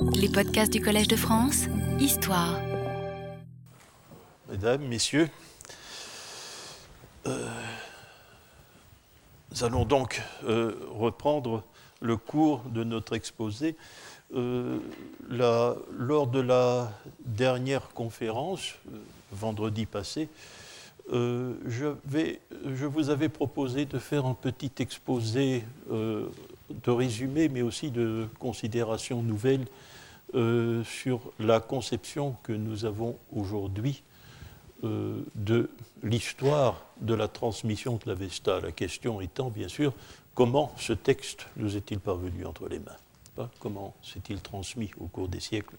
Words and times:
Les 0.00 0.28
podcasts 0.28 0.72
du 0.72 0.80
Collège 0.80 1.08
de 1.08 1.16
France, 1.16 1.64
Histoire. 1.98 2.60
Mesdames, 4.48 4.86
Messieurs, 4.86 5.28
euh, 7.26 7.48
nous 9.50 9.64
allons 9.64 9.84
donc 9.84 10.22
euh, 10.44 10.74
reprendre 10.90 11.64
le 12.00 12.16
cours 12.16 12.62
de 12.70 12.84
notre 12.84 13.14
exposé. 13.14 13.76
Euh, 14.34 14.78
lors 15.28 16.26
de 16.26 16.40
la 16.40 16.92
dernière 17.24 17.88
conférence, 17.88 18.74
vendredi 19.32 19.86
passé, 19.86 20.28
je, 21.10 21.94
vous 22.86 23.10
avais 23.10 23.28
proposé 23.28 23.84
de 23.84 23.98
faire 23.98 24.26
un 24.26 24.34
petit 24.34 24.70
exposé 24.78 25.64
de 25.90 26.90
résumé, 26.90 27.48
mais 27.48 27.62
aussi 27.62 27.90
de 27.90 28.28
considérations 28.38 29.22
nouvelles 29.22 29.64
euh, 30.34 30.84
sur 30.84 31.32
la 31.38 31.60
conception 31.60 32.36
que 32.42 32.52
nous 32.52 32.84
avons 32.84 33.16
aujourd'hui 33.32 34.02
euh, 34.84 35.22
de 35.34 35.70
l'histoire 36.02 36.84
de 37.00 37.14
la 37.14 37.28
transmission 37.28 37.96
de 37.96 38.02
l'Avesta. 38.06 38.60
La 38.60 38.72
question 38.72 39.20
étant, 39.20 39.50
bien 39.50 39.68
sûr, 39.68 39.92
comment 40.34 40.72
ce 40.76 40.92
texte 40.92 41.46
nous 41.56 41.76
est-il 41.76 41.98
parvenu 41.98 42.46
entre 42.46 42.68
les 42.68 42.78
mains? 42.78 43.46
Comment 43.60 43.94
s'est-il 44.02 44.40
transmis 44.40 44.90
au 44.98 45.06
cours 45.06 45.28
des 45.28 45.40
siècles? 45.40 45.76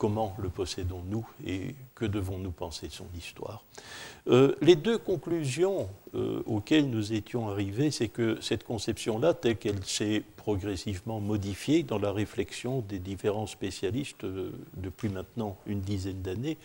Comment 0.00 0.34
le 0.38 0.48
possédons-nous 0.48 1.26
et 1.46 1.74
que 1.94 2.06
devons-nous 2.06 2.52
penser 2.52 2.88
de 2.88 2.92
son 2.92 3.04
histoire 3.18 3.66
Euh, 4.28 4.54
Les 4.62 4.74
deux 4.74 4.96
conclusions 4.96 5.90
euh, 6.14 6.42
auxquelles 6.46 6.88
nous 6.88 7.12
étions 7.12 7.50
arrivés, 7.50 7.90
c'est 7.90 8.08
que 8.08 8.40
cette 8.40 8.64
conception-là, 8.64 9.34
telle 9.34 9.58
qu'elle 9.58 9.84
s'est 9.84 10.22
progressivement 10.38 11.20
modifiée 11.20 11.82
dans 11.82 11.98
la 11.98 12.12
réflexion 12.12 12.80
des 12.88 12.98
différents 12.98 13.46
spécialistes 13.46 14.24
euh, 14.24 14.52
depuis 14.74 15.10
maintenant 15.10 15.58
une 15.66 15.82
dizaine 15.82 16.22
d'années, 16.22 16.56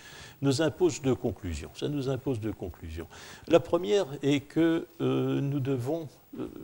nous 0.41 0.61
impose 0.61 1.01
deux 1.01 1.15
conclusions. 1.15 1.71
Ça 1.75 1.89
nous 1.89 2.07
impose 2.07 2.39
deux 2.39 2.53
conclusions. 2.53 3.07
La 3.49 3.59
première 3.59 4.07
est 4.23 4.39
que 4.39 4.87
nous 5.01 5.59
devons 5.59 6.07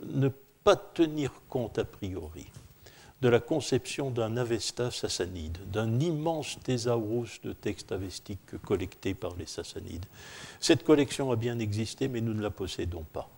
ne 0.06 0.28
pas 0.64 0.76
tenir 0.76 1.32
compte 1.50 1.78
a 1.78 1.84
priori 1.84 2.46
de 3.22 3.28
la 3.28 3.38
conception 3.38 4.10
d'un 4.10 4.36
Avesta 4.36 4.90
sassanide, 4.90 5.58
d'un 5.70 6.00
immense 6.00 6.58
thésaurus 6.64 7.40
de 7.42 7.52
textes 7.52 7.92
avestiques 7.92 8.58
collectés 8.64 9.14
par 9.14 9.36
les 9.36 9.46
sassanides. 9.46 10.06
Cette 10.58 10.82
collection 10.82 11.30
a 11.30 11.36
bien 11.36 11.60
existé, 11.60 12.08
mais 12.08 12.20
nous 12.20 12.34
ne 12.34 12.42
la 12.42 12.50
possédons 12.50 13.04
pas. 13.12 13.30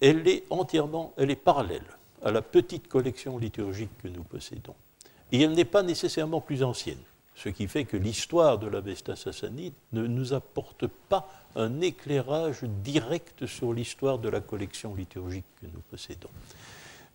Elle 0.00 0.26
est 0.26 0.44
entièrement, 0.48 1.12
elle 1.18 1.30
est 1.30 1.36
parallèle 1.36 1.84
à 2.24 2.30
la 2.30 2.40
petite 2.40 2.88
collection 2.88 3.36
liturgique 3.36 3.90
que 4.02 4.08
nous 4.08 4.22
possédons. 4.22 4.74
Et 5.32 5.42
elle 5.42 5.52
n'est 5.52 5.66
pas 5.66 5.82
nécessairement 5.82 6.40
plus 6.40 6.62
ancienne, 6.62 7.02
ce 7.34 7.50
qui 7.50 7.68
fait 7.68 7.84
que 7.84 7.98
l'histoire 7.98 8.58
de 8.58 8.68
l'Avesta 8.68 9.16
sassanide 9.16 9.74
ne 9.92 10.06
nous 10.06 10.32
apporte 10.32 10.86
pas 10.86 11.28
un 11.56 11.82
éclairage 11.82 12.62
direct 12.82 13.44
sur 13.44 13.74
l'histoire 13.74 14.18
de 14.18 14.30
la 14.30 14.40
collection 14.40 14.94
liturgique 14.94 15.44
que 15.60 15.66
nous 15.66 15.82
possédons. 15.90 16.30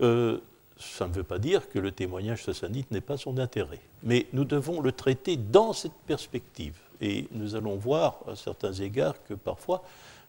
Euh, 0.01 0.39
ça 0.77 1.07
ne 1.07 1.13
veut 1.13 1.23
pas 1.23 1.39
dire 1.39 1.69
que 1.69 1.79
le 1.79 1.91
témoignage 1.91 2.43
sassanide 2.43 2.85
n'ait 2.91 3.01
pas 3.01 3.17
son 3.17 3.37
intérêt, 3.37 3.79
mais 4.03 4.27
nous 4.33 4.45
devons 4.45 4.81
le 4.81 4.91
traiter 4.91 5.37
dans 5.37 5.73
cette 5.73 5.93
perspective. 6.05 6.75
Et 7.01 7.27
nous 7.31 7.55
allons 7.55 7.75
voir 7.75 8.19
à 8.27 8.35
certains 8.35 8.73
égards 8.73 9.15
que 9.25 9.33
parfois, 9.33 9.83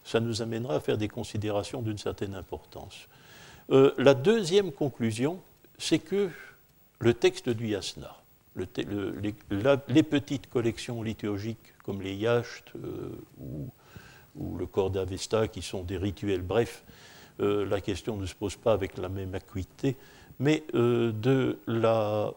ça 0.05 0.21
nous 0.21 0.43
amènera 0.43 0.77
à 0.77 0.81
faire 0.81 0.99
des 0.99 1.09
considérations 1.09 1.83
d'une 1.83 1.99
certaine 1.99 2.35
importance. 2.35 3.09
Euh, 3.71 3.93
la 3.99 4.15
deuxième 4.15 4.73
conclusion, 4.73 5.41
c'est 5.79 5.99
que 5.99 6.31
le 7.01 7.15
texte 7.15 7.49
du 7.49 7.69
Yasna, 7.69 8.17
les, 8.57 10.03
petites 10.03 10.49
collections 10.49 11.03
liturgiques 11.03 11.75
comme 11.85 12.01
les 12.01 12.15
Yachts 12.15 12.73
euh, 12.77 13.11
ou, 13.39 13.69
ou 14.37 14.57
le 14.57 14.67
Corps 14.67 14.91
d'Avesta, 14.91 15.49
qui 15.49 15.63
sont 15.63 15.83
des 15.83 15.99
rituels 15.99 16.43
brefs, 16.43 16.85
la 17.39 17.81
question 17.81 18.17
ne 18.17 18.27
se 18.27 18.35
pose 18.35 18.57
pas 18.57 18.73
avec 18.73 18.97
la 18.97 19.09
même 19.09 19.35
acuité, 19.35 19.97
mais 20.39 20.65
euh, 20.75 21.13
de 21.13 21.59
la 21.67 22.33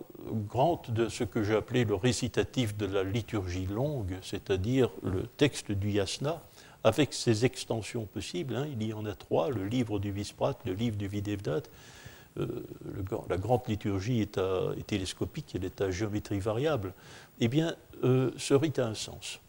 grande, 0.47 0.81
de 0.89 1.09
ce 1.09 1.23
que 1.23 1.43
j'ai 1.43 1.55
appelé 1.55 1.83
le 1.85 1.95
récitatif 1.95 2.77
de 2.77 2.85
la 2.85 3.03
liturgie 3.03 3.65
longue, 3.65 4.17
c'est-à-dire 4.21 4.89
le 5.03 5.23
texte 5.37 5.71
du 5.71 5.91
Yasna, 5.91 6.41
avec 6.83 7.13
ses 7.13 7.43
extensions 7.43 8.05
possibles. 8.05 8.55
hein. 8.55 8.67
il 8.71 8.81
y 8.83 8.93
en 8.93 9.05
a 9.05 9.13
trois 9.13 9.49
le 9.49 9.65
livre 9.65 9.99
du 9.99 10.11
Visprat, 10.11 10.57
le 10.65 10.73
livre 10.73 10.95
du 10.95 11.07
Videvdat. 11.07 11.63
Euh, 12.37 12.63
la 13.29 13.37
grande 13.37 13.67
liturgie 13.67 14.21
est, 14.21 14.39
télescopique, 14.87 15.55
elle 15.55 15.66
est 15.66 15.81
à 15.81 15.91
géométrie 15.91 16.39
variable. 16.39 16.93
Eh 17.41 17.49
bien, 17.49 17.75
euh, 18.03 18.31
ce 18.37 18.53
rite 18.53 18.79
a 18.79 18.87
un 18.87 18.93
sens. 18.93 19.41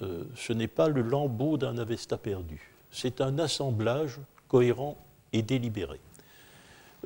Euh, 0.00 0.24
ce 0.34 0.52
n'est 0.52 0.68
pas 0.68 0.88
le 0.88 1.02
lambeau 1.02 1.58
d'un 1.58 1.76
Avesta 1.76 2.16
perdu. 2.16 2.72
C'est 2.90 3.20
un 3.20 3.38
assemblage 3.38 4.18
cohérent 4.48 4.96
et 5.32 5.42
délibéré. 5.42 6.00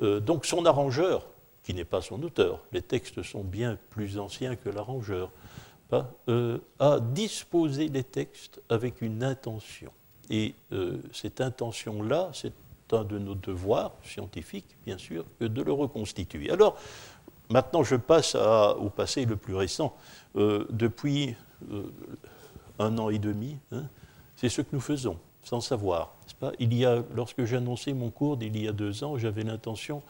Euh, 0.01 0.19
donc 0.19 0.45
son 0.45 0.65
arrangeur, 0.65 1.25
qui 1.63 1.73
n'est 1.73 1.85
pas 1.85 2.01
son 2.01 2.21
auteur, 2.23 2.59
les 2.71 2.81
textes 2.81 3.21
sont 3.23 3.43
bien 3.43 3.77
plus 3.89 4.17
anciens 4.17 4.55
que 4.55 4.69
l'arrangeur, 4.69 5.31
euh, 6.29 6.57
a 6.79 6.99
disposé 6.99 7.89
les 7.89 8.03
textes 8.03 8.61
avec 8.69 9.01
une 9.01 9.23
intention. 9.23 9.91
Et 10.29 10.55
euh, 10.71 10.97
cette 11.11 11.41
intention-là, 11.41 12.31
c'est 12.33 12.53
un 12.93 13.03
de 13.03 13.19
nos 13.19 13.35
devoirs 13.35 13.93
scientifiques, 14.03 14.77
bien 14.85 14.97
sûr, 14.97 15.25
de 15.39 15.61
le 15.61 15.71
reconstituer. 15.71 16.49
Alors, 16.49 16.77
maintenant, 17.49 17.83
je 17.83 17.95
passe 17.95 18.35
au 18.35 18.89
passé 18.89 19.23
le 19.23 19.37
plus 19.37 19.55
récent. 19.55 19.95
Depuis 20.35 21.35
un 22.79 22.97
an 22.97 23.09
et 23.09 23.17
demi, 23.17 23.57
hein, 23.71 23.83
c'est 24.35 24.49
ce 24.49 24.61
que 24.61 24.67
nous 24.73 24.81
faisons, 24.81 25.17
sans 25.43 25.61
savoir. 25.61 26.13
pas? 26.39 26.51
Il 26.59 26.73
y 26.73 26.85
a, 26.85 27.03
lorsque 27.15 27.45
j'ai 27.45 27.57
annoncé 27.57 27.93
mon 27.93 28.09
cours 28.09 28.37
d'il 28.37 28.61
y 28.61 28.67
a 28.67 28.71
deux 28.71 29.03
ans, 29.03 29.17
j'avais 29.17 29.43
l'intention, 29.43 30.01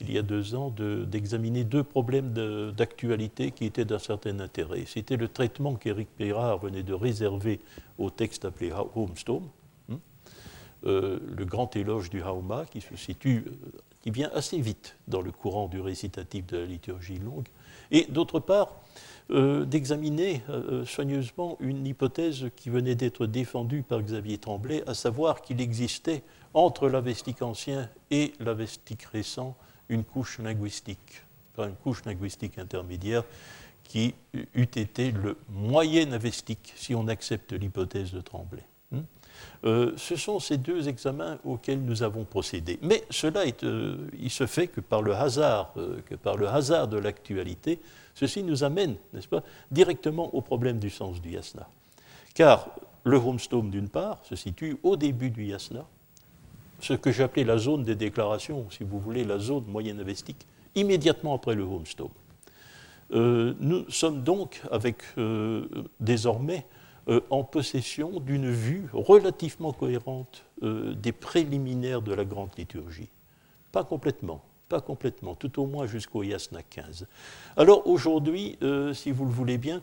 il 0.00 0.12
y 0.12 0.18
a 0.18 0.22
deux 0.22 0.54
ans, 0.54 0.70
de- 0.70 1.04
d'examiner 1.04 1.64
deux 1.64 1.84
problèmes 1.84 2.32
d'actualité 2.76 3.52
qui 3.52 3.66
étaient 3.66 3.84
d'un 3.84 3.98
certain 3.98 4.40
intérêt. 4.40 4.84
C'était 4.86 5.16
le 5.16 5.28
traitement 5.28 5.74
qu'Éric 5.74 6.08
Pérard 6.16 6.58
venait 6.58 6.82
de 6.82 6.94
réserver 6.94 7.60
au 7.98 8.10
texte 8.10 8.44
appelé 8.44 8.72
Homestone, 8.96 9.48
hein, 9.90 9.98
euh, 10.86 11.20
le 11.36 11.44
grand 11.44 11.76
éloge 11.76 12.10
du 12.10 12.20
Hauma, 12.22 12.64
qui 12.66 12.80
euh, 12.80 13.40
qui 14.02 14.10
vient 14.10 14.30
assez 14.34 14.60
vite 14.60 14.96
dans 15.06 15.20
le 15.20 15.30
courant 15.30 15.68
du 15.68 15.80
récitatif 15.80 16.46
de 16.46 16.56
la 16.58 16.66
liturgie 16.66 17.18
longue, 17.18 17.46
et 17.92 18.06
d'autre 18.08 18.40
part, 18.40 18.81
euh, 19.32 19.64
d'examiner 19.64 20.42
euh, 20.48 20.84
soigneusement 20.84 21.56
une 21.60 21.86
hypothèse 21.86 22.50
qui 22.54 22.70
venait 22.70 22.94
d'être 22.94 23.26
défendue 23.26 23.82
par 23.82 24.02
Xavier 24.02 24.38
Tremblay, 24.38 24.82
à 24.86 24.94
savoir 24.94 25.40
qu'il 25.40 25.60
existait 25.60 26.22
entre 26.54 26.88
l'avestique 26.88 27.40
ancien 27.40 27.88
et 28.10 28.34
l'avestique 28.40 29.04
récent 29.04 29.56
une 29.88 30.04
couche 30.04 30.38
linguistique, 30.38 31.22
une 31.58 31.74
couche 31.76 32.04
linguistique 32.04 32.58
intermédiaire 32.58 33.24
qui 33.84 34.14
eût 34.34 34.62
été 34.62 35.12
le 35.12 35.36
moyen 35.48 36.12
avestique, 36.12 36.72
si 36.76 36.94
on 36.94 37.08
accepte 37.08 37.52
l'hypothèse 37.52 38.12
de 38.12 38.20
Tremblay. 38.20 38.62
Euh, 39.64 39.92
ce 39.96 40.16
sont 40.16 40.40
ces 40.40 40.58
deux 40.58 40.88
examens 40.88 41.38
auxquels 41.44 41.80
nous 41.80 42.02
avons 42.02 42.24
procédé. 42.24 42.78
Mais 42.82 43.04
cela, 43.10 43.44
euh, 43.62 43.96
il 44.18 44.30
se 44.30 44.46
fait 44.46 44.66
que 44.66 44.80
par 44.80 45.02
le 45.02 45.14
hasard, 45.14 45.72
euh, 45.76 46.00
que 46.06 46.16
par 46.16 46.36
le 46.36 46.48
hasard 46.48 46.88
de 46.88 46.98
l'actualité, 46.98 47.78
ceci 48.14 48.42
nous 48.42 48.64
amène, 48.64 48.96
n'est-ce 49.12 49.28
pas, 49.28 49.42
directement 49.70 50.34
au 50.34 50.40
problème 50.40 50.78
du 50.78 50.90
sens 50.90 51.20
du 51.20 51.30
yasna. 51.30 51.68
Car 52.34 52.70
le 53.04 53.16
homestome, 53.16 53.70
d'une 53.70 53.88
part, 53.88 54.18
se 54.24 54.34
situe 54.34 54.76
au 54.82 54.96
début 54.96 55.30
du 55.30 55.44
yasna, 55.44 55.84
ce 56.80 56.94
que 56.94 57.12
j'appelais 57.12 57.44
la 57.44 57.58
zone 57.58 57.84
des 57.84 57.94
déclarations, 57.94 58.66
si 58.70 58.82
vous 58.82 58.98
voulez, 58.98 59.22
la 59.22 59.38
zone 59.38 59.64
moyenne 59.66 60.00
avestique, 60.00 60.44
immédiatement 60.74 61.34
après 61.34 61.54
le 61.54 61.62
homestome. 61.62 62.08
Nous 63.14 63.88
sommes 63.90 64.22
donc, 64.22 64.62
avec 64.70 65.02
désormais, 66.00 66.64
euh, 67.08 67.20
en 67.30 67.42
possession 67.42 68.20
d'une 68.20 68.50
vue 68.50 68.88
relativement 68.92 69.72
cohérente 69.72 70.44
euh, 70.62 70.94
des 70.94 71.10
préliminaires 71.10 72.00
de 72.00 72.14
la 72.14 72.24
grande 72.24 72.50
liturgie. 72.56 73.08
Pas 73.72 73.82
complètement, 73.82 74.40
pas 74.68 74.80
complètement, 74.80 75.34
tout 75.34 75.60
au 75.60 75.66
moins 75.66 75.86
jusqu'au 75.86 76.22
Yasna 76.22 76.62
15. 76.62 77.08
Alors 77.56 77.88
aujourd'hui, 77.88 78.56
euh, 78.62 78.94
si 78.94 79.10
vous 79.10 79.24
le 79.24 79.32
voulez 79.32 79.58
bien, 79.58 79.82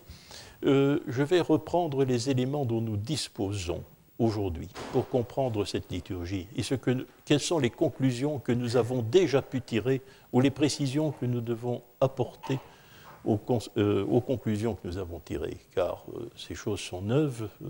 je 0.61 1.23
vais 1.23 1.39
reprendre 1.39 2.03
les 2.03 2.29
éléments 2.29 2.65
dont 2.65 2.81
nous 2.81 2.97
disposons 2.97 3.83
aujourd'hui 4.17 4.67
pour 4.91 5.07
comprendre 5.07 5.63
cette 5.65 5.91
liturgie 5.91 6.47
et 6.55 6.63
ce 6.63 6.75
que, 6.75 7.07
quelles 7.25 7.39
sont 7.39 7.59
les 7.59 7.69
conclusions 7.69 8.39
que 8.39 8.51
nous 8.51 8.75
avons 8.75 9.01
déjà 9.01 9.41
pu 9.41 9.61
tirer 9.61 10.01
ou 10.33 10.41
les 10.41 10.51
précisions 10.51 11.11
que 11.11 11.25
nous 11.25 11.41
devons 11.41 11.81
apporter 12.01 12.59
euh, 13.77 14.05
aux 14.05 14.21
conclusions 14.21 14.73
que 14.75 14.87
nous 14.87 14.97
avons 14.97 15.19
tirées, 15.19 15.57
car 15.75 16.03
euh, 16.15 16.29
ces 16.35 16.55
choses 16.55 16.79
sont 16.79 17.01
neuves. 17.01 17.47
euh, 17.63 17.67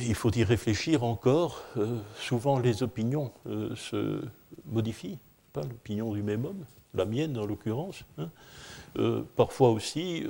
il 0.00 0.14
faut 0.14 0.30
y 0.30 0.44
réfléchir 0.44 1.02
encore. 1.02 1.64
souvent, 2.16 2.60
les 2.60 2.84
opinions 2.84 3.32
se 3.74 4.22
modifient. 4.66 5.18
pas 5.52 5.62
l'opinion 5.62 6.12
du 6.12 6.22
même 6.22 6.44
homme, 6.44 6.64
la 6.94 7.04
mienne 7.04 7.36
en 7.36 7.44
l'occurrence. 7.44 8.04
Hein. 8.16 8.30
Parfois 9.34 9.70
aussi, 9.70 10.24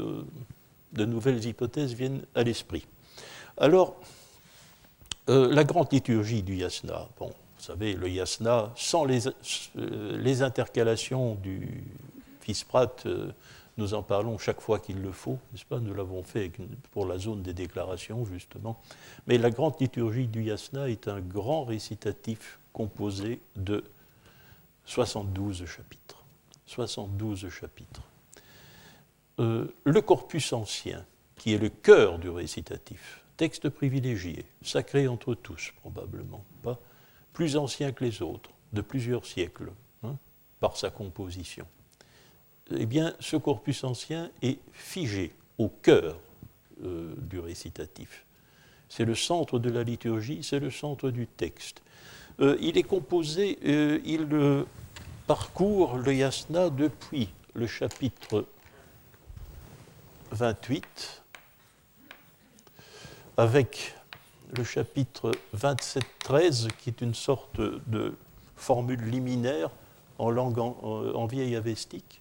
de 0.95 1.05
nouvelles 1.05 1.45
hypothèses 1.45 1.93
viennent 1.93 2.23
à 2.35 2.43
l'esprit. 2.43 2.87
Alors, 3.59 3.97
la 5.29 5.65
grande 5.65 5.93
liturgie 5.93 6.43
du 6.43 6.57
yasna, 6.57 7.07
bon, 7.19 7.27
vous 7.29 7.63
savez, 7.63 7.93
le 7.93 8.09
yasna, 8.09 8.73
sans 8.77 9.05
les 9.05 10.41
intercalations 10.41 11.35
du 11.35 11.85
Pratt, 12.69 13.07
nous 13.81 13.95
en 13.95 14.03
parlons 14.03 14.37
chaque 14.39 14.61
fois 14.61 14.79
qu'il 14.79 15.01
le 15.01 15.11
faut, 15.11 15.39
n'est-ce 15.53 15.65
pas? 15.65 15.81
Nous 15.81 15.95
l'avons 15.95 16.23
fait 16.23 16.53
pour 16.93 17.07
la 17.07 17.19
zone 17.19 17.43
des 17.43 17.55
déclarations, 17.55 18.27
justement. 18.27 18.81
Mais 19.27 19.39
la 19.39 19.51
grande 19.51 19.75
liturgie 19.81 20.27
du 20.27 20.43
yasna 20.43 20.91
est 20.91 21.09
un 21.09 21.21
grand 21.21 21.65
récitatif 21.65 22.59
composé 22.73 23.41
de 23.57 23.83
72 24.85 25.65
chapitres. 25.67 26.25
72 26.67 27.49
chapitres. 27.49 28.03
Euh, 29.39 29.75
le 29.85 30.03
corpus 30.03 30.53
ancien, 30.53 31.05
qui 31.37 31.55
est 31.55 31.59
le 31.59 31.71
cœur 31.71 32.19
du 32.19 32.29
récitatif, 32.29 33.25
texte 33.37 33.71
privilégié, 33.71 34.45
sacré 34.63 35.09
entre 35.09 35.35
tous 35.35 35.73
probablement, 35.81 36.45
pas 36.63 36.79
plus 37.33 37.57
ancien 37.57 37.93
que 37.93 38.05
les 38.05 38.21
autres, 38.21 38.51
de 38.75 38.83
plusieurs 38.83 39.25
siècles, 39.25 39.73
hein, 40.03 40.17
par 40.61 40.77
sa 40.77 40.91
composition 40.91 41.67
eh 42.77 42.87
bien, 42.87 43.15
ce 43.21 43.37
corpus 43.37 43.85
ancien 43.85 44.31
est 44.43 44.59
figé 44.73 45.33
au 45.59 45.69
cœur 45.69 46.19
euh, 46.85 47.15
du 47.19 47.39
récitatif. 47.39 48.25
C'est 48.89 49.05
le 49.05 49.15
centre 49.15 49.59
de 49.59 49.71
la 49.71 49.83
liturgie, 49.83 50.41
c'est 50.43 50.59
le 50.59 50.71
centre 50.71 51.11
du 51.11 51.27
texte. 51.27 51.83
Euh, 52.41 52.57
il 52.61 52.79
est 52.79 52.83
composé, 52.83 53.59
euh, 53.67 54.01
il 54.05 54.65
parcourt 55.27 55.99
le 55.99 56.15
yasna 56.15 56.71
depuis 56.71 57.29
le 57.55 57.67
chapitre 57.67 58.47
28, 60.33 61.23
avec 63.37 63.95
le 64.57 64.65
chapitre 64.65 65.33
27-13, 65.57 66.69
qui 66.79 66.91
est 66.91 67.01
une 67.01 67.15
sorte 67.15 67.61
de 67.61 68.17
formule 68.57 69.03
liminaire 69.03 69.71
en 70.19 70.31
langue 70.31 70.59
en 70.59 71.27
vieil 71.27 71.57
avestique, 71.57 72.21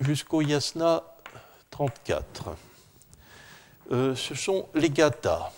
jusqu'au 0.00 0.42
yasna 0.42 1.02
34. 1.70 2.56
Euh, 3.92 4.14
ce 4.14 4.34
sont 4.34 4.68
les 4.74 4.90
gathas, 4.90 5.52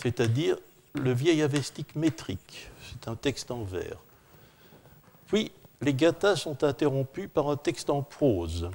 c'est-à-dire 0.00 0.56
le 0.94 1.12
vieil 1.12 1.42
avestique 1.42 1.96
métrique. 1.96 2.68
C'est 2.90 3.08
un 3.08 3.16
texte 3.16 3.50
en 3.50 3.62
vers. 3.64 3.96
Puis, 5.26 5.52
les 5.80 5.94
gathas 5.94 6.36
sont 6.36 6.62
interrompus 6.64 7.28
par 7.32 7.48
un 7.48 7.56
texte 7.56 7.90
en 7.90 8.02
prose. 8.02 8.70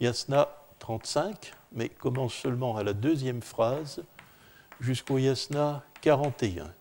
Yasna 0.00 0.48
35, 0.78 1.52
mais 1.72 1.88
commence 1.88 2.34
seulement 2.34 2.76
à 2.76 2.82
la 2.82 2.92
deuxième 2.92 3.42
phrase 3.42 4.02
jusqu'au 4.80 5.18
yasna 5.18 5.82
41. 6.00 6.72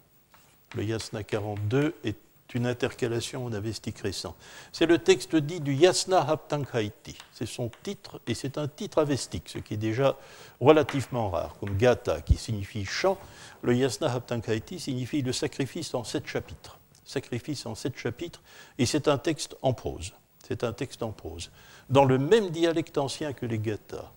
Le 0.76 0.84
yasna 0.84 1.24
42 1.24 1.96
est 2.04 2.18
une 2.54 2.68
intercalation 2.68 3.46
en 3.46 3.54
avestique 3.54 4.00
récent. 4.00 4.36
C'est 4.72 4.86
le 4.86 4.98
texte 4.98 5.36
dit 5.36 5.60
du 5.60 5.74
Yasna 5.74 6.22
Haptankhaiti. 6.22 7.18
C'est 7.34 7.46
son 7.46 7.70
titre, 7.84 8.22
et 8.28 8.34
c'est 8.34 8.58
un 8.58 8.68
titre 8.68 9.00
avestique, 9.00 9.50
ce 9.50 9.58
qui 9.58 9.74
est 9.74 9.78
déjà 9.78 10.18
relativement 10.62 11.30
rare. 11.30 11.56
Comme 11.60 11.76
Gata, 11.76 12.22
qui 12.22 12.38
signifie 12.38 12.86
chant, 12.86 13.18
le 13.62 13.76
Yasna 13.76 14.12
Haptankhaiti 14.12 14.80
signifie 14.80 15.22
le 15.22 15.34
sacrifice 15.34 15.94
en 15.94 16.06
sept 16.06 16.28
chapitres. 16.28 16.80
Sacrifice 17.04 17.66
en 17.66 17.76
sept 17.76 17.98
chapitres, 17.98 18.42
et 18.78 18.86
c'est 18.86 19.10
un 19.10 19.18
texte 19.18 19.58
en 19.62 19.74
prose. 19.74 20.14
C'est 20.48 20.64
un 20.64 20.74
texte 20.74 21.04
en 21.04 21.12
prose, 21.12 21.52
dans 21.90 22.06
le 22.06 22.18
même 22.18 22.52
dialecte 22.52 22.98
ancien 22.98 23.34
que 23.34 23.46
les 23.46 23.60
Gata. 23.60 24.12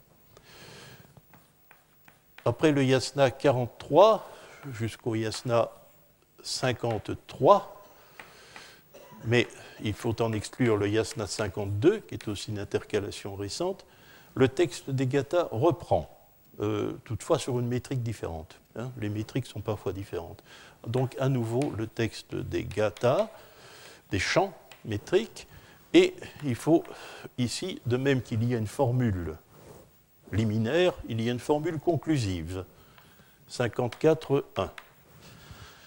Après 2.45 2.71
le 2.71 2.85
Yasna 2.85 3.31
43, 3.31 4.31
jusqu'au 4.73 5.17
Yasna 5.17 5.71
53, 6.43 7.78
mais 9.25 9.47
il 9.83 9.95
faut 9.95 10.21
en 10.23 10.33
exclure 10.33 10.77
le 10.77 10.89
Yasna 10.89 11.27
52, 11.27 12.01
qui 12.01 12.15
est 12.15 12.29
aussi 12.29 12.51
une 12.51 12.59
intercalation 12.59 13.35
récente, 13.35 13.85
le 14.35 14.49
texte 14.49 14.91
des 14.91 15.07
Gathas 15.07 15.49
reprend, 15.51 16.09
euh, 16.61 16.93
toutefois 17.05 17.39
sur 17.39 17.59
une 17.59 17.67
métrique 17.67 18.03
différente. 18.03 18.61
Hein. 18.77 18.91
les 19.01 19.09
métriques 19.09 19.47
sont 19.47 19.61
parfois 19.61 19.93
différentes. 19.93 20.43
Donc 20.87 21.17
à 21.19 21.29
nouveau 21.29 21.73
le 21.77 21.87
texte 21.87 22.35
des 22.35 22.65
Gathas, 22.65 23.29
des 24.11 24.19
chants 24.19 24.55
métriques, 24.85 25.49
et 25.95 26.15
il 26.45 26.55
faut 26.55 26.85
ici, 27.39 27.81
de 27.87 27.97
même 27.97 28.23
qu'il 28.23 28.45
y 28.45 28.55
a 28.55 28.59
une 28.59 28.67
formule 28.67 29.37
liminaire, 30.33 30.93
il 31.09 31.21
y 31.21 31.29
a 31.29 31.33
une 31.33 31.39
formule 31.39 31.79
conclusive. 31.79 32.65
54.1. 33.51 34.69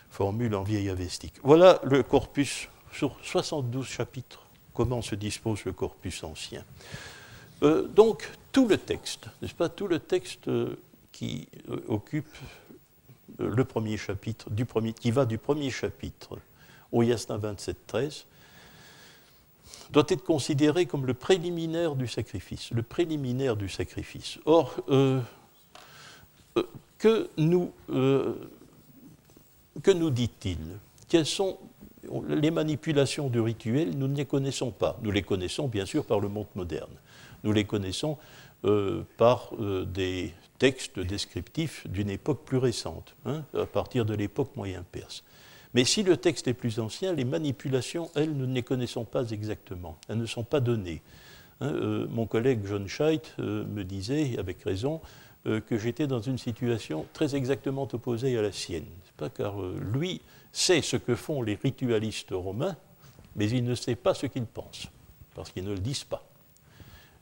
Formule 0.10 0.56
en 0.56 0.64
vieil 0.64 0.90
avestique. 0.90 1.36
Voilà 1.44 1.80
le 1.84 2.02
corpus 2.04 2.68
sur 2.92 3.18
72 3.24 3.86
chapitres, 3.86 4.46
comment 4.74 5.02
se 5.02 5.16
dispose 5.16 5.66
le 5.66 5.74
corpus 5.74 6.24
ancien. 6.24 6.64
Euh, 7.64 7.88
donc, 7.88 8.30
tout 8.52 8.68
le 8.68 8.78
texte, 8.78 9.28
n'est-ce 9.42 9.54
pas, 9.54 9.70
tout 9.70 9.88
le 9.88 10.00
texte 10.00 10.48
euh, 10.48 10.80
qui 11.12 11.48
euh, 11.70 11.84
occupe 11.88 12.36
le 13.38 13.64
premier 13.64 13.98
chapitre, 13.98 14.50
du 14.50 14.66
premier, 14.66 14.94
qui 14.94 15.12
va 15.12 15.26
du 15.26 15.38
premier 15.38 15.70
chapitre 15.70 16.38
au 16.92 17.02
Yasna 17.02 17.38
27-13, 17.38 18.26
doit 19.92 20.06
être 20.10 20.24
considéré 20.24 20.86
comme 20.86 21.06
le 21.06 21.14
préliminaire 21.14 21.96
du 21.96 22.08
sacrifice, 22.08 22.72
le 22.72 22.84
préliminaire 22.84 23.56
du 23.56 23.70
sacrifice. 23.70 24.38
Or, 24.46 24.76
que 26.98 27.30
nous, 27.38 27.72
que 27.88 29.92
nous 29.92 30.10
dit-il? 30.10 30.60
Quels 31.08 31.26
sont 31.26 31.58
les 32.28 32.52
manipulations 32.52 33.30
du 33.30 33.40
rituel, 33.40 33.98
nous 33.98 34.08
ne 34.08 34.16
les 34.16 34.26
connaissons 34.26 34.72
pas. 34.72 35.00
Nous 35.04 35.12
les 35.12 35.22
connaissons 35.22 35.68
bien 35.68 35.86
sûr 35.86 36.06
par 36.06 36.20
le 36.20 36.30
monde 36.30 36.48
moderne. 36.56 36.92
Nous 37.44 37.52
les 37.52 37.66
connaissons 37.66 38.18
euh, 38.64 39.04
par 39.18 39.52
euh, 39.60 39.86
des 39.86 40.34
textes 40.60 41.00
descriptifs 41.00 41.88
d'une 41.88 42.10
époque 42.10 42.46
plus 42.46 42.58
récente, 42.58 43.16
hein, 43.26 43.44
à 43.58 43.66
partir 43.66 44.06
de 44.06 44.14
l'époque 44.14 44.56
moyen-perse. 44.56 45.24
Mais 45.74 45.86
si 45.86 46.04
le 46.04 46.18
texte 46.18 46.48
est 46.48 46.54
plus 46.54 46.80
ancien, 46.80 47.14
les 47.14 47.26
manipulations, 47.26 48.12
elles, 48.16 48.34
nous 48.34 48.46
ne 48.46 48.54
les 48.54 48.62
connaissons 48.62 49.06
pas 49.06 49.30
exactement. 49.32 49.98
Elles 50.10 50.18
ne 50.18 50.26
sont 50.26 50.44
pas 50.44 50.60
données. 50.60 51.02
Hein, 51.62 51.74
euh, 51.74 52.08
mon 52.10 52.28
collègue 52.28 52.60
John 52.66 52.88
Scheidt 52.88 53.32
me 53.40 53.84
disait, 53.84 54.38
avec 54.38 54.64
raison, 54.64 55.02
que 55.44 55.76
j'étais 55.76 56.06
dans 56.06 56.22
une 56.22 56.38
situation 56.38 57.08
très 57.14 57.36
exactement 57.36 57.88
opposée 57.92 58.38
à 58.38 58.44
la 58.44 58.52
sienne. 58.52 58.86
Pas 59.18 59.32
car 59.32 59.60
lui 59.60 60.22
sait 60.52 60.82
ce 60.82 60.98
que 60.98 61.16
font 61.16 61.42
les 61.42 61.56
ritualistes 61.56 62.32
romains, 62.32 62.76
mais 63.36 63.50
il 63.50 63.64
ne 63.64 63.76
sait 63.76 63.96
pas 63.96 64.14
ce 64.14 64.26
qu'ils 64.26 64.46
pensent, 64.46 64.88
parce 65.36 65.52
qu'ils 65.52 65.64
ne 65.64 65.74
le 65.74 65.80
disent 65.80 66.04
pas. 66.04 66.24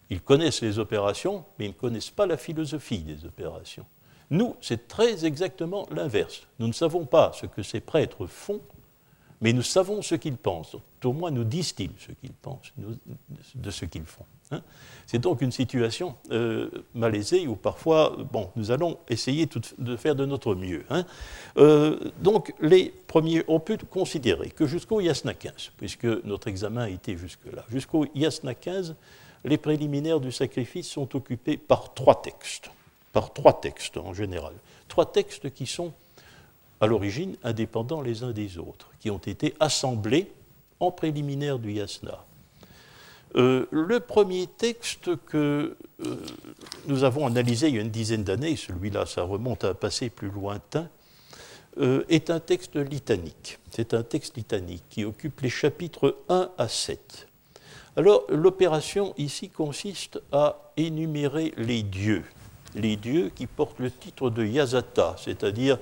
Ils 0.09 0.21
connaissent 0.21 0.61
les 0.61 0.79
opérations, 0.79 1.45
mais 1.57 1.65
ils 1.65 1.69
ne 1.69 1.73
connaissent 1.73 2.09
pas 2.09 2.25
la 2.25 2.37
philosophie 2.37 2.99
des 2.99 3.25
opérations. 3.25 3.85
Nous, 4.31 4.55
c'est 4.61 4.87
très 4.87 5.25
exactement 5.25 5.87
l'inverse. 5.91 6.47
Nous 6.59 6.67
ne 6.67 6.73
savons 6.73 7.05
pas 7.05 7.31
ce 7.33 7.45
que 7.45 7.63
ces 7.63 7.79
prêtres 7.79 8.25
font, 8.27 8.61
mais 9.41 9.53
nous 9.53 9.61
savons 9.61 10.01
ce 10.01 10.15
qu'ils 10.15 10.37
pensent. 10.37 10.75
Au 11.03 11.13
moins 11.13 11.31
nous 11.31 11.43
disent-ils 11.43 11.91
ce 11.97 12.11
qu'ils 12.11 12.33
pensent 12.33 12.73
de 13.55 13.71
ce 13.71 13.85
qu'ils 13.85 14.05
font. 14.05 14.25
Hein. 14.51 14.61
C'est 15.05 15.19
donc 15.19 15.41
une 15.41 15.51
situation 15.51 16.15
euh, 16.31 16.69
malaisée 16.93 17.47
où 17.47 17.55
parfois, 17.55 18.15
bon, 18.31 18.51
nous 18.55 18.71
allons 18.71 18.97
essayer 19.09 19.47
de 19.77 19.97
faire 19.97 20.15
de 20.15 20.25
notre 20.25 20.53
mieux. 20.53 20.85
Hein. 20.89 21.03
Euh, 21.57 22.11
donc, 22.21 22.53
les 22.61 22.93
premiers, 23.07 23.43
on 23.47 23.59
peut 23.59 23.77
considérer 23.89 24.49
que 24.49 24.67
jusqu'au 24.67 25.01
Yasna 25.01 25.33
15, 25.33 25.71
puisque 25.77 26.05
notre 26.05 26.47
examen 26.47 26.83
a 26.83 26.89
été 26.89 27.17
jusque-là, 27.17 27.65
jusqu'au 27.71 28.05
Yasna 28.13 28.53
15, 28.53 28.95
les 29.45 29.57
préliminaires 29.57 30.19
du 30.19 30.31
sacrifice 30.31 30.87
sont 30.87 31.15
occupés 31.15 31.57
par 31.57 31.93
trois 31.93 32.21
textes, 32.21 32.69
par 33.13 33.33
trois 33.33 33.59
textes 33.59 33.97
en 33.97 34.13
général. 34.13 34.53
Trois 34.87 35.11
textes 35.11 35.51
qui 35.53 35.65
sont 35.65 35.93
à 36.81 36.87
l'origine 36.87 37.35
indépendants 37.43 38.01
les 38.01 38.23
uns 38.23 38.31
des 38.31 38.57
autres, 38.57 38.91
qui 38.99 39.09
ont 39.09 39.17
été 39.17 39.53
assemblés 39.59 40.31
en 40.79 40.91
préliminaire 40.91 41.59
du 41.59 41.73
yasna. 41.73 42.25
Euh, 43.35 43.65
le 43.71 43.99
premier 43.99 44.47
texte 44.47 45.11
que 45.27 45.75
euh, 46.03 46.15
nous 46.87 47.03
avons 47.03 47.27
analysé 47.27 47.67
il 47.67 47.75
y 47.75 47.77
a 47.77 47.81
une 47.81 47.91
dizaine 47.91 48.23
d'années, 48.23 48.55
celui-là, 48.55 49.05
ça 49.05 49.21
remonte 49.21 49.63
à 49.63 49.69
un 49.69 49.73
passé 49.75 50.09
plus 50.09 50.31
lointain, 50.31 50.89
euh, 51.79 52.03
est 52.09 52.31
un 52.31 52.39
texte 52.39 52.75
litanique. 52.75 53.59
C'est 53.69 53.93
un 53.93 54.01
texte 54.01 54.37
litanique 54.37 54.83
qui 54.89 55.05
occupe 55.05 55.41
les 55.41 55.49
chapitres 55.49 56.17
1 56.29 56.49
à 56.57 56.67
7. 56.67 57.27
Alors, 57.95 58.25
l'opération 58.29 59.13
ici 59.17 59.49
consiste 59.49 60.19
à 60.31 60.71
énumérer 60.77 61.53
les 61.57 61.83
dieux, 61.83 62.23
les 62.73 62.95
dieux 62.95 63.31
qui 63.35 63.45
portent 63.45 63.79
le 63.79 63.91
titre 63.91 64.29
de 64.29 64.43
Yazata, 64.43 65.15
c'est-à-dire 65.23 65.77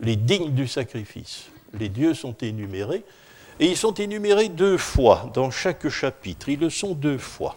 les 0.00 0.16
dignes 0.16 0.52
du 0.52 0.66
sacrifice, 0.66 1.48
les 1.74 1.88
dieux 1.88 2.14
sont 2.14 2.36
énumérés, 2.38 3.04
et 3.58 3.66
ils 3.70 3.76
sont 3.76 3.94
énumérés 3.94 4.48
deux 4.48 4.76
fois 4.76 5.30
dans 5.34 5.50
chaque 5.50 5.88
chapitre. 5.88 6.48
Ils 6.48 6.60
le 6.60 6.70
sont 6.70 6.94
deux 6.94 7.18
fois, 7.18 7.56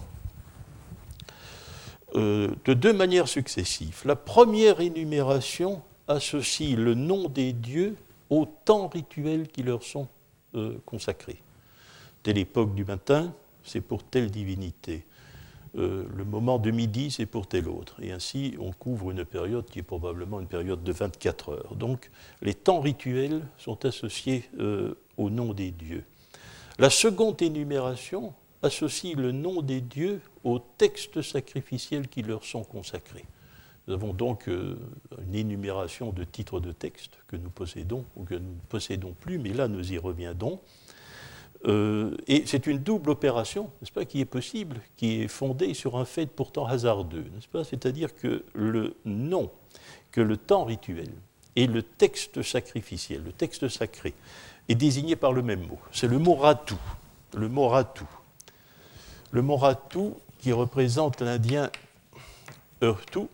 euh, 2.16 2.50
de 2.66 2.74
deux 2.74 2.94
manières 2.94 3.28
successives. 3.28 4.02
La 4.06 4.16
première 4.16 4.80
énumération 4.80 5.82
associe 6.08 6.76
le 6.76 6.96
nom 6.96 7.30
des 7.30 7.54
dieux 7.54 7.96
aux 8.30 8.46
temps 8.46 8.88
rituels 8.88 9.48
qui 9.48 9.64
leur 9.64 9.84
sont 9.84 10.08
euh, 10.56 10.78
consacrés. 10.86 11.42
Dès 12.24 12.34
l'époque 12.34 12.74
du 12.76 12.86
matin, 12.86 13.34
c'est 13.64 13.82
pour 13.82 14.04
telle 14.04 14.32
divinité. 14.32 15.06
Euh, 15.78 16.06
le 16.16 16.26
moment 16.26 16.58
de 16.58 16.72
midi, 16.72 17.12
c'est 17.12 17.26
pour 17.26 17.48
tel 17.48 17.68
autre. 17.68 17.96
Et 18.02 18.12
ainsi, 18.12 18.56
on 18.60 18.72
couvre 18.72 19.12
une 19.12 19.24
période 19.24 19.66
qui 19.66 19.80
est 19.80 19.84
probablement 19.84 20.40
une 20.40 20.48
période 20.48 20.84
de 20.84 20.92
24 20.92 21.50
heures. 21.50 21.76
Donc, 21.76 22.10
les 22.42 22.54
temps 22.54 22.80
rituels 22.80 23.42
sont 23.58 23.86
associés 23.86 24.46
euh, 24.60 24.96
au 25.18 25.30
nom 25.30 25.54
des 25.54 25.72
dieux. 25.72 26.04
La 26.80 26.90
seconde 26.90 27.42
énumération 27.42 28.34
associe 28.64 29.16
le 29.16 29.32
nom 29.32 29.62
des 29.62 29.82
dieux 29.82 30.22
aux 30.44 30.60
textes 30.60 31.22
sacrificiels 31.22 32.08
qui 32.08 32.24
leur 32.24 32.44
sont 32.44 32.64
consacrés. 32.64 33.26
Nous 33.88 33.94
avons 33.94 34.14
donc 34.14 34.48
euh, 34.48 34.76
une 35.28 35.36
énumération 35.36 36.12
de 36.12 36.24
titres 36.24 36.60
de 36.60 36.72
textes 36.72 37.18
que 37.28 37.36
nous 37.36 37.50
possédons 37.50 38.06
ou 38.16 38.24
que 38.24 38.36
nous 38.36 38.54
ne 38.54 38.60
possédons 38.70 39.14
plus, 39.20 39.40
mais 39.40 39.54
là 39.54 39.68
nous 39.68 39.94
y 39.94 39.98
reviendrons. 39.98 40.60
Euh, 41.66 42.16
et 42.28 42.44
c'est 42.46 42.68
une 42.68 42.80
double 42.80 43.10
opération, 43.10 43.70
n'est-ce 43.82 43.92
pas, 43.92 44.06
qui 44.06 44.22
est 44.22 44.26
possible, 44.26 44.82
qui 44.96 45.22
est 45.22 45.28
fondée 45.28 45.74
sur 45.74 45.98
un 45.98 46.06
fait 46.06 46.26
pourtant 46.26 46.66
hasardeux, 46.66 47.26
n'est-ce 47.34 47.48
pas? 47.48 47.64
C'est-à-dire 47.64 48.16
que 48.16 48.46
le 48.54 48.96
nom, 49.06 49.52
que 50.12 50.22
le 50.22 50.38
temps 50.38 50.64
rituel 50.64 51.10
et 51.56 51.68
le 51.68 51.84
texte 51.84 52.42
sacrificiel, 52.42 53.24
le 53.26 53.34
texte 53.34 53.68
sacré, 53.68 54.14
est 54.70 54.76
désigné 54.76 55.16
par 55.16 55.34
le 55.34 55.42
même 55.42 55.68
mot. 55.68 55.80
C'est 55.92 56.08
le 56.08 56.20
mot 56.20 56.36
ratou. 56.36 56.78
Le 57.36 57.50
mot 57.50 57.68
ratou. 57.68 58.08
Le 59.32 59.42
mot 59.42 59.58
ratou 59.58 60.16
qui 60.38 60.54
représente 60.54 61.22
l'indien 61.22 61.70
Urtu, 62.82 63.28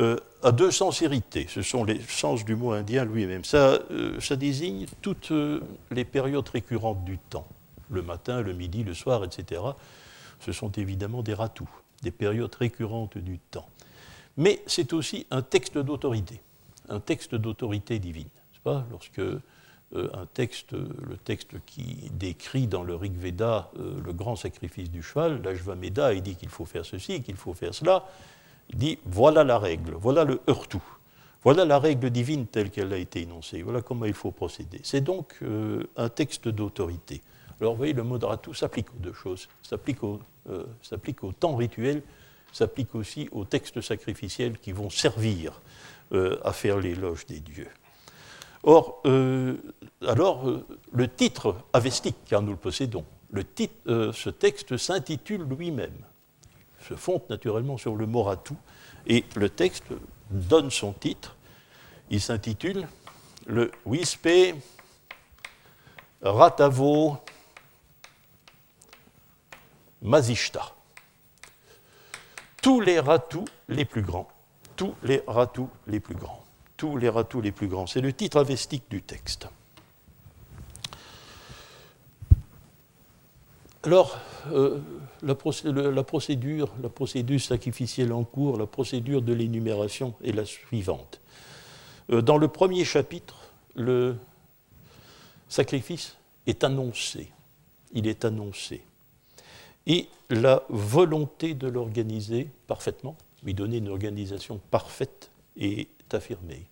euh, 0.00 0.16
a 0.42 0.50
deux 0.52 0.70
sens 0.70 1.02
hérités. 1.02 1.46
Ce 1.48 1.60
sont 1.60 1.84
les 1.84 2.00
sens 2.00 2.44
du 2.44 2.56
mot 2.56 2.72
indien 2.72 3.04
lui-même. 3.04 3.44
Ça, 3.44 3.78
euh, 3.90 4.18
désigne 4.36 4.86
toutes 5.02 5.30
euh, 5.30 5.60
les 5.90 6.06
périodes 6.06 6.48
récurrentes 6.48 7.04
du 7.04 7.18
temps. 7.18 7.46
Le 7.90 8.00
matin, 8.00 8.40
le 8.40 8.54
midi, 8.54 8.82
le 8.82 8.94
soir, 8.94 9.24
etc. 9.24 9.60
Ce 10.38 10.52
sont 10.52 10.70
évidemment 10.72 11.22
des 11.22 11.34
ratous, 11.34 11.68
des 12.02 12.12
périodes 12.12 12.54
récurrentes 12.54 13.18
du 13.18 13.38
temps. 13.38 13.68
Mais 14.38 14.62
c'est 14.66 14.94
aussi 14.94 15.26
un 15.30 15.42
texte 15.42 15.76
d'autorité, 15.76 16.40
un 16.88 17.00
texte 17.00 17.34
d'autorité 17.34 17.98
divine. 17.98 18.28
Pas? 18.62 18.84
Lorsque 18.90 19.22
un 19.94 20.26
texte, 20.34 20.72
le 20.72 21.16
texte 21.16 21.54
qui 21.64 22.10
décrit 22.12 22.66
dans 22.66 22.82
le 22.82 22.94
Rig 22.94 23.16
Veda 23.16 23.70
le 23.74 24.12
grand 24.12 24.36
sacrifice 24.36 24.90
du 24.90 25.02
cheval, 25.02 25.40
l'Ajvameda, 25.42 26.12
il 26.12 26.22
dit 26.22 26.36
qu'il 26.36 26.50
faut 26.50 26.66
faire 26.66 26.84
ceci, 26.84 27.22
qu'il 27.22 27.36
faut 27.36 27.54
faire 27.54 27.72
cela, 27.72 28.04
il 28.70 28.78
dit 28.78 28.98
voilà 29.04 29.44
la 29.44 29.58
règle, 29.58 29.94
voilà 29.94 30.24
le 30.24 30.40
heurtou, 30.48 30.82
voilà 31.42 31.64
la 31.64 31.78
règle 31.78 32.10
divine 32.10 32.46
telle 32.46 32.70
qu'elle 32.70 32.92
a 32.92 32.96
été 32.96 33.22
énoncée, 33.22 33.62
voilà 33.62 33.82
comment 33.82 34.04
il 34.04 34.14
faut 34.14 34.30
procéder. 34.30 34.80
C'est 34.82 35.00
donc 35.00 35.34
euh, 35.42 35.84
un 35.96 36.08
texte 36.08 36.48
d'autorité. 36.48 37.20
Alors 37.60 37.72
vous 37.72 37.78
voyez, 37.78 37.92
le 37.92 38.04
moderatou 38.04 38.54
s'applique 38.54 38.88
aux 38.94 38.98
deux 38.98 39.12
choses, 39.12 39.48
s'applique 39.62 40.02
au, 40.02 40.20
euh, 40.48 41.32
temps 41.38 41.56
rituel, 41.56 42.02
s'applique 42.52 42.94
aussi 42.94 43.28
aux 43.32 43.44
textes 43.44 43.80
sacrificiels 43.80 44.58
qui 44.58 44.72
vont 44.72 44.88
servir 44.88 45.60
euh, 46.12 46.38
à 46.44 46.52
faire 46.52 46.78
l'éloge 46.78 47.26
des 47.26 47.40
dieux. 47.40 47.68
Or, 48.62 49.02
alors, 50.06 50.44
le 50.92 51.08
titre 51.08 51.56
avestique, 51.72 52.16
car 52.26 52.42
nous 52.42 52.50
le 52.50 52.58
possédons, 52.58 53.06
ce 53.32 54.28
texte 54.28 54.76
s'intitule 54.76 55.44
lui-même 55.44 55.96
se 56.90 56.96
fonde 56.96 57.22
naturellement 57.30 57.78
sur 57.78 57.94
le 57.96 58.06
moratou. 58.06 58.56
Et 59.06 59.24
le 59.36 59.48
texte 59.48 59.84
donne 60.30 60.70
son 60.70 60.92
titre. 60.92 61.36
Il 62.10 62.20
s'intitule 62.20 62.88
Le 63.46 63.70
Wispe 63.86 64.56
Ratavo 66.22 67.16
Mazishta. 70.02 70.74
Tous 72.60 72.80
les 72.80 72.98
ratous 72.98 73.44
les 73.68 73.84
plus 73.84 74.02
grands. 74.02 74.28
Tous 74.76 74.94
les 75.02 75.22
ratous 75.26 75.70
les 75.86 76.00
plus 76.00 76.14
grands. 76.14 76.44
Tous 76.76 76.96
les 76.96 77.08
ratous 77.08 77.40
les 77.40 77.52
plus 77.52 77.68
grands. 77.68 77.86
C'est 77.86 78.00
le 78.00 78.12
titre 78.12 78.38
avestique 78.38 78.84
du 78.90 79.02
texte. 79.02 79.48
Alors, 83.82 84.18
euh, 84.52 84.78
la, 85.22 85.34
procédure, 85.34 86.68
la 86.82 86.88
procédure 86.90 87.40
sacrificielle 87.40 88.12
en 88.12 88.24
cours, 88.24 88.58
la 88.58 88.66
procédure 88.66 89.22
de 89.22 89.32
l'énumération 89.32 90.14
est 90.22 90.32
la 90.32 90.44
suivante. 90.44 91.20
Euh, 92.10 92.20
dans 92.20 92.36
le 92.36 92.48
premier 92.48 92.84
chapitre, 92.84 93.36
le 93.74 94.16
sacrifice 95.48 96.18
est 96.46 96.62
annoncé. 96.62 97.32
Il 97.92 98.06
est 98.06 98.26
annoncé. 98.26 98.82
Et 99.86 100.08
la 100.28 100.62
volonté 100.68 101.54
de 101.54 101.66
l'organiser 101.66 102.48
parfaitement, 102.66 103.16
lui 103.42 103.54
donner 103.54 103.78
une 103.78 103.88
organisation 103.88 104.60
parfaite, 104.70 105.30
est 105.58 105.88
affirmée. 106.12 106.66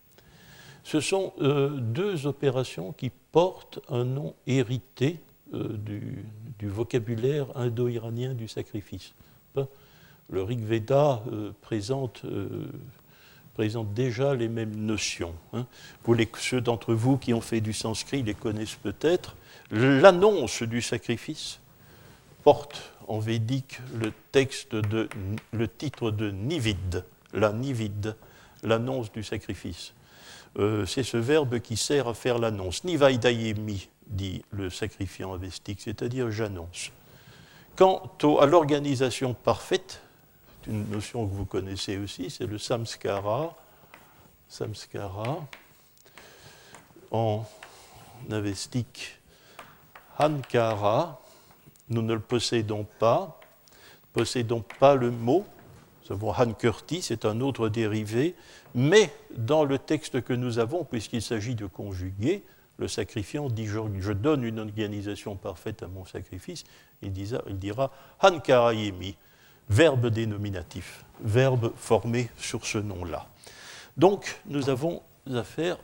Ce 0.84 1.00
sont 1.00 1.32
euh, 1.40 1.70
deux 1.70 2.26
opérations 2.26 2.92
qui 2.92 3.10
portent 3.32 3.80
un 3.88 4.04
nom 4.04 4.34
hérité 4.46 5.20
euh, 5.54 5.76
du, 5.78 6.68
vocabulaire 6.68 7.46
indo-iranien 7.56 8.34
du 8.34 8.48
sacrifice. 8.48 9.14
Le 10.30 10.42
Rig 10.42 10.60
Veda 10.60 11.22
euh, 11.32 11.52
présente, 11.62 12.22
euh, 12.24 12.66
présente, 13.54 13.94
déjà 13.94 14.34
les 14.34 14.48
mêmes 14.48 14.74
notions. 14.74 15.34
Hein. 15.52 15.66
Les, 16.08 16.28
ceux 16.36 16.60
d'entre 16.60 16.92
vous 16.94 17.16
qui 17.16 17.32
ont 17.32 17.40
fait 17.40 17.60
du 17.60 17.72
sanskrit 17.72 18.22
les 18.22 18.34
connaissent 18.34 18.74
peut-être. 18.74 19.36
L'annonce 19.70 20.62
du 20.62 20.82
sacrifice 20.82 21.60
porte 22.42 22.92
en 23.06 23.20
védique 23.20 23.78
le, 23.94 24.12
texte 24.32 24.74
de, 24.74 25.08
le 25.52 25.68
titre 25.68 26.10
de 26.10 26.30
Nivid, 26.30 27.04
la 27.32 27.52
Nivid, 27.52 28.16
l'annonce 28.62 29.12
du 29.12 29.22
sacrifice. 29.22 29.94
c'est 30.86 31.04
ce 31.04 31.16
verbe 31.16 31.60
qui 31.60 31.76
sert 31.76 32.08
à 32.08 32.14
faire 32.14 32.38
l'annonce. 32.38 32.84
Nivaidayemi, 32.84 33.88
dit 34.08 34.42
le 34.50 34.70
sacrifiant 34.70 35.32
avestique, 35.32 35.80
c'est-à-dire 35.80 36.30
j'annonce. 36.30 36.90
Quant 37.76 38.10
à 38.40 38.46
l'organisation 38.46 39.34
parfaite, 39.34 40.00
c'est 40.64 40.70
une 40.70 40.88
notion 40.90 41.26
que 41.26 41.32
vous 41.32 41.44
connaissez 41.44 41.96
aussi, 41.96 42.30
c'est 42.30 42.46
le 42.46 42.58
samskara. 42.58 43.56
Samskara, 44.48 45.46
en 47.10 47.44
avestique, 48.30 49.18
hankara, 50.18 51.20
nous 51.88 52.02
ne 52.02 52.14
le 52.14 52.20
possédons 52.20 52.86
pas, 52.98 53.40
possédons 54.12 54.64
pas 54.78 54.94
le 54.94 55.10
mot, 55.10 55.44
nous 56.04 56.16
avons 56.16 56.30
hankurti, 56.30 57.02
c'est 57.02 57.24
un 57.24 57.40
autre 57.40 57.68
dérivé, 57.68 58.34
mais 58.74 59.12
dans 59.36 59.64
le 59.64 59.78
texte 59.78 60.22
que 60.22 60.32
nous 60.32 60.58
avons, 60.58 60.84
puisqu'il 60.84 61.22
s'agit 61.22 61.54
de 61.54 61.66
conjuguer, 61.66 62.42
le 62.78 62.88
sacrifiant 62.88 63.48
dit 63.48 63.66
je, 63.66 64.12
donne 64.12 64.44
une 64.44 64.60
organisation 64.60 65.36
parfaite 65.36 65.82
à 65.82 65.88
mon 65.88 66.04
sacrifice, 66.04 66.64
il, 67.02 67.12
dira, 67.12 67.42
il 67.48 67.58
dira 67.58 67.92
Hankarayemi, 68.20 69.16
verbe 69.68 70.06
dénominatif, 70.06 71.04
verbe 71.20 71.72
formé 71.76 72.30
sur 72.38 72.64
ce 72.64 72.78
nom-là. 72.78 73.26
Donc 73.96 74.40
nous 74.46 74.70
avons 74.70 75.02
affaire 75.34 75.78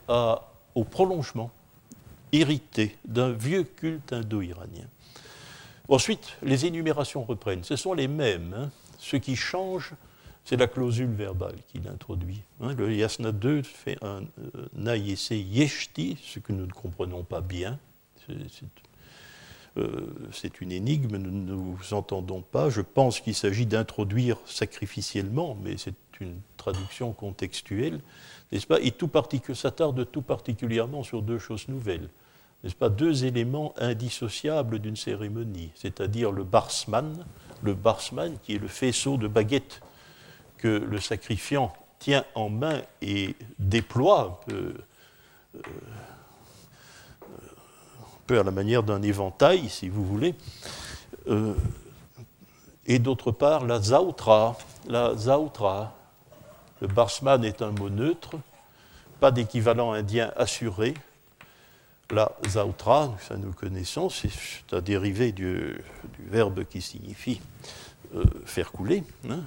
au 0.74 0.84
prolongement 0.84 1.50
hérité 2.32 2.96
d'un 3.04 3.32
vieux 3.32 3.64
culte 3.64 4.12
indo-iranien. 4.12 4.86
Ensuite, 5.88 6.36
les 6.42 6.66
énumérations 6.66 7.24
reprennent. 7.24 7.64
Ce 7.64 7.76
sont 7.76 7.92
les 7.92 8.08
mêmes. 8.08 8.54
Hein. 8.56 8.70
Ce 8.98 9.16
qui 9.16 9.36
change, 9.36 9.92
c'est 10.44 10.56
la 10.56 10.66
clausule 10.66 11.12
verbale 11.12 11.56
qu'il 11.68 11.88
introduit. 11.88 12.42
Hein. 12.60 12.74
le 12.74 12.94
Yasna 12.94 13.32
2 13.32 13.62
fait 13.62 13.96
un 14.02 14.22
euh, 14.54 14.96
yeshti, 15.30 16.18
ce 16.22 16.38
que 16.38 16.52
nous 16.52 16.66
ne 16.66 16.72
comprenons 16.72 17.22
pas 17.22 17.40
bien. 17.40 17.78
Euh, 19.76 20.06
c'est 20.32 20.60
une 20.60 20.70
énigme, 20.70 21.16
nous 21.16 21.30
ne 21.30 21.52
nous 21.52 21.78
entendons 21.92 22.42
pas. 22.42 22.70
Je 22.70 22.80
pense 22.80 23.20
qu'il 23.20 23.34
s'agit 23.34 23.66
d'introduire 23.66 24.36
sacrificiellement, 24.44 25.56
mais 25.62 25.76
c'est 25.78 25.94
une 26.20 26.36
traduction 26.56 27.12
contextuelle, 27.12 28.00
n'est-ce 28.52 28.66
pas? 28.66 28.80
Et 28.80 28.92
tout 28.92 29.10
s'attarde 29.54 30.10
tout 30.12 30.22
particulièrement 30.22 31.02
sur 31.02 31.22
deux 31.22 31.38
choses 31.38 31.66
nouvelles, 31.68 32.08
n'est-ce 32.62 32.76
pas? 32.76 32.88
Deux 32.88 33.24
éléments 33.24 33.74
indissociables 33.78 34.78
d'une 34.78 34.96
cérémonie, 34.96 35.70
c'est-à-dire 35.74 36.30
le 36.30 36.44
barsman, 36.44 37.24
le 37.62 37.74
barsman 37.74 38.38
qui 38.42 38.54
est 38.54 38.58
le 38.58 38.68
faisceau 38.68 39.16
de 39.16 39.26
baguettes 39.26 39.80
que 40.64 40.68
le 40.68 40.98
sacrifiant 40.98 41.74
tient 41.98 42.24
en 42.34 42.48
main 42.48 42.80
et 43.02 43.36
déploie 43.58 44.40
un 44.48 45.62
peu 48.26 48.40
à 48.40 48.42
la 48.42 48.50
manière 48.50 48.82
d'un 48.82 49.02
éventail, 49.02 49.68
si 49.68 49.90
vous 49.90 50.06
voulez. 50.06 50.34
et 52.86 52.98
d'autre 52.98 53.30
part, 53.30 53.66
la 53.66 53.78
zautra. 53.78 54.56
La 54.86 55.14
zautra, 55.14 55.94
le 56.80 56.86
barsman 56.86 57.44
est 57.44 57.60
un 57.60 57.70
mot 57.70 57.90
neutre, 57.90 58.36
pas 59.20 59.32
d'équivalent 59.32 59.92
indien 59.92 60.32
assuré. 60.34 60.94
La 62.08 62.32
zautra, 62.48 63.14
ça 63.20 63.36
nous 63.36 63.52
connaissons, 63.52 64.08
c'est 64.08 64.30
un 64.72 64.80
dérivé 64.80 65.32
du, 65.32 65.76
verbe 66.20 66.64
qui 66.64 66.80
signifie 66.80 67.42
faire 68.46 68.72
couler, 68.72 69.04
hein, 69.28 69.40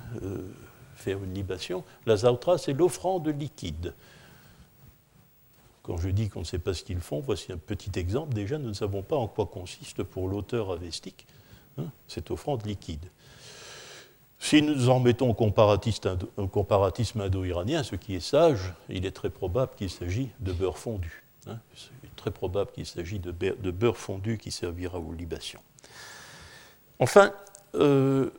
faire 0.98 1.24
une 1.24 1.34
libation. 1.34 1.84
La 2.06 2.18
zautra, 2.18 2.58
c'est 2.58 2.74
l'offrande 2.74 3.28
liquide. 3.28 3.94
Quand 5.84 5.98
je 5.98 6.10
dis 6.10 6.28
qu'on 6.28 6.42
ne 6.42 6.46
sait 6.46 6.60
pas 6.60 6.74
ce 6.74 6.84
qu'ils 6.84 7.00
font, 7.00 7.22
voici 7.22 7.52
un 7.54 7.58
petit 7.58 7.98
exemple. 7.98 8.34
Déjà, 8.34 8.58
nous 8.58 8.68
ne 8.68 8.74
savons 8.74 9.04
pas 9.04 9.16
en 9.16 9.28
quoi 9.28 9.46
consiste 9.46 10.04
pour 10.04 10.28
l'auteur 10.28 10.72
avestique 10.72 11.26
hein, 11.78 11.86
cette 12.08 12.30
offrande 12.30 12.66
liquide. 12.66 13.06
Si 14.40 14.62
nous 14.62 14.90
en 14.90 15.00
mettons 15.00 15.30
au 15.30 15.34
comparatisme 16.48 17.22
indo-iranien, 17.22 17.84
ce 17.84 17.96
qui 17.96 18.16
est 18.16 18.20
sage, 18.20 18.74
il 18.90 19.06
est 19.06 19.12
très 19.12 19.30
probable 19.30 19.72
qu'il 19.76 19.90
s'agit 19.90 20.30
de 20.40 20.52
beurre 20.52 20.78
fondu. 20.78 21.24
Hein. 21.48 21.58
il 22.04 22.08
est 22.08 22.16
très 22.16 22.32
probable 22.32 22.72
qu'il 22.72 22.86
s'agit 22.86 23.20
de, 23.20 23.32
beurre 23.72 23.98
fondu 23.98 24.38
qui 24.38 24.52
servira 24.52 25.00
aux 25.00 25.14
libations. 25.14 25.62
Enfin, 27.00 27.32
euh, 27.76 28.30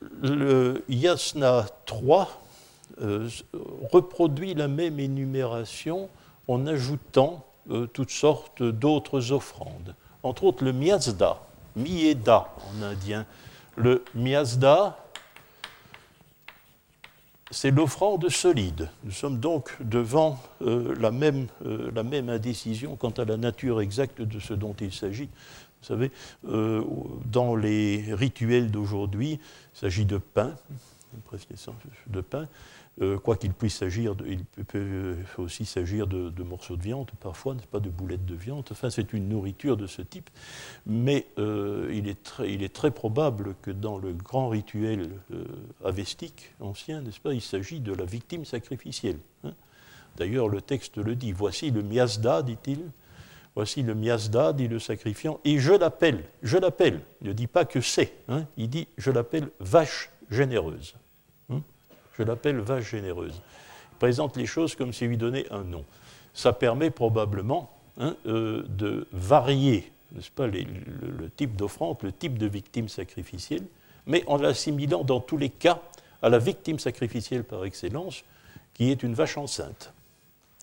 le 0.00 0.84
Yasna 0.88 1.66
3 1.86 2.42
euh, 3.02 3.28
reproduit 3.92 4.54
la 4.54 4.68
même 4.68 4.98
énumération 5.00 6.08
en 6.48 6.66
ajoutant 6.66 7.44
euh, 7.70 7.86
toutes 7.86 8.10
sortes 8.10 8.62
d'autres 8.62 9.32
offrandes. 9.32 9.94
Entre 10.22 10.44
autres, 10.44 10.64
le 10.64 10.72
miazda, 10.72 11.38
mieda 11.74 12.48
en 12.58 12.82
indien. 12.82 13.26
Le 13.76 14.04
miazda, 14.14 14.96
c'est 17.50 17.70
l'offrande 17.70 18.28
solide. 18.28 18.88
Nous 19.04 19.12
sommes 19.12 19.38
donc 19.38 19.76
devant 19.80 20.38
euh, 20.62 20.94
la 20.98 21.10
même 21.10 22.28
indécision 22.28 22.96
quant 22.96 23.10
à 23.10 23.24
la 23.24 23.36
nature 23.36 23.80
exacte 23.80 24.22
de 24.22 24.40
ce 24.40 24.54
dont 24.54 24.74
il 24.80 24.92
s'agit. 24.92 25.28
Vous 25.80 25.86
savez, 25.86 26.10
dans 26.42 27.54
les 27.54 28.14
rituels 28.14 28.70
d'aujourd'hui, 28.70 29.38
il 29.74 29.78
s'agit 29.78 30.04
de 30.04 30.18
pain, 30.18 30.56
de 32.08 32.20
pain, 32.20 32.48
euh, 33.02 33.18
quoi 33.18 33.36
qu'il 33.36 33.52
puisse 33.52 33.76
s'agir, 33.76 34.14
il 34.26 34.42
peut 34.64 35.16
aussi 35.36 35.66
s'agir 35.66 36.06
de, 36.06 36.42
morceaux 36.42 36.76
de 36.76 36.82
viande, 36.82 37.10
parfois, 37.20 37.54
n'est-ce 37.54 37.66
pas, 37.66 37.80
de 37.80 37.90
boulettes 37.90 38.24
de 38.24 38.34
viande. 38.34 38.64
Enfin, 38.70 38.88
c'est 38.88 39.12
une 39.12 39.28
nourriture 39.28 39.76
de 39.76 39.86
ce 39.86 40.00
type. 40.00 40.30
Mais 40.86 41.26
euh, 41.38 41.90
il, 41.92 42.08
est 42.08 42.72
très, 42.72 42.90
probable 42.90 43.54
que 43.60 43.70
dans 43.70 43.98
le 43.98 44.14
grand 44.14 44.48
rituel 44.48 45.10
euh, 45.30 45.44
avestique 45.84 46.54
ancien, 46.58 47.02
n'est-ce 47.02 47.20
pas, 47.20 47.34
il 47.34 47.42
s'agit 47.42 47.80
de 47.80 47.92
la 47.92 48.06
victime 48.06 48.46
sacrificielle. 48.46 49.18
Hein. 49.44 49.52
D'ailleurs, 50.16 50.48
le 50.48 50.62
texte 50.62 50.96
le 50.96 51.14
dit. 51.16 51.32
Voici 51.32 51.70
le 51.70 51.82
miasda, 51.82 52.42
dit-il. 52.42 52.80
Voici 53.56 53.82
le 53.82 53.94
miasda, 53.94 54.52
dit 54.52 54.68
le 54.68 54.78
sacrifiant, 54.78 55.40
et 55.46 55.58
je 55.58 55.72
l'appelle, 55.72 56.24
je 56.42 56.58
l'appelle. 56.58 57.00
Ne 57.22 57.32
dit 57.32 57.46
pas 57.46 57.64
que 57.64 57.80
c'est, 57.80 58.12
hein. 58.28 58.44
il 58.58 58.68
dit 58.68 58.86
je 58.98 59.10
l'appelle 59.10 59.48
vache 59.60 60.10
généreuse. 60.30 60.94
Hein? 61.48 61.62
je 62.18 62.22
l'appelle 62.22 62.58
vache 62.58 62.90
généreuse. 62.90 63.40
Il 63.92 63.96
présente 63.98 64.36
les 64.36 64.44
choses 64.44 64.74
comme 64.74 64.92
s'il 64.92 65.08
lui 65.08 65.16
donnait 65.16 65.50
un 65.50 65.64
nom. 65.64 65.86
Ça 66.34 66.52
permet 66.52 66.90
probablement 66.90 67.70
hein, 67.98 68.14
euh, 68.26 68.62
de 68.68 69.08
varier, 69.12 69.90
n'est-ce 70.12 70.30
pas, 70.30 70.46
le, 70.46 71.30
type 71.34 71.56
d'offrande, 71.56 71.96
le 72.02 72.12
type 72.12 72.36
de 72.36 72.46
victime 72.46 72.90
sacrificielle, 72.90 73.64
mais 74.04 74.22
en 74.26 74.36
l'assimilant 74.36 75.02
dans 75.02 75.20
tous 75.20 75.38
les 75.38 75.50
cas 75.50 75.80
à 76.20 76.28
la 76.28 76.38
victime 76.38 76.78
sacrificielle 76.78 77.42
par 77.42 77.64
excellence, 77.64 78.22
qui 78.74 78.90
est 78.90 79.02
une 79.02 79.14
vache 79.14 79.38
enceinte. 79.38 79.94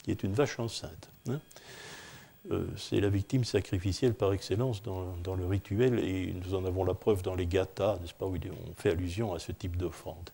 Qui 0.04 0.12
est 0.12 0.22
une 0.22 0.34
vache 0.34 0.60
enceinte. 0.60 1.10
Euh, 2.52 2.66
c'est 2.76 3.00
la 3.00 3.10
victime 3.10 3.46
sacrificielle 3.46 4.14
par 4.14 4.34
excellence 4.34 4.84
dans, 4.84 5.36
le 5.36 5.46
rituel, 5.46 6.00
et 6.00 6.34
nous 6.34 6.56
en 6.56 6.66
avons 6.66 6.84
la 6.84 6.94
preuve 6.94 7.24
dans 7.24 7.36
les 7.36 7.46
gathas, 7.46 7.98
n'est-ce 8.02 8.14
pas, 8.14 8.26
où 8.26 8.36
on 8.36 8.74
fait 8.76 8.92
allusion 8.92 9.34
à 9.34 9.40
ce 9.40 9.54
type 9.54 9.78
d'offrande. 9.78 10.30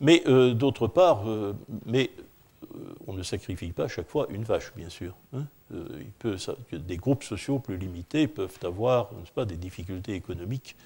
Mais 0.00 0.22
euh, 0.26 0.54
d'autre 0.54 0.86
part, 0.86 1.28
euh, 1.28 1.54
mais 1.84 2.10
on 3.08 3.12
ne 3.12 3.22
sacrifie 3.24 3.72
pas 3.72 3.84
à 3.84 3.88
chaque 3.88 4.08
fois 4.08 4.28
une 4.30 4.44
vache, 4.44 4.72
bien 4.76 4.88
sûr. 4.88 5.14
Hein. 5.32 5.44
il 5.72 6.12
peut, 6.18 6.36
des 6.72 6.96
groupes 6.96 7.24
sociaux 7.24 7.58
plus 7.58 7.76
limités 7.76 8.28
peuvent 8.28 8.58
avoir, 8.62 9.10
pas, 9.34 9.44
des 9.44 9.56
difficultés 9.56 10.14
économiques 10.14 10.76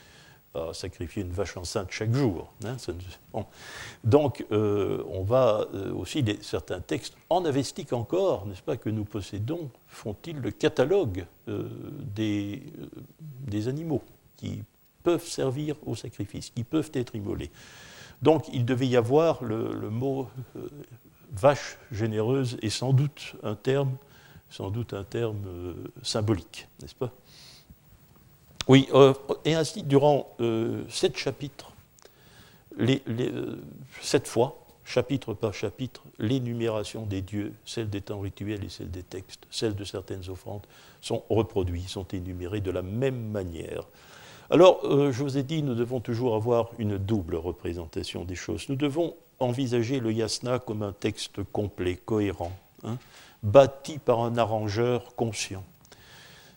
à 0.55 0.75
sacrifier 0.75 1.23
une 1.23 1.31
vache 1.31 1.57
enceinte 1.57 1.91
chaque 1.91 2.13
jour. 2.13 2.53
Hein, 2.65 2.77
Donc, 4.05 4.45
euh, 4.53 5.03
on 5.09 5.23
va 5.23 5.67
euh, 5.75 5.93
aussi, 5.95 6.25
certains 6.43 6.81
textes 6.81 7.15
en 7.31 7.45
avestique 7.45 7.93
encore, 7.93 8.47
n'est-ce 8.47 8.63
pas, 8.63 8.77
que 8.77 8.91
nous 8.91 9.05
possédons, 9.05 9.71
font-ils 9.87 10.39
le 10.39 10.51
catalogue 10.51 11.25
euh, 11.49 11.69
des, 12.15 12.63
animaux 13.67 14.03
qui 14.37 14.63
peuvent 15.03 15.27
servir 15.27 15.77
au 15.87 15.95
sacrifice, 15.95 16.51
qui 16.51 16.65
peuvent 16.65 16.91
être 16.95 17.15
immolés. 17.15 17.51
Donc, 18.21 18.49
il 18.53 18.65
devait 18.65 18.89
y 18.89 18.97
avoir 18.97 19.43
le, 19.43 19.89
mot 19.89 20.29
vache 21.33 21.79
généreuse 21.91 22.59
et 22.61 22.71
sans 22.71 22.93
doute 22.93 23.35
sans 24.51 24.71
doute 24.71 24.93
un 24.93 25.05
terme 25.05 25.39
symbolique, 26.03 26.69
n'est-ce 26.81 26.95
pas? 26.95 27.11
Oui, 28.69 28.89
euh, 28.95 29.13
et 29.45 29.55
ainsi, 29.55 29.83
durant 29.83 30.29
euh, 30.41 30.85
sept 30.89 31.17
chapitres, 31.17 31.73
euh, 32.81 33.57
sept 34.01 34.29
fois, 34.29 34.65
chapitre 34.85 35.35
par 35.35 35.53
chapitre, 35.53 36.03
l'énumération 36.19 37.05
des 37.05 37.23
dieux, 37.23 37.53
celle 37.65 37.91
des 37.91 38.01
temps 38.01 38.21
rituels 38.21 38.65
et 38.65 38.69
celle 38.69 38.91
des 38.91 39.03
textes, 39.03 39.43
celle 39.51 39.75
de 39.75 39.85
certaines 39.85 40.29
offrandes, 40.29 40.67
sont 41.01 41.23
reproduites, 41.29 41.89
sont 41.89 42.07
énumérées 42.13 42.61
de 42.61 42.71
la 42.71 42.83
même 42.83 43.31
manière. 43.31 43.85
Alors, 44.51 44.81
je 44.85 45.23
vous 45.23 45.39
ai 45.39 45.43
dit, 45.43 45.63
nous 45.63 45.75
devons 45.75 46.01
toujours 46.01 46.35
avoir 46.35 46.71
une 46.79 46.99
double 46.99 47.37
représentation 47.37 48.25
des 48.25 48.35
choses. 48.35 48.69
Nous 48.69 48.77
devons 48.77 49.15
envisager 49.39 49.99
le 49.99 50.13
yasna 50.13 50.59
comme 50.59 50.83
un 50.83 50.93
texte 50.93 51.43
complet, 51.53 51.97
cohérent, 51.97 52.53
hein, 52.85 52.99
bâti 53.43 53.99
par 53.99 54.21
un 54.21 54.37
arrangeur 54.37 55.15
conscient. 55.17 55.65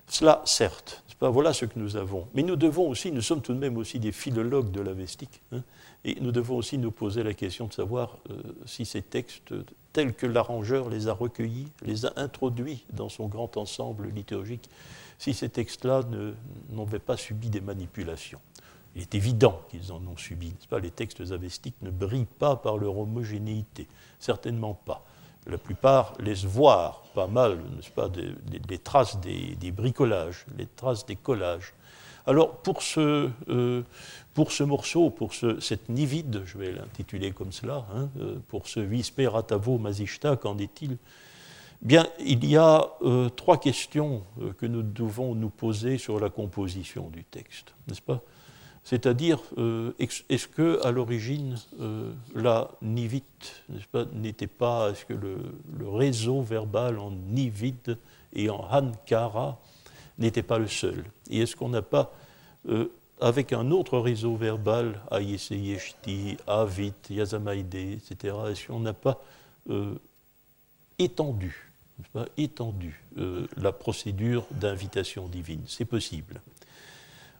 Cela, 0.08 0.41
certes, 0.46 1.05
voilà 1.21 1.54
ce 1.54 1.65
que 1.65 1.80
nous 1.80 1.95
avons. 1.95 2.28
Mais 2.34 2.43
nous 2.43 2.56
devons 2.56 2.89
aussi, 2.89 3.12
nous 3.12 3.21
sommes 3.21 3.41
tout 3.41 3.54
de 3.54 3.60
même 3.60 3.78
aussi 3.78 3.99
des 3.99 4.12
philologues 4.12 4.71
de 4.71 4.82
la 4.82 4.93
vestique, 4.93 5.41
hein, 5.51 5.63
et 6.04 6.19
nous 6.21 6.32
devons 6.32 6.58
aussi 6.58 6.78
nous 6.78 6.91
poser 6.91 7.23
la 7.23 7.34
question 7.34 7.67
de 7.67 7.73
savoir 7.73 8.17
euh, 8.30 8.36
si 8.65 8.86
ces 8.86 9.01
textes, 9.01 9.54
tels 9.93 10.13
que 10.13 10.28
l'arrangeur 10.28 10.89
les 10.89 11.08
a 11.08 11.13
recueillis, 11.13 11.67
les 11.84 12.06
a 12.06 12.13
introduits 12.17 12.86
dans 12.93 13.10
son 13.10 13.28
grand 13.28 13.58
ensemble 13.58 14.10
liturgique, 14.10 14.69
si 15.17 15.34
ces 15.34 15.49
textes-là 15.49 16.01
n'avaient 16.69 16.99
pas 16.99 17.17
subi 17.17 17.49
des 17.49 17.62
manipulations. 17.62 18.39
Il 18.95 19.01
est 19.01 19.15
évident 19.15 19.62
qu'ils 19.69 19.91
en 19.91 20.01
ont 20.08 20.17
subi. 20.17 20.54
Pas? 20.69 20.80
Les 20.80 20.91
textes 20.91 21.21
avestiques 21.32 21.75
ne 21.82 21.89
brillent 21.89 22.28
pas 22.39 22.56
par 22.56 22.78
leur 22.78 22.97
homogénéité, 22.97 23.88
certainement 24.19 24.73
pas 24.73 25.06
la 25.48 25.58
plupart 25.58 26.14
laissent 26.20 26.46
voir 26.46 27.02
pas 27.14 27.28
mal, 27.28 27.58
n'est-ce 27.76 27.92
pas, 27.92 28.10
des, 28.10 28.78
traces 28.78 29.20
des, 29.20 29.72
bricolages, 29.72 30.46
les 30.58 30.68
traces 30.68 31.06
des 31.06 31.16
collages. 31.16 31.74
Alors 32.28 32.58
pour 32.58 32.82
ce, 32.82 33.30
euh, 33.50 33.84
pour 34.34 34.52
ce 34.52 34.64
morceau, 34.64 35.10
pour 35.12 35.34
ce, 35.34 35.60
cette 35.60 35.90
nivide, 35.90 36.42
je 36.46 36.58
vais 36.58 36.72
l'intituler 36.72 37.32
comme 37.32 37.52
cela, 37.52 37.86
hein, 37.94 38.10
euh, 38.20 38.38
pour 38.48 38.68
ce 38.68 38.80
Visper 38.80 39.30
Atavo 39.36 39.78
Mazishta, 39.78 40.36
qu'en 40.36 40.58
est-il? 40.58 40.98
Bien, 41.82 42.08
il 42.20 42.44
y 42.46 42.58
a 42.58 42.90
euh, 43.04 43.30
trois 43.30 43.60
questions 43.60 44.24
que 44.58 44.66
nous 44.66 44.82
devons 44.82 45.36
nous 45.36 45.50
poser 45.50 45.98
sur 45.98 46.20
la 46.20 46.30
composition 46.30 47.10
du 47.10 47.24
texte, 47.24 47.76
n'est-ce 47.88 48.02
pas? 48.02 48.22
C'est-à-dire, 48.86 49.39
euh, 49.58 49.93
est-ce 49.98 50.48
que 50.48 50.80
à 50.86 50.91
l'origine 50.91 51.58
euh, 51.82 52.13
la 52.36 52.69
nivite 52.84 53.63
n'était 54.13 54.45
pas, 54.45 54.91
est-ce 54.91 55.06
que 55.06 55.13
le, 55.13 55.39
réseau 55.89 56.43
verbal 56.43 57.00
en 57.00 57.10
nivite 57.10 57.89
et 58.34 58.48
en 58.52 58.63
hankara 58.71 59.60
n'était 60.19 60.43
pas 60.43 60.60
le 60.60 60.67
seul? 60.67 61.04
Et 61.32 61.39
est-ce 61.39 61.56
qu'on 61.56 61.69
n'a 61.69 61.82
pas, 61.82 62.13
euh, 62.69 62.91
avec 63.19 63.54
un 63.54 63.71
autre 63.71 63.98
réseau 63.98 64.36
verbal, 64.36 65.02
Ayeseyeshti, 65.10 66.38
Avit, 66.45 66.93
Yazamaide, 67.10 67.74
etc., 67.74 68.36
est-ce 68.52 68.67
qu'on 68.67 68.82
n'a 68.82 68.93
pas 68.93 69.19
étendu, 71.00 71.71
pas, 72.13 72.28
étendu 72.38 73.04
la 73.58 73.71
procédure 73.71 74.45
d'invitation 74.52 75.28
divine? 75.28 75.63
C'est 75.65 75.86
possible. 75.86 76.39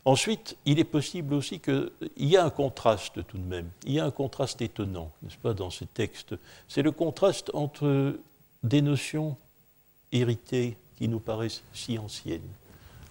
Ensuite, 0.06 0.56
il 0.65 0.78
est 0.78 0.84
possible 0.84 1.34
aussi 1.34 1.60
qu'il 1.60 1.89
y 2.18 2.38
a 2.38 2.46
un 2.46 2.52
contraste 2.52 3.26
tout 3.26 3.39
de 3.39 3.44
même, 3.48 3.68
il 3.86 3.94
y 3.94 4.00
a 4.00 4.06
un 4.06 4.12
contraste 4.12 4.62
étonnant, 4.62 5.12
n'est-ce 5.24 5.38
pas, 5.38 5.56
dans 5.56 5.72
ces 5.72 5.88
textes. 5.88 6.36
C'est 6.68 6.84
le 6.84 6.91
contraste 6.91 7.50
entre 7.56 8.15
des 8.62 8.84
notions 8.84 9.36
héritées 10.12 10.78
qui 10.98 11.08
nous 11.08 11.20
paraissent 11.20 11.63
si 11.74 11.98
anciennes. 11.98 12.48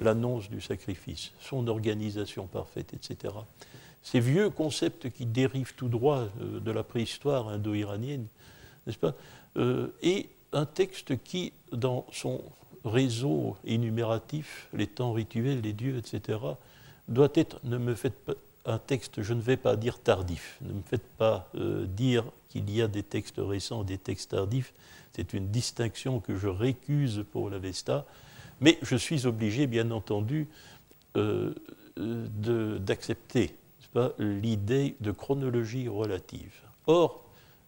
L'annonce 0.01 0.49
du 0.49 0.61
sacrifice, 0.61 1.33
son 1.41 1.67
organisation 1.67 2.47
parfaite, 2.47 2.95
etc. 2.95 3.35
Ces 4.03 4.21
vieux 4.21 4.51
concepts 4.51 5.11
qui 5.11 5.27
dérivent 5.27 5.75
tout 5.75 5.89
droit 5.89 6.29
euh, 6.41 6.61
de 6.61 6.71
la 6.71 6.85
préhistoire 6.85 7.49
indo-iranienne, 7.49 8.27
n'est-ce 8.87 8.99
pas 8.99 9.15
euh, 9.57 9.89
Et 10.03 10.29
un 10.53 10.67
texte 10.67 11.23
qui, 11.25 11.53
dans 11.73 12.07
son 12.13 12.41
réseau 12.85 13.57
énumératif, 13.65 14.69
les 14.73 14.87
temps 14.87 15.13
rituels, 15.13 15.61
les 15.61 15.73
dieux, 15.73 15.97
etc., 15.97 16.39
doit 17.09 17.31
être, 17.35 17.59
ne 17.65 17.79
me 17.79 17.95
faites 17.95 18.19
pas, 18.25 18.35
un 18.67 18.79
texte, 18.79 19.23
je 19.23 19.35
ne 19.35 19.43
vais 19.43 19.59
pas 19.59 19.77
dire 19.77 19.99
tardif, 19.99 20.59
ne 20.63 20.73
me 20.73 20.83
faites 20.83 21.07
pas 21.19 21.51
euh, 21.55 21.85
dire 21.87 22.25
qu'il 22.49 22.71
y 22.71 22.81
a 22.81 22.89
des 22.89 23.03
textes 23.03 23.39
récents, 23.39 23.85
des 23.85 23.99
textes 23.99 24.31
tardifs, 24.31 24.73
c'est 25.13 25.35
une 25.35 25.49
distinction 25.49 26.21
que 26.21 26.37
je 26.37 26.49
récuse 26.49 27.25
pour 27.33 27.51
l'Avesta, 27.51 28.07
mais 28.61 28.79
je 28.83 28.97
suis 28.97 29.27
obligé, 29.27 29.67
bien 29.67 29.91
entendu, 29.91 30.49
euh, 31.17 31.55
d'accepter 31.97 33.55
l'idée 34.19 34.97
de 35.01 35.13
chronologie 35.13 35.87
relative. 35.89 36.53
Or, 36.87 37.25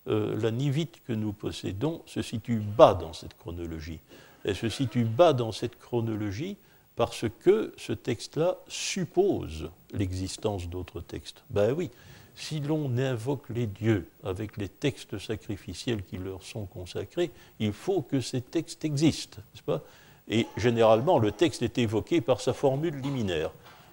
euh, 0.09 0.39
la 0.41 0.51
nivite 0.51 1.03
que 1.05 1.13
nous 1.13 1.33
possédons 1.33 2.03
se 2.07 2.23
situe 2.23 2.59
bas 2.59 2.95
dans 2.95 3.13
cette 3.13 3.37
chronologie. 3.37 4.01
Elle 4.45 4.57
se 4.57 4.69
situe 4.69 5.05
bas 5.05 5.33
dans 5.33 5.53
cette 5.53 5.79
chronologie 5.79 6.57
parce 6.97 7.27
que 7.41 7.75
ce 7.77 7.93
texte-là 7.93 8.57
suppose 8.69 9.71
l'existence 9.93 10.69
d'autres 10.69 11.01
textes. 11.01 11.45
Ben 11.51 11.73
oui, 11.73 11.91
si 12.35 12.61
l'on 12.61 12.99
invoque 12.99 13.49
les 13.51 13.67
dieux 13.67 14.09
avec 14.25 14.57
les 14.57 14.69
textes 14.69 15.19
sacrificiels 15.19 16.03
qui 16.03 16.19
leur 16.19 16.43
sont 16.43 16.67
consacrés, 16.67 17.31
il 17.61 17.73
faut 17.73 18.03
que 18.03 18.21
ces 18.21 18.41
textes 18.41 18.85
existent, 18.85 19.39
n'est-ce 19.39 19.63
pas? 19.63 19.83
Et 20.29 20.47
généralement, 20.57 21.19
le 21.19 21.33
texte 21.33 21.63
est 21.63 21.79
évoqué 21.79 22.21
par 22.21 22.41
sa 22.41 22.53
formule 22.53 22.97
liminaire. 22.97 23.51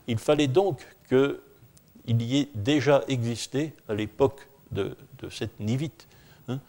Il 0.07 0.17
fallait 0.17 0.47
donc 0.47 0.85
qu'il 1.07 2.21
y 2.21 2.39
ait 2.39 2.49
déjà 2.55 3.03
existé, 3.07 3.73
à 3.87 3.93
l'époque 3.93 4.47
de, 4.71 4.95
cette 5.29 5.59
nivite, 5.59 6.07
hein, 6.47 6.59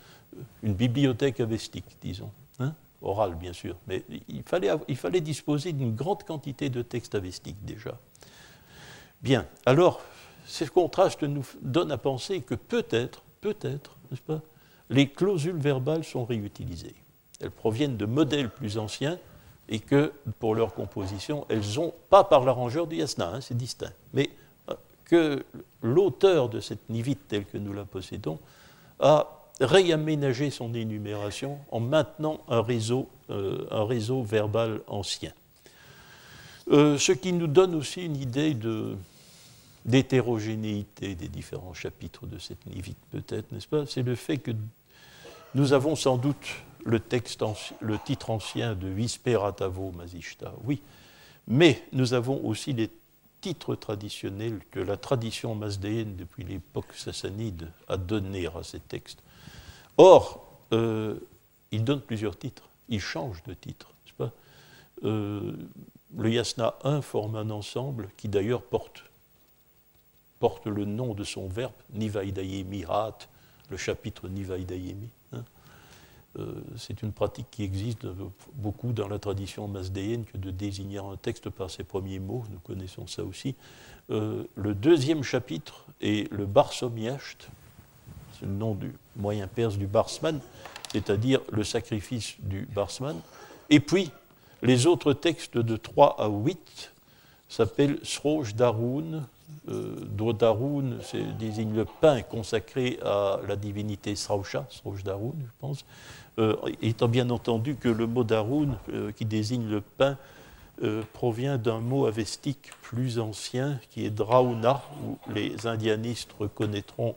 une 0.62 0.74
bibliothèque 0.74 1.40
avestique, 1.40 1.96
disons. 2.02 2.30
Oral 3.04 3.34
bien 3.34 3.52
sûr, 3.52 3.76
mais 3.86 4.02
il 4.28 4.42
fallait, 4.42 4.70
il 4.88 4.96
fallait 4.96 5.20
disposer 5.20 5.72
d'une 5.72 5.94
grande 5.94 6.22
quantité 6.24 6.70
de 6.70 6.82
textes 6.82 7.14
avestiques 7.14 7.62
déjà. 7.64 7.98
Bien, 9.22 9.46
alors, 9.66 10.00
ce 10.46 10.64
contraste 10.64 11.22
nous 11.22 11.46
donne 11.60 11.92
à 11.92 11.98
penser 11.98 12.40
que 12.40 12.54
peut-être, 12.54 13.22
peut-être, 13.40 13.96
n'est-ce 14.10 14.22
pas, 14.22 14.40
les 14.90 15.08
clausules 15.08 15.56
verbales 15.56 16.04
sont 16.04 16.24
réutilisées. 16.24 16.94
Elles 17.40 17.50
proviennent 17.50 17.96
de 17.96 18.06
modèles 18.06 18.50
plus 18.50 18.78
anciens 18.78 19.18
et 19.68 19.80
que, 19.80 20.12
pour 20.38 20.54
leur 20.54 20.74
composition, 20.74 21.46
elles 21.48 21.80
ont, 21.80 21.92
pas 22.10 22.24
par 22.24 22.44
l'arrangeur 22.44 22.86
du 22.86 22.96
yasna, 22.96 23.34
hein, 23.34 23.40
c'est 23.40 23.56
distinct, 23.56 23.92
mais 24.12 24.30
euh, 24.70 24.74
que 25.04 25.44
l'auteur 25.82 26.48
de 26.48 26.60
cette 26.60 26.88
nivite 26.88 27.28
telle 27.28 27.44
que 27.44 27.58
nous 27.58 27.72
la 27.72 27.84
possédons 27.84 28.38
a 29.00 29.43
réaménager 29.60 30.50
son 30.50 30.74
énumération 30.74 31.58
en 31.70 31.80
maintenant 31.80 32.40
un 32.48 32.62
réseau, 32.62 33.08
euh, 33.30 34.22
verbal 34.24 34.80
ancien. 34.86 35.32
Euh, 36.70 36.98
ce 36.98 37.12
qui 37.12 37.32
nous 37.32 37.46
donne 37.46 37.74
aussi 37.74 38.04
une 38.04 38.16
idée 38.16 38.54
de, 38.54 38.96
d'hétérogénéité 39.84 41.14
des 41.14 41.28
différents 41.28 41.74
chapitres 41.74 42.26
de 42.26 42.38
cette 42.38 42.66
Nivite, 42.66 42.98
peut-être, 43.10 43.52
n'est-ce 43.52 43.68
pas? 43.68 43.86
C'est 43.86 44.02
le 44.02 44.14
fait 44.14 44.38
que 44.38 44.52
nous 45.54 45.72
avons 45.72 45.94
sans 45.94 46.16
doute 46.16 46.48
le, 46.84 47.00
texte 47.00 47.44
le 47.80 47.98
titre 47.98 48.30
ancien 48.30 48.74
de 48.74 48.88
Visperatavo 48.88 49.92
Mazishta, 49.92 50.54
oui, 50.64 50.80
mais 51.46 51.82
nous 51.92 52.14
avons 52.14 52.44
aussi 52.44 52.72
les 52.72 52.90
titres 53.40 53.74
traditionnels 53.74 54.60
que 54.70 54.80
la 54.80 54.96
tradition 54.96 55.54
mazdéenne 55.54 56.16
depuis 56.16 56.44
l'époque 56.44 56.94
sassanide 56.94 57.70
a 57.88 57.98
donnés 57.98 58.46
à 58.46 58.62
ces 58.62 58.80
textes. 58.80 59.22
Or, 59.96 60.44
euh, 60.72 61.18
il 61.70 61.84
donne 61.84 62.00
plusieurs 62.00 62.36
titres, 62.36 62.68
il 62.88 63.00
change 63.00 63.42
de 63.44 63.54
titre. 63.54 63.90
Pas? 64.16 64.32
Euh, 65.04 65.52
le 66.16 66.30
Yasna 66.30 66.76
1 66.84 67.02
forme 67.02 67.36
un 67.36 67.50
ensemble 67.50 68.08
qui 68.16 68.28
d'ailleurs 68.28 68.62
porte, 68.62 69.04
porte 70.38 70.66
le 70.66 70.84
nom 70.84 71.14
de 71.14 71.24
son 71.24 71.48
verbe, 71.48 71.72
Nivaidayemi 71.92 72.84
Hat, 72.88 73.18
le 73.70 73.76
chapitre 73.76 74.28
Nivaidayemi. 74.28 75.08
Hein. 75.32 75.44
Euh, 76.38 76.54
c'est 76.76 77.02
une 77.02 77.12
pratique 77.12 77.46
qui 77.50 77.62
existe 77.64 78.06
beaucoup 78.54 78.92
dans 78.92 79.08
la 79.08 79.18
tradition 79.18 79.66
masdéenne 79.68 80.24
que 80.24 80.36
de 80.36 80.50
désigner 80.50 80.98
un 80.98 81.16
texte 81.16 81.50
par 81.50 81.70
ses 81.70 81.84
premiers 81.84 82.20
mots, 82.20 82.44
nous 82.50 82.60
connaissons 82.60 83.06
ça 83.06 83.24
aussi. 83.24 83.54
le 84.08 84.74
deuxième 84.74 85.22
chapitre 85.22 85.86
est 86.00 86.30
le 86.32 86.46
Barsomiacht, 86.46 87.48
le 88.44 88.50
nom 88.50 88.74
du 88.74 88.92
moyen 89.16 89.46
perse 89.46 89.76
du 89.76 89.86
Barsman, 89.86 90.40
c'est-à-dire 90.92 91.40
le 91.52 91.64
sacrifice 91.64 92.34
du 92.40 92.68
Barsman. 92.74 93.16
Et 93.70 93.80
puis, 93.80 94.10
les 94.62 94.86
autres 94.86 95.12
textes 95.12 95.58
de 95.58 95.76
3 95.76 96.16
à 96.18 96.28
8 96.28 96.92
s'appellent 97.48 97.98
Sroj 98.02 98.54
Darun. 98.54 99.24
Euh, 99.68 100.32
Darun 100.32 100.98
désigne 101.38 101.74
le 101.74 101.84
pain 101.84 102.22
consacré 102.22 102.98
à 103.04 103.40
la 103.46 103.56
divinité 103.56 104.16
Srausha, 104.16 104.66
Sroj 104.70 105.02
Darun, 105.02 105.34
je 105.38 105.52
pense. 105.60 105.84
Euh, 106.38 106.56
étant 106.82 107.08
bien 107.08 107.30
entendu 107.30 107.76
que 107.76 107.88
le 107.88 108.06
mot 108.06 108.24
Darun, 108.24 108.76
euh, 108.92 109.12
qui 109.12 109.24
désigne 109.24 109.68
le 109.68 109.80
pain, 109.80 110.16
euh, 110.82 111.02
provient 111.12 111.58
d'un 111.58 111.78
mot 111.78 112.06
avestique 112.06 112.72
plus 112.82 113.20
ancien 113.20 113.78
qui 113.90 114.04
est 114.04 114.10
Drauna, 114.10 114.82
où 115.04 115.16
les 115.32 115.68
indianistes 115.68 116.30
reconnaîtront 116.40 117.14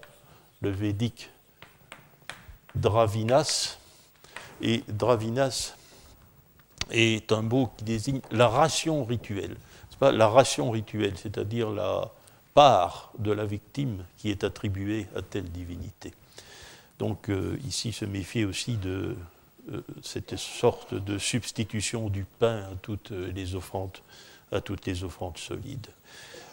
le 0.61 0.69
védique 0.69 1.29
Dravinas. 2.75 3.77
Et 4.61 4.83
Dravinas 4.87 5.73
est 6.91 7.31
un 7.31 7.41
mot 7.41 7.69
qui 7.77 7.83
désigne 7.83 8.21
la 8.31 8.47
ration 8.47 9.03
rituelle. 9.05 9.57
Pas 9.99 10.11
la 10.11 10.27
ration 10.27 10.69
rituelle, 10.69 11.17
c'est-à-dire 11.17 11.71
la 11.71 12.11
part 12.53 13.11
de 13.17 13.31
la 13.31 13.45
victime 13.45 14.05
qui 14.17 14.29
est 14.29 14.43
attribuée 14.43 15.07
à 15.15 15.23
telle 15.23 15.49
divinité. 15.51 16.13
Donc 16.99 17.29
euh, 17.29 17.57
ici 17.67 17.91
se 17.93 18.05
méfier 18.05 18.45
aussi 18.45 18.77
de 18.77 19.15
euh, 19.71 19.81
cette 20.03 20.35
sorte 20.37 20.93
de 20.93 21.17
substitution 21.17 22.09
du 22.09 22.25
pain 22.25 22.57
à 22.57 22.75
toutes 22.81 23.09
les 23.09 23.55
offrandes, 23.55 23.97
à 24.51 24.61
toutes 24.61 24.85
les 24.85 25.03
offrandes 25.03 25.39
solides. 25.39 25.87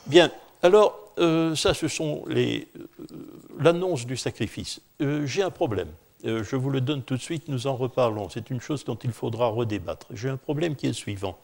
Bien, 0.06 0.30
alors 0.64 1.12
euh, 1.18 1.54
ça, 1.54 1.74
ce 1.74 1.86
sont 1.86 2.24
les, 2.26 2.66
l'annonce 3.60 4.04
du 4.04 4.16
sacrifice. 4.16 4.80
J'ai 4.98 5.42
un 5.42 5.50
problème. 5.50 5.90
Euh, 6.26 6.42
je 6.42 6.56
vous 6.56 6.70
le 6.70 6.80
donne 6.80 7.02
tout 7.02 7.16
de 7.16 7.22
suite, 7.22 7.48
nous 7.48 7.66
en 7.66 7.76
reparlons. 7.76 8.28
C'est 8.28 8.50
une 8.50 8.60
chose 8.60 8.84
dont 8.84 8.96
il 8.96 9.12
faudra 9.12 9.48
redébattre. 9.48 10.06
J'ai 10.12 10.28
un 10.28 10.36
problème 10.36 10.74
qui 10.74 10.86
est 10.86 10.90
le 10.90 10.94
suivant. 10.94 11.38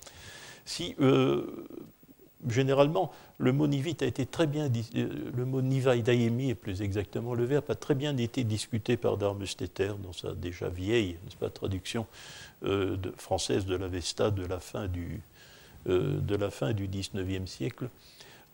Si, 0.64 0.94
euh, 1.00 1.66
généralement, 2.48 3.12
le 3.38 3.52
mot 3.52 3.66
nivite 3.66 4.02
a 4.02 4.06
été 4.06 4.24
très 4.24 4.46
bien, 4.46 4.70
euh, 4.96 5.08
le 5.36 5.44
mot 5.44 5.60
nivaïdaïmi, 5.60 6.54
plus 6.54 6.80
exactement 6.80 7.34
le 7.34 7.44
verbe, 7.44 7.64
a 7.68 7.74
très 7.74 7.94
bien 7.94 8.16
été 8.16 8.42
discuté 8.42 8.96
par 8.96 9.18
Darmesteter 9.18 9.92
dans 10.02 10.14
sa 10.14 10.32
déjà 10.32 10.68
vieille, 10.68 11.16
pas, 11.38 11.50
traduction 11.50 12.06
française 13.16 13.64
de 13.64 13.74
l'Avesta 13.74 14.30
de 14.30 14.44
la 14.44 14.60
fin 14.60 14.86
du, 14.86 15.22
de 15.86 16.36
la 16.36 16.50
fin 16.50 16.74
du 16.74 16.88
19e 16.88 17.46
siècle. 17.46 17.88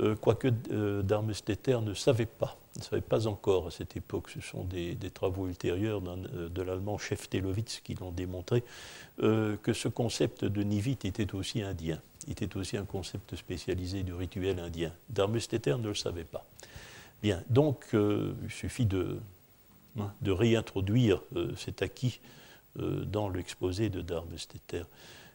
Euh, 0.01 0.15
quoique 0.15 0.49
euh, 0.71 1.03
Darmesteter 1.03 1.79
ne 1.81 1.95
savait 1.95 2.27
pas, 2.27 2.59
ne 2.77 2.83
savait 2.83 3.01
pas 3.01 3.27
encore 3.27 3.69
à 3.69 3.71
cette 3.71 3.97
époque, 3.97 4.29
ce 4.29 4.43
sont 4.43 4.65
des, 4.65 4.97
travaux 5.11 5.49
ultérieurs 5.49 6.03
euh, 6.07 6.51
de 6.51 6.63
l'allemand 6.63 6.99
Chef 6.99 7.31
Telowitz 7.31 7.81
qui 7.81 7.95
l'ont 7.95 8.13
démontré, 8.13 8.63
que 9.19 9.73
ce 9.73 9.89
concept 9.89 10.45
de 10.45 10.63
Nivit 10.63 10.99
était 11.05 11.35
aussi 11.35 11.63
indien, 11.63 12.01
était 12.29 12.55
aussi 12.59 12.77
un 12.77 12.85
concept 12.85 13.35
spécialisé 13.37 14.03
du 14.03 14.13
rituel 14.13 14.59
indien. 14.59 14.93
Darmesteter 15.09 15.77
ne 15.79 15.89
le 15.89 15.95
savait 15.95 16.25
pas. 16.25 16.45
Bien, 17.23 17.43
donc 17.49 17.87
il 17.95 18.51
suffit 18.51 18.85
de, 18.85 19.19
hein, 19.99 20.13
réintroduire 20.23 21.23
cet 21.57 21.81
acquis 21.81 22.21
dans 22.79 23.31
l'exposé 23.31 23.89
de 23.89 24.03
Darmesteter. 24.03 24.83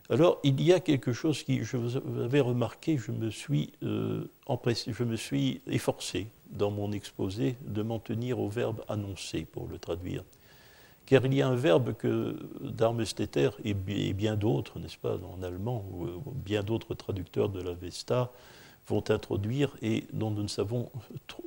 Alors, 0.10 0.40
il 0.44 0.62
y 0.62 0.74
a 0.74 0.80
quelque 0.80 1.14
chose 1.14 1.44
qui, 1.44 1.64
je 1.64 1.78
vous 1.78 1.98
avais 2.22 2.42
remarqué, 2.42 2.98
je 2.98 3.12
me 3.12 3.30
suis, 3.30 3.72
euh, 3.84 4.30
je 4.88 5.04
me 5.04 5.16
suis 5.16 5.62
efforcé 5.68 6.28
dans 6.50 6.72
mon 6.72 6.92
exposé 6.92 7.56
de 7.66 7.82
m'en 7.82 8.00
tenir 8.00 8.40
au 8.40 8.50
verbe 8.50 8.84
annoncer 8.90 9.46
pour 9.46 9.68
le 9.68 9.80
traduire. 9.80 10.24
Car 11.06 11.26
il 11.26 11.34
y 11.34 11.42
a 11.42 11.48
un 11.48 11.56
verbe 11.56 11.94
que 11.94 12.38
Darmesteter 12.62 13.50
et 13.64 13.74
bien 13.74 14.36
d'autres, 14.36 14.80
n'est-ce 14.80 14.98
pas, 14.98 15.18
en 15.18 15.44
allemand, 15.44 15.86
ou 15.94 16.32
bien 16.32 16.64
d'autres 16.64 16.94
traducteurs 16.94 17.50
de 17.50 17.62
la 17.62 17.74
Vesta 17.74 18.32
vont 18.88 19.04
introduire 19.10 19.76
et 19.82 20.06
dont, 20.14 20.32
nous 20.32 20.44
ne 20.44 20.48
savons, 20.48 20.90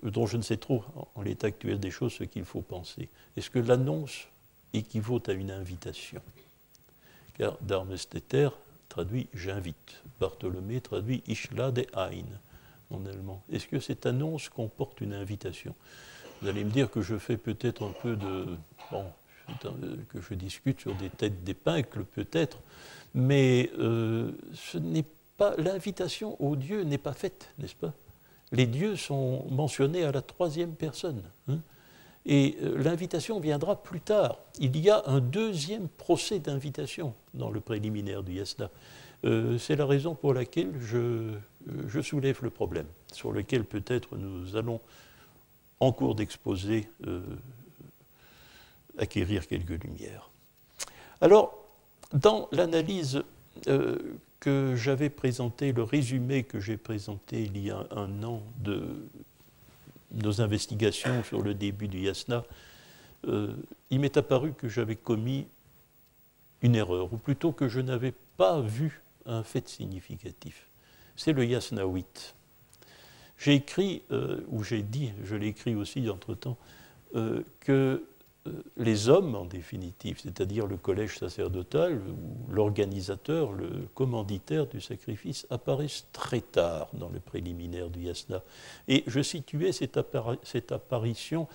dont 0.03 0.27
je 0.27 0.37
ne 0.37 0.43
sais 0.43 0.57
trop 0.57 0.85
en 1.15 1.23
l'état 1.23 1.49
actuel 1.49 1.79
des 1.81 1.91
choses 1.91 2.13
ce 2.13 2.25
qu'il 2.25 2.45
faut 2.45 2.63
penser. 2.63 3.09
Est-ce 3.37 3.51
que 3.51 3.59
l'annonce 3.59 4.29
équivaut 4.73 5.23
à 5.27 5.33
une 5.33 5.51
invitation? 5.51 6.21
Darmesteter 7.61 8.49
traduit 8.89 9.29
j'invite. 9.35 10.03
Bartholomé 10.21 10.81
traduit 10.81 11.23
Ich 11.27 11.51
lade 11.53 11.87
ein 11.95 12.25
en 12.91 13.05
allemand. 13.07 13.43
Est-ce 13.53 13.67
que 13.67 13.81
cette 13.81 14.07
annonce 14.07 14.49
comporte 14.49 15.01
une 15.01 15.13
invitation? 15.13 15.75
Vous 16.41 16.49
allez 16.49 16.65
me 16.65 16.71
dire 16.71 16.91
que 16.91 17.03
je 17.03 17.19
fais 17.19 17.37
peut-être 17.37 17.85
un 17.85 17.93
peu 18.03 18.17
de. 18.17 18.47
Bon, 18.91 19.05
que 20.11 20.21
je 20.21 20.35
discute 20.35 20.81
sur 20.81 20.95
des 20.95 21.11
têtes 21.11 21.45
d'épingle 21.45 22.05
peut-être, 22.05 22.59
mais 23.15 23.71
euh, 23.79 24.33
ce 24.55 24.79
n'est 24.79 25.05
pas 25.37 25.55
l'invitation 25.59 26.41
aux 26.41 26.57
dieux 26.57 26.83
n'est 26.83 26.99
pas 26.99 27.13
faite, 27.13 27.51
n'est-ce 27.59 27.75
pas? 27.75 27.93
Les 28.53 28.67
dieux 28.67 28.97
sont 28.97 29.45
mentionnés 29.51 30.05
à 30.05 30.13
la 30.13 30.23
troisième 30.23 30.75
personne. 30.75 31.23
Hein? 31.49 31.59
Et 32.27 32.57
euh, 32.63 32.83
l'invitation 32.83 33.41
viendra 33.41 33.83
plus 33.83 34.01
tard. 34.01 34.39
Il 34.59 34.77
y 34.79 34.91
a 34.91 35.03
un 35.07 35.21
deuxième 35.21 35.89
procès 35.89 36.39
d'invitation 36.39 37.15
dans 37.35 37.51
le 37.51 37.61
préliminaire 37.61 38.23
du 38.23 38.35
yasna. 38.35 38.71
Euh, 39.25 39.59
c'est 39.59 39.77
la 39.77 39.87
raison 39.87 40.15
pour 40.15 40.35
laquelle 40.35 40.73
je, 40.81 41.33
je, 41.87 42.01
soulève 42.01 42.39
le 42.43 42.51
problème, 42.51 42.87
sur 43.13 43.33
lequel 43.33 43.65
peut-être 43.65 44.17
nous 44.17 44.57
allons, 44.57 44.81
en 45.81 45.93
cours 45.93 46.15
d'exposé, 46.15 46.89
acquérir 48.99 49.47
quelques 49.47 49.83
lumières. 49.83 50.31
Alors, 51.21 51.65
dans 52.13 52.49
l'analyse 52.53 53.23
euh, 53.69 53.99
que 54.41 54.75
j'avais 54.77 55.11
présentée, 55.11 55.73
le 55.73 55.83
résumé 55.83 56.45
que 56.45 56.61
j'ai 56.61 56.77
présenté 56.77 57.43
il 57.43 57.59
y 57.59 57.71
a 57.71 57.87
un 57.91 58.23
an 58.23 58.43
de 58.63 59.09
nos 60.13 60.41
investigations 60.41 61.23
sur 61.25 61.43
le 61.43 61.55
début 61.55 61.89
du 61.89 62.01
yasna, 62.01 62.45
euh, 63.27 63.55
il 63.91 64.01
m'est 64.01 64.17
apparu 64.17 64.53
que 64.53 64.69
j'avais 64.69 64.97
commis 64.97 65.47
une 66.63 66.75
erreur, 66.75 67.13
ou 67.13 67.17
plutôt 67.17 67.53
que 67.53 67.69
je 67.69 67.81
n'avais 67.81 68.13
pas 68.37 68.61
vu 68.61 69.03
un 69.27 69.43
fait 69.43 69.69
significatif. 69.69 70.67
C'est 71.17 71.33
le 71.33 71.45
yasna 71.45 71.85
8. 71.85 72.35
J'ai 73.39 73.55
écrit, 73.55 74.03
euh, 74.11 74.41
ou 74.49 74.63
j'ai 74.63 74.83
dit, 74.83 75.13
je 75.23 75.37
l'ai 75.37 75.49
écrit 75.49 75.75
aussi 75.75 76.09
entre-temps, 76.09 76.57
que 77.13 77.23
euh, 77.69 77.99
les 78.77 79.09
hommes, 79.09 79.35
en 79.35 79.47
définitive, 79.47 80.21
c'est-à-dire 80.23 80.67
le 80.67 80.77
collège 80.77 81.19
sacerdotal, 81.19 81.97
ou 81.97 82.53
l'organisateur, 82.53 83.53
le 83.53 83.89
commanditaire 83.95 84.67
du 84.67 84.81
sacrifice, 84.81 85.47
apparaissent 85.51 86.07
très 86.13 86.41
tard 86.41 86.89
dans 86.93 87.09
le 87.09 87.21
préliminaire 87.21 87.89
du 87.89 88.01
yasna. 88.03 88.43
Et 88.87 89.05
je 89.07 89.23
situais 89.23 89.73
cette, 89.73 89.97
apparition 90.73 91.49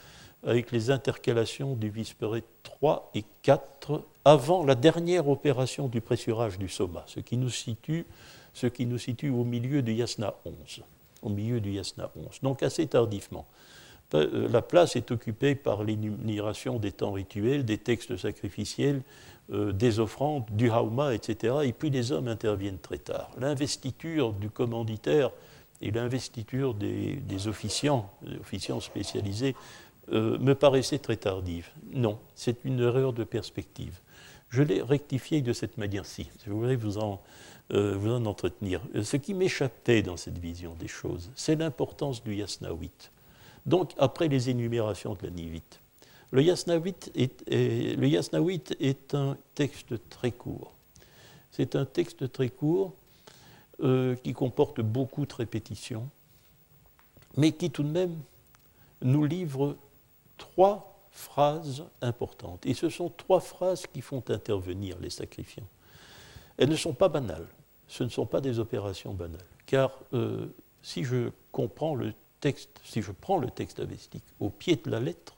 avec 0.44 0.72
les 0.72 0.90
intercalations 0.90 1.76
du 1.76 1.90
Visperet 1.90 2.44
3 2.64 3.12
et 3.14 3.24
4 3.44 4.04
avant 4.26 4.66
la 4.66 4.76
dernière 4.76 5.28
opération 5.28 5.88
du 5.88 6.02
pressurage 6.02 6.58
du 6.58 6.70
soma, 6.70 7.04
ce 7.08 7.20
qui 7.20 7.38
nous 7.38 7.50
situe, 7.50 8.06
ce 8.54 8.68
qui 8.68 8.86
nous 8.86 8.98
situe 8.98 9.30
au 9.30 9.44
milieu 9.44 9.82
du 9.84 9.94
yasna 9.94 10.34
11. 10.46 10.82
Au 11.22 11.30
milieu 11.30 11.60
du 11.60 11.74
yasna 11.74 12.10
11, 12.16 12.40
donc 12.42 12.64
assez 12.64 12.88
tardivement. 12.88 13.46
Euh, 14.14 14.48
la 14.50 14.62
place 14.62 14.96
est 14.96 15.12
occupée 15.12 15.56
par 15.56 15.84
l'énumération 15.84 16.80
des 16.80 16.92
temps 16.92 17.12
rituels, 17.12 17.66
des 17.66 17.78
textes 17.78 18.18
sacrificiels, 18.18 19.02
euh, 19.52 19.72
des 19.72 20.00
offrandes, 20.00 20.46
du 20.52 20.70
hauma, 20.72 21.14
etc. 21.14 21.58
Et 21.64 21.74
puis 21.74 21.90
les 21.90 22.12
hommes 22.12 22.28
interviennent 22.28 22.80
très 22.80 22.98
tard. 22.98 23.30
L'investiture 23.40 24.34
du 24.34 24.50
commanditaire 24.50 25.32
et 25.82 25.92
l'investiture 25.92 26.74
des, 26.74 27.48
officiants, 27.48 28.12
officiants 28.42 28.80
spécialisés, 28.80 29.56
euh, 30.12 30.38
me 30.40 30.56
paraissaient 30.56 31.00
très 31.00 31.16
tardives. 31.16 31.70
Non, 31.94 32.18
c'est 32.36 32.66
une 32.66 32.80
erreur 32.82 33.14
de 33.14 33.24
perspective. 33.24 34.00
Je 34.50 34.64
l'ai 34.64 34.82
rectifié 34.82 35.42
de 35.42 35.54
cette 35.54 35.78
manière-ci. 35.78 36.30
Je 36.46 36.52
voudrais 36.52 36.76
vous 36.76 36.98
en, 36.98 37.22
vous 37.70 38.12
en 38.12 38.26
entretenir. 38.26 38.82
Ce 39.04 39.16
qui 39.16 39.36
m'échappait 39.36 40.02
dans 40.02 40.18
cette 40.18 40.40
vision 40.40 40.74
des 40.80 40.88
choses, 40.88 41.30
c'est 41.36 41.56
l'importance 41.56 42.24
du 42.24 42.34
yasnawit 42.34 43.12
donc 43.70 43.94
après 44.00 44.28
les 44.28 44.50
énumérations 44.50 45.14
de 45.14 45.24
la 45.24 45.30
Nivite. 45.30 45.80
Le 46.32 46.44
Yasnawit 46.44 47.12
est, 47.16 47.44
est, 47.48 49.16
un 49.16 49.38
texte 49.56 50.10
très 50.10 50.32
court. 50.32 50.74
C'est 51.52 51.76
un 51.76 51.86
texte 51.86 52.32
très 52.32 52.50
court 52.50 52.94
euh, 53.82 54.16
qui 54.16 54.34
comporte 54.34 54.82
beaucoup 54.82 55.26
de 55.26 55.34
répétitions, 55.34 56.10
mais 57.38 57.52
qui 57.52 57.70
tout 57.70 57.84
de 57.84 57.90
même 57.90 58.18
nous 59.02 59.26
livre 59.26 59.78
trois 60.38 61.08
phrases 61.12 61.84
importantes. 62.02 62.66
Et 62.66 62.74
ce 62.74 62.90
sont 62.90 63.10
trois 63.10 63.40
phrases 63.40 63.86
qui 63.86 64.02
font 64.02 64.24
intervenir 64.30 64.98
les 65.00 65.10
sacrifiants. 65.12 65.68
Elles 66.58 66.70
ne 66.70 66.76
sont 66.76 66.94
pas 66.94 67.10
banales, 67.10 67.48
ce 67.88 68.04
ne 68.04 68.10
sont 68.10 68.26
pas 68.26 68.42
des 68.42 68.58
opérations 68.60 69.14
banales, 69.14 69.40
car 69.66 69.92
euh, 70.14 70.48
si 70.82 71.04
je 71.04 71.30
comprends 71.52 71.96
le 71.96 72.14
si 72.84 73.02
je 73.02 73.12
prends 73.12 73.38
le 73.38 73.50
texte 73.50 73.80
avestique 73.80 74.24
au 74.40 74.50
pied 74.50 74.76
de 74.76 74.90
la 74.90 75.00
lettre, 75.00 75.36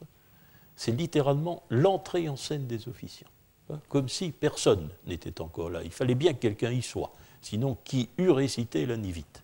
c'est 0.76 0.92
littéralement 0.92 1.64
l'entrée 1.70 2.30
en 2.30 2.36
scène 2.36 2.68
des 2.68 2.88
officiants. 2.88 3.30
Hein, 3.72 3.80
comme 3.90 4.10
si 4.10 4.32
personne 4.32 4.90
n'était 5.06 5.42
encore 5.42 5.70
là. 5.70 5.84
Il 5.84 5.92
fallait 5.92 6.16
bien 6.16 6.34
que 6.34 6.40
quelqu'un 6.40 6.72
y 6.72 6.82
soit. 6.82 7.14
Sinon, 7.42 7.78
qui 7.84 8.10
eût 8.18 8.30
récité 8.30 8.86
la 8.86 8.98
nivite? 8.98 9.44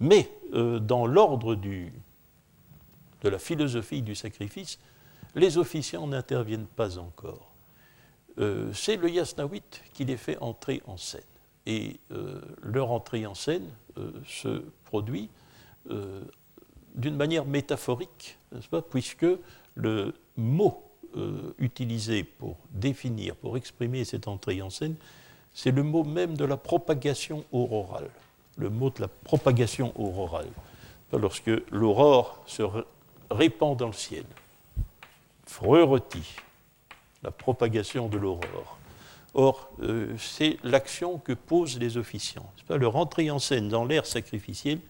Mais 0.00 0.30
euh, 0.54 0.78
dans 0.78 1.06
l'ordre 1.06 1.54
de 1.54 1.90
la 3.22 3.38
philosophie 3.38 4.02
du 4.02 4.14
sacrifice, 4.14 4.78
les 5.34 5.58
officiants 5.58 6.06
n'interviennent 6.06 6.66
pas 6.66 6.98
encore. 6.98 7.52
Euh, 8.38 8.72
c'est 8.72 8.96
le 8.96 9.10
Yasnawit 9.10 9.82
qui 9.92 10.04
les 10.04 10.16
fait 10.16 10.38
entrer 10.38 10.82
en 10.86 10.96
scène. 10.96 11.20
Et 11.66 11.98
euh, 12.12 12.40
leur 12.62 12.90
entrée 12.92 13.26
en 13.26 13.34
scène 13.34 13.68
se 14.24 14.62
produit 14.84 15.28
d'une 16.98 17.16
manière 17.16 17.46
métaphorique, 17.46 18.38
puisque 18.90 19.26
le 19.74 20.12
mot 20.36 20.82
euh, 21.16 21.54
utilisé 21.58 22.24
pour 22.24 22.56
définir, 22.70 23.36
pour 23.36 23.56
exprimer 23.56 24.04
cette 24.04 24.28
entrée 24.28 24.60
en 24.60 24.68
scène, 24.68 24.96
c'est 25.54 25.70
le 25.70 25.82
mot 25.82 26.04
même 26.04 26.36
de 26.36 26.44
la 26.44 26.56
propagation 26.56 27.44
aurorale, 27.52 28.10
le 28.56 28.68
mot 28.68 28.90
de 28.90 29.00
la 29.00 29.08
propagation 29.08 29.92
aurorale. 29.98 30.48
Lorsque 31.12 31.50
l'aurore 31.70 32.42
se 32.46 32.62
répand 33.30 33.76
dans 33.78 33.86
le 33.86 33.92
ciel, 33.94 34.24
Freureti, 35.46 36.36
la 37.22 37.30
propagation 37.30 38.08
de 38.08 38.18
l'aurore. 38.18 38.78
Or, 39.34 39.70
euh, 39.82 40.14
c'est 40.18 40.58
l'action 40.62 41.18
que 41.18 41.32
posent 41.32 41.78
les 41.78 41.96
officiants. 41.96 42.50
Leur 42.68 42.96
entrée 42.96 43.30
en 43.30 43.38
scène 43.38 43.68
dans 43.68 43.84
l'ère 43.84 44.06
sacrificielle 44.06 44.80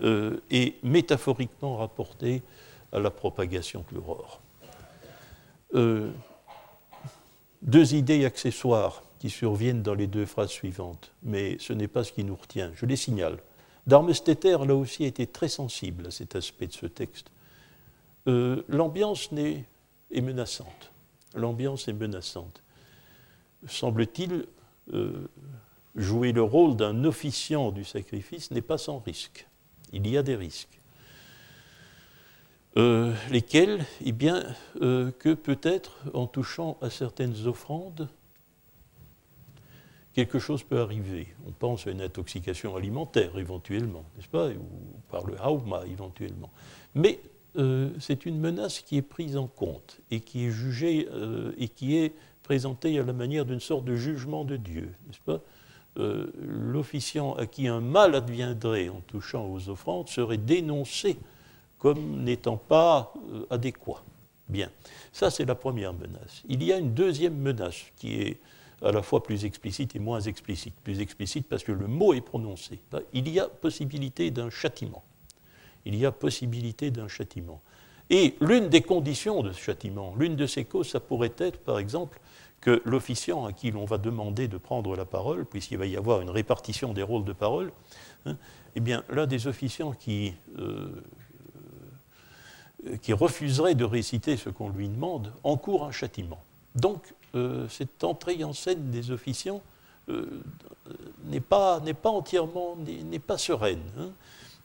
euh, 0.00 0.40
est 0.50 0.82
métaphoriquement 0.82 1.76
rapporté 1.76 2.42
à 2.92 2.98
la 2.98 3.10
propagation 3.10 3.84
de 3.90 3.96
l'aurore. 3.96 4.40
Euh, 5.74 6.10
deux 7.60 7.94
idées 7.94 8.24
accessoires 8.24 9.02
qui 9.18 9.28
surviennent 9.28 9.82
dans 9.82 9.94
les 9.94 10.06
deux 10.06 10.24
phrases 10.24 10.50
suivantes, 10.50 11.12
mais 11.22 11.56
ce 11.58 11.74
n'est 11.74 11.88
pas 11.88 12.04
ce 12.04 12.12
qui 12.12 12.24
nous 12.24 12.34
retient. 12.34 12.72
Je 12.74 12.86
les 12.86 12.96
signale. 12.96 13.38
Darmesteter, 13.86 14.56
là 14.66 14.74
aussi, 14.74 15.04
a 15.04 15.08
été 15.08 15.26
très 15.26 15.48
sensible 15.48 16.06
à 16.06 16.10
cet 16.10 16.36
aspect 16.36 16.68
de 16.68 16.72
ce 16.72 16.86
texte. 16.86 17.30
Euh, 18.28 18.62
l'ambiance 18.68 19.28
est 19.32 20.20
menaçante. 20.20 20.90
L'ambiance 21.34 21.86
est 21.86 21.92
menaçante. 21.92 22.62
Semble-t-il, 23.68 24.46
jouer 25.94 26.32
le 26.32 26.42
rôle 26.42 26.76
d'un 26.76 27.04
officiant 27.04 27.70
du 27.70 27.84
sacrifice 27.84 28.50
n'est 28.50 28.62
pas 28.62 28.78
sans 28.78 28.98
risque 28.98 29.46
il 29.92 30.08
y 30.08 30.16
a 30.16 30.22
des 30.22 30.36
risques. 30.36 30.80
Euh, 32.78 33.12
lesquels? 33.30 33.84
Eh 34.04 34.12
bien, 34.12 34.44
euh, 34.80 35.10
que 35.18 35.34
peut-être 35.34 35.98
en 36.14 36.26
touchant 36.26 36.78
à 36.80 36.88
certaines 36.88 37.46
offrandes, 37.46 38.08
quelque 40.14 40.38
chose 40.38 40.62
peut 40.62 40.80
arriver. 40.80 41.28
On 41.46 41.52
pense 41.52 41.86
à 41.86 41.90
une 41.90 42.00
intoxication 42.00 42.74
alimentaire 42.74 43.38
éventuellement, 43.38 44.04
n'est-ce 44.16 44.28
pas? 44.28 44.48
Ou 44.48 44.66
par 45.10 45.26
le 45.26 45.36
hauma 45.42 45.84
éventuellement. 45.86 46.50
Mais 46.94 47.20
euh, 47.56 47.90
c'est 48.00 48.24
une 48.24 48.38
menace 48.38 48.80
qui 48.80 48.96
est 48.96 49.02
prise 49.02 49.36
en 49.36 49.48
compte 49.48 50.00
et 50.10 50.20
qui 50.20 50.46
est 50.46 50.50
jugée 50.50 51.06
et 51.58 51.68
qui 51.68 51.98
est 51.98 52.14
présentée 52.42 52.98
à 52.98 53.02
la 53.02 53.12
manière 53.12 53.44
d'une 53.44 53.60
sorte 53.60 53.84
de 53.84 53.96
jugement 53.96 54.44
de 54.44 54.56
Dieu, 54.56 54.94
n'est-ce 55.06 55.20
pas? 55.20 55.40
Euh, 55.98 56.32
l'officiant 56.40 57.34
à 57.34 57.46
qui 57.46 57.68
un 57.68 57.80
mal 57.80 58.14
adviendrait 58.14 58.88
en 58.88 59.00
touchant 59.06 59.46
aux 59.46 59.68
offrandes 59.68 60.08
serait 60.08 60.38
dénoncé 60.38 61.18
comme 61.78 62.22
n'étant 62.22 62.56
pas 62.56 63.12
euh, 63.32 63.44
adéquat. 63.50 64.02
Bien, 64.48 64.70
ça 65.12 65.30
c'est 65.30 65.44
la 65.44 65.54
première 65.54 65.92
menace. 65.92 66.42
Il 66.48 66.62
y 66.62 66.72
a 66.72 66.78
une 66.78 66.94
deuxième 66.94 67.36
menace 67.36 67.84
qui 67.96 68.20
est 68.20 68.38
à 68.82 68.90
la 68.90 69.02
fois 69.02 69.22
plus 69.22 69.44
explicite 69.44 69.94
et 69.94 69.98
moins 69.98 70.20
explicite. 70.20 70.74
Plus 70.82 71.00
explicite 71.00 71.46
parce 71.46 71.62
que 71.62 71.72
le 71.72 71.86
mot 71.86 72.14
est 72.14 72.20
prononcé. 72.20 72.80
Il 73.12 73.28
y 73.28 73.38
a 73.38 73.48
possibilité 73.48 74.30
d'un 74.30 74.50
châtiment. 74.50 75.02
Il 75.84 75.94
y 75.96 76.06
a 76.06 76.12
possibilité 76.12 76.90
d'un 76.90 77.08
châtiment. 77.08 77.60
Et 78.08 78.34
l'une 78.40 78.68
des 78.68 78.82
conditions 78.82 79.42
de 79.42 79.52
ce 79.52 79.60
châtiment, 79.60 80.14
l'une 80.18 80.36
de 80.36 80.46
ces 80.46 80.64
causes, 80.64 80.88
ça 80.88 81.00
pourrait 81.00 81.32
être 81.38 81.58
par 81.58 81.78
exemple 81.78 82.20
que 82.62 82.80
l'officiant 82.84 83.44
à 83.44 83.52
qui 83.52 83.70
l'on 83.72 83.84
va 83.84 83.98
demander 83.98 84.48
de 84.48 84.56
prendre 84.56 84.96
la 84.96 85.04
parole, 85.04 85.44
puisqu'il 85.44 85.76
va 85.78 85.86
y 85.86 85.96
avoir 85.96 86.22
une 86.22 86.30
répartition 86.30 86.94
des 86.94 87.02
rôles 87.02 87.24
de 87.24 87.32
parole, 87.32 87.72
hein, 88.24 88.36
eh 88.76 88.80
bien, 88.80 89.02
l'un 89.10 89.26
des 89.26 89.48
officiants 89.48 89.92
qui, 89.92 90.32
euh, 90.58 90.88
qui 93.02 93.12
refuserait 93.12 93.74
de 93.74 93.84
réciter 93.84 94.36
ce 94.36 94.48
qu'on 94.48 94.70
lui 94.70 94.88
demande 94.88 95.32
encourt 95.42 95.84
un 95.84 95.90
châtiment. 95.90 96.42
Donc, 96.76 97.02
euh, 97.34 97.68
cette 97.68 98.04
entrée 98.04 98.42
en 98.44 98.52
scène 98.52 98.90
des 98.90 99.10
officiants 99.10 99.60
euh, 100.08 100.40
n'est 101.24 101.40
pas, 101.40 101.80
pas, 101.80 102.10
entièrement, 102.10 102.76
n'est 102.76 103.18
pas 103.18 103.38
sereine. 103.38 103.82
Hein. 103.98 104.10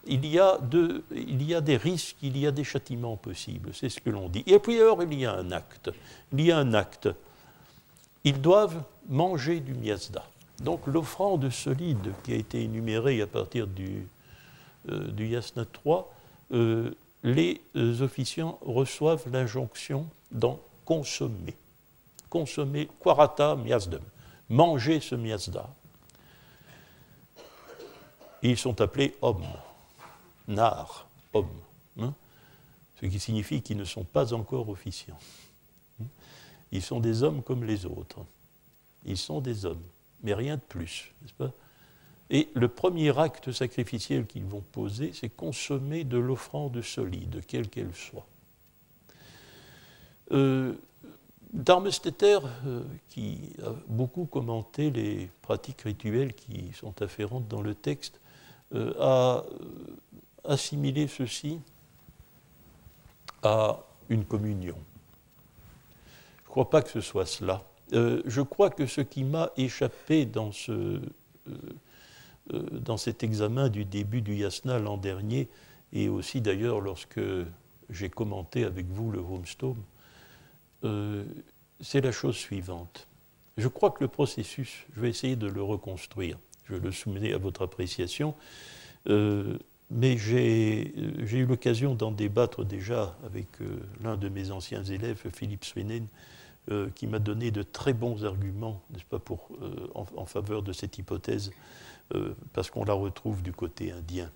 Il, 0.05 0.25
y 0.25 0.39
a 0.39 0.59
de, 0.59 1.03
il 1.11 1.43
y 1.43 1.55
a 1.55 1.61
des 1.61 1.77
risques, 1.77 2.17
il 2.21 2.37
y 2.37 2.45
a 2.45 2.51
des 2.51 2.63
châtiments 2.63 3.17
possibles, 3.17 3.71
c'est 3.73 3.89
ce 3.89 3.99
que 3.99 4.11
l'on 4.11 4.29
dit. 4.29 4.43
Et 4.45 4.59
puis 4.59 4.79
alors, 4.79 5.01
il 5.01 5.13
y 5.13 5.25
a 5.25 5.33
un 5.33 5.51
acte. 5.51 5.89
Il 6.31 6.41
y 6.41 6.51
a 6.51 6.59
un 6.59 6.73
acte. 6.75 7.09
Ils 8.27 8.41
doivent 8.41 8.83
manger 9.07 9.61
du 9.61 9.73
miasda. 9.73 10.21
Donc 10.59 10.85
l'offrande 10.85 11.49
solide 11.49 12.11
qui 12.23 12.33
a 12.33 12.35
été 12.35 12.61
énumérée 12.61 13.21
à 13.21 13.27
partir 13.27 13.67
du, 13.67 14.05
euh, 14.89 15.13
Yasna 15.17 15.63
3, 15.63 16.13
euh, 16.51 16.93
les 17.23 17.61
officiants 18.01 18.59
reçoivent 18.61 19.23
l'injonction 19.31 20.09
d'en 20.29 20.59
consommer. 20.83 21.55
Consommer 22.29 22.89
quarata 22.99 23.55
miasdem. 23.55 24.03
Manger 24.49 24.99
ce 24.99 25.15
miasda. 25.15 25.69
Ils 28.43 28.57
sont 28.57 28.81
appelés 28.81 29.15
hommes, 29.21 29.47
nar, 30.49 31.07
hommes, 31.33 31.47
hein, 31.97 32.13
ce 32.99 33.05
qui 33.05 33.21
signifie 33.21 33.61
qu'ils 33.61 33.77
ne 33.77 33.85
sont 33.85 34.03
pas 34.03 34.33
encore 34.33 34.67
officiants. 34.67 35.17
Ils 36.71 36.81
sont 36.81 36.99
des 36.99 37.23
hommes 37.23 37.41
comme 37.43 37.63
les 37.63 37.85
autres. 37.85 38.19
Ils 39.05 39.17
sont 39.17 39.41
des 39.41 39.65
hommes 39.65 39.83
mais 40.23 40.33
rien 40.33 40.55
de 40.55 40.61
plus, 40.61 41.13
n'est-ce 41.21 41.33
pas? 41.33 41.51
Et 42.29 42.49
le 42.53 42.67
premier 42.67 43.17
acte 43.17 43.51
sacrificiel 43.51 44.25
qu'ils 44.25 44.43
vont 44.43 44.63
poser, 44.71 45.11
c'est 45.13 45.29
consommer 45.29 46.03
de 46.03 46.17
l'offrande 46.17 46.81
solide, 46.81 47.41
quelle 47.47 47.69
qu'elle 47.69 47.93
soit. 47.93 48.27
Euh, 50.31 50.73
Darmesteter, 51.53 52.39
euh, 52.65 52.83
qui 53.07 53.53
a 53.63 53.71
beaucoup 53.87 54.25
commenté 54.25 54.91
les 54.91 55.29
pratiques 55.41 55.83
rituelles 55.83 56.33
qui 56.33 56.73
sont 56.73 57.01
afférentes 57.01 57.47
dans 57.47 57.61
le 57.61 57.73
texte, 57.73 58.19
euh, 58.75 58.93
a 58.99 59.45
assimilé 60.43 61.07
ceci 61.07 61.61
à 63.41 63.79
une 64.09 64.25
communion. 64.25 64.75
Je 66.47 66.49
ne 66.49 66.53
crois 66.53 66.69
pas 66.69 66.81
que 66.81 66.89
ce 66.89 67.01
soit 67.01 67.25
cela. 67.25 67.61
Euh, 67.91 68.21
je 68.25 68.41
crois 68.41 68.69
que 68.69 68.85
ce 68.85 69.01
qui 69.01 69.25
m'a 69.25 69.51
échappé 69.57 70.25
dans, 70.25 70.53
ce, 70.53 70.71
euh, 70.71 71.01
euh, 72.53 72.61
dans 72.71 72.95
cet 72.95 73.21
examen 73.21 73.67
du 73.67 73.83
début 73.83 74.21
du 74.21 74.33
Yasna 74.33 74.79
l'an 74.79 74.95
dernier, 74.95 75.49
et 75.91 76.07
aussi 76.07 76.39
d'ailleurs 76.39 76.79
lorsque 76.79 77.19
j'ai 77.89 78.09
commenté 78.09 78.63
avec 78.63 78.87
vous 78.87 79.11
le 79.11 79.19
Homestone, 79.19 79.81
c'est 81.81 81.99
la 82.01 82.13
chose 82.13 82.37
suivante. 82.37 83.07
Je 83.57 83.67
crois 83.67 83.91
que 83.91 84.01
le 84.03 84.07
processus, 84.07 84.85
je 84.95 85.01
vais 85.01 85.09
essayer 85.09 85.35
de 85.35 85.47
le 85.47 85.61
reconstruire, 85.61 86.37
je 86.69 86.75
le 86.75 86.91
soumets 86.93 87.33
à 87.33 87.37
votre 87.37 87.63
appréciation, 87.63 88.35
mais 89.05 90.17
j'ai 90.17 90.93
eu 91.33 91.45
l'occasion 91.45 91.93
d'en 91.93 92.11
débattre 92.11 92.63
déjà 92.63 93.17
avec 93.25 93.47
l'un 94.01 94.15
de 94.15 94.29
mes 94.29 94.51
anciens 94.51 94.83
élèves, 94.83 95.25
Philippe 95.33 95.65
Swenen, 95.65 96.07
euh, 96.69 96.89
qui 96.95 97.07
m'a 97.07 97.19
donné 97.19 97.49
de 97.49 97.63
très 97.63 97.93
bons 97.93 98.25
arguments, 98.25 98.81
n'est-ce 98.89 99.05
pas, 99.05 99.21
euh, 99.61 99.87
en, 99.95 100.25
faveur 100.25 100.61
de 100.61 100.73
cette 100.73 100.97
hypothèse, 100.97 101.51
euh, 102.13 102.33
parce 102.51 102.69
qu'on 102.69 102.83
la 102.83 102.91
retrouve 102.91 103.41
du 103.41 103.53
côté 103.53 103.93
indien. 103.93 104.29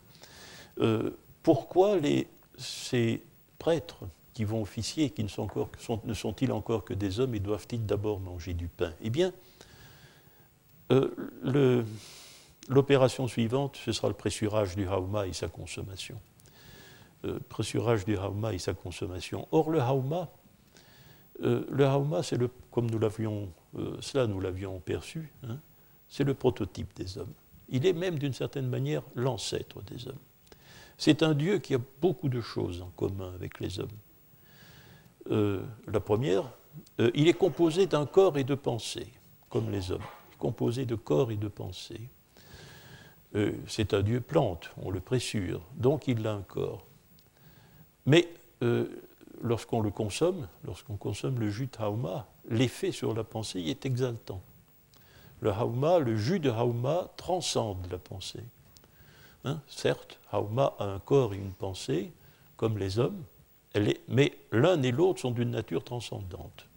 pourquoi 1.44 1.98
les, 1.98 2.30
ces 2.58 3.22
prêtres 3.60 4.06
qui 4.34 4.46
vont 4.46 4.62
officier, 4.62 5.10
qui 5.10 5.26
ne 5.26 5.28
sont, 5.28 5.42
encore, 5.42 5.72
ne 6.06 6.14
sont-ils 6.14 6.54
encore 6.54 6.86
que 6.86 6.94
des 6.94 7.20
hommes 7.20 7.36
et 7.36 7.42
doivent-ils 7.42 7.86
d'abord 7.86 8.22
manger 8.22 8.54
du 8.54 8.70
pain? 8.70 8.94
Eh 9.02 9.10
bien, 9.10 9.34
l'opération 12.70 13.28
suivante, 13.28 13.78
ce 13.84 13.92
sera 13.92 14.08
le 14.08 14.14
pressurage 14.14 14.78
du 14.78 14.88
hauma 14.88 15.28
et 15.28 15.34
sa 15.34 15.50
consommation. 15.50 16.18
pressurage 17.50 18.06
du 18.06 18.16
hauma 18.16 18.54
et 18.54 18.60
sa 18.60 18.74
consommation. 18.74 19.50
Or, 19.52 19.70
le 19.70 19.82
hauma, 19.82 20.30
euh, 21.44 21.66
le 21.70 21.86
Hauma, 21.86 22.24
c'est 22.24 22.40
comme 22.70 22.90
nous 22.90 23.00
l'avions, 23.00 23.50
euh, 23.78 23.98
cela 24.00 24.28
nous 24.28 24.40
l'avions 24.40 24.80
perçu, 24.80 25.32
hein, 25.44 25.58
c'est 26.08 26.24
le 26.24 26.34
prototype 26.34 26.96
des 26.96 27.18
hommes. 27.18 27.34
Il 27.70 27.86
est 27.86 27.94
même 27.94 28.20
d'une 28.20 28.34
certaine 28.34 28.68
manière 28.68 29.04
l'ancêtre 29.16 29.82
des 29.84 30.08
hommes. 30.08 30.20
C'est 30.98 31.24
un 31.24 31.34
Dieu 31.34 31.58
qui 31.58 31.74
a 31.74 31.80
beaucoup 32.02 32.30
de 32.30 32.42
choses 32.42 32.82
en 32.82 32.92
commun 32.96 33.34
avec 33.34 33.60
les 33.60 33.80
hommes. 33.80 33.88
Euh, 35.32 35.64
la 35.88 36.00
première, 36.00 36.52
il 37.14 37.28
est 37.28 37.34
composé 37.34 37.86
d'un 37.86 38.06
corps 38.06 38.38
et 38.38 38.44
de 38.44 38.56
pensée, 38.56 39.12
comme 39.50 39.72
les 39.72 39.92
hommes. 39.92 40.04
composé 40.38 40.86
de 40.86 40.96
corps 40.96 41.32
et 41.32 41.38
de 41.38 41.48
pensée. 41.48 42.10
c'est 43.68 43.94
un 43.94 44.02
Dieu 44.02 44.22
plante, 44.22 44.72
on 44.78 44.90
le 44.90 45.00
pressure, 45.00 45.62
donc 45.76 46.08
il 46.08 46.26
a 46.26 46.34
un 46.34 46.42
corps. 46.42 46.86
Mais 48.06 48.28
lorsqu'on 49.42 49.82
le 49.82 49.92
consomme, 49.92 50.48
lorsqu'on 50.64 50.96
consomme 50.96 51.40
le 51.40 51.50
jus 51.50 51.68
de 51.68 51.84
hauma, 51.84 52.28
l'effet 52.50 52.92
sur 52.92 53.14
la 53.14 53.24
pensée 53.24 53.60
est 53.62 53.86
exaltant. 53.86 54.42
Le 55.42 55.52
hauma, 55.52 56.00
le 56.00 56.16
jus 56.16 56.40
de 56.40 56.50
hauma 56.50 57.10
transcende 57.18 57.88
la 57.92 57.98
pensée. 57.98 58.44
Hein, 59.44 59.60
certes, 59.68 60.20
hauma 60.32 60.76
a 60.80 60.86
un 60.86 61.00
corps 61.00 61.34
et 61.34 61.38
une 61.38 61.54
pensée, 61.54 62.12
comme 62.58 62.78
les 62.78 63.00
hommes, 63.00 63.24
mais 64.08 64.38
l'un 64.52 64.82
et 64.84 64.92
l'autre 64.92 65.22
sont 65.22 65.32
d'une 65.32 65.52
nature 65.52 65.84
transcendante. 65.84 66.68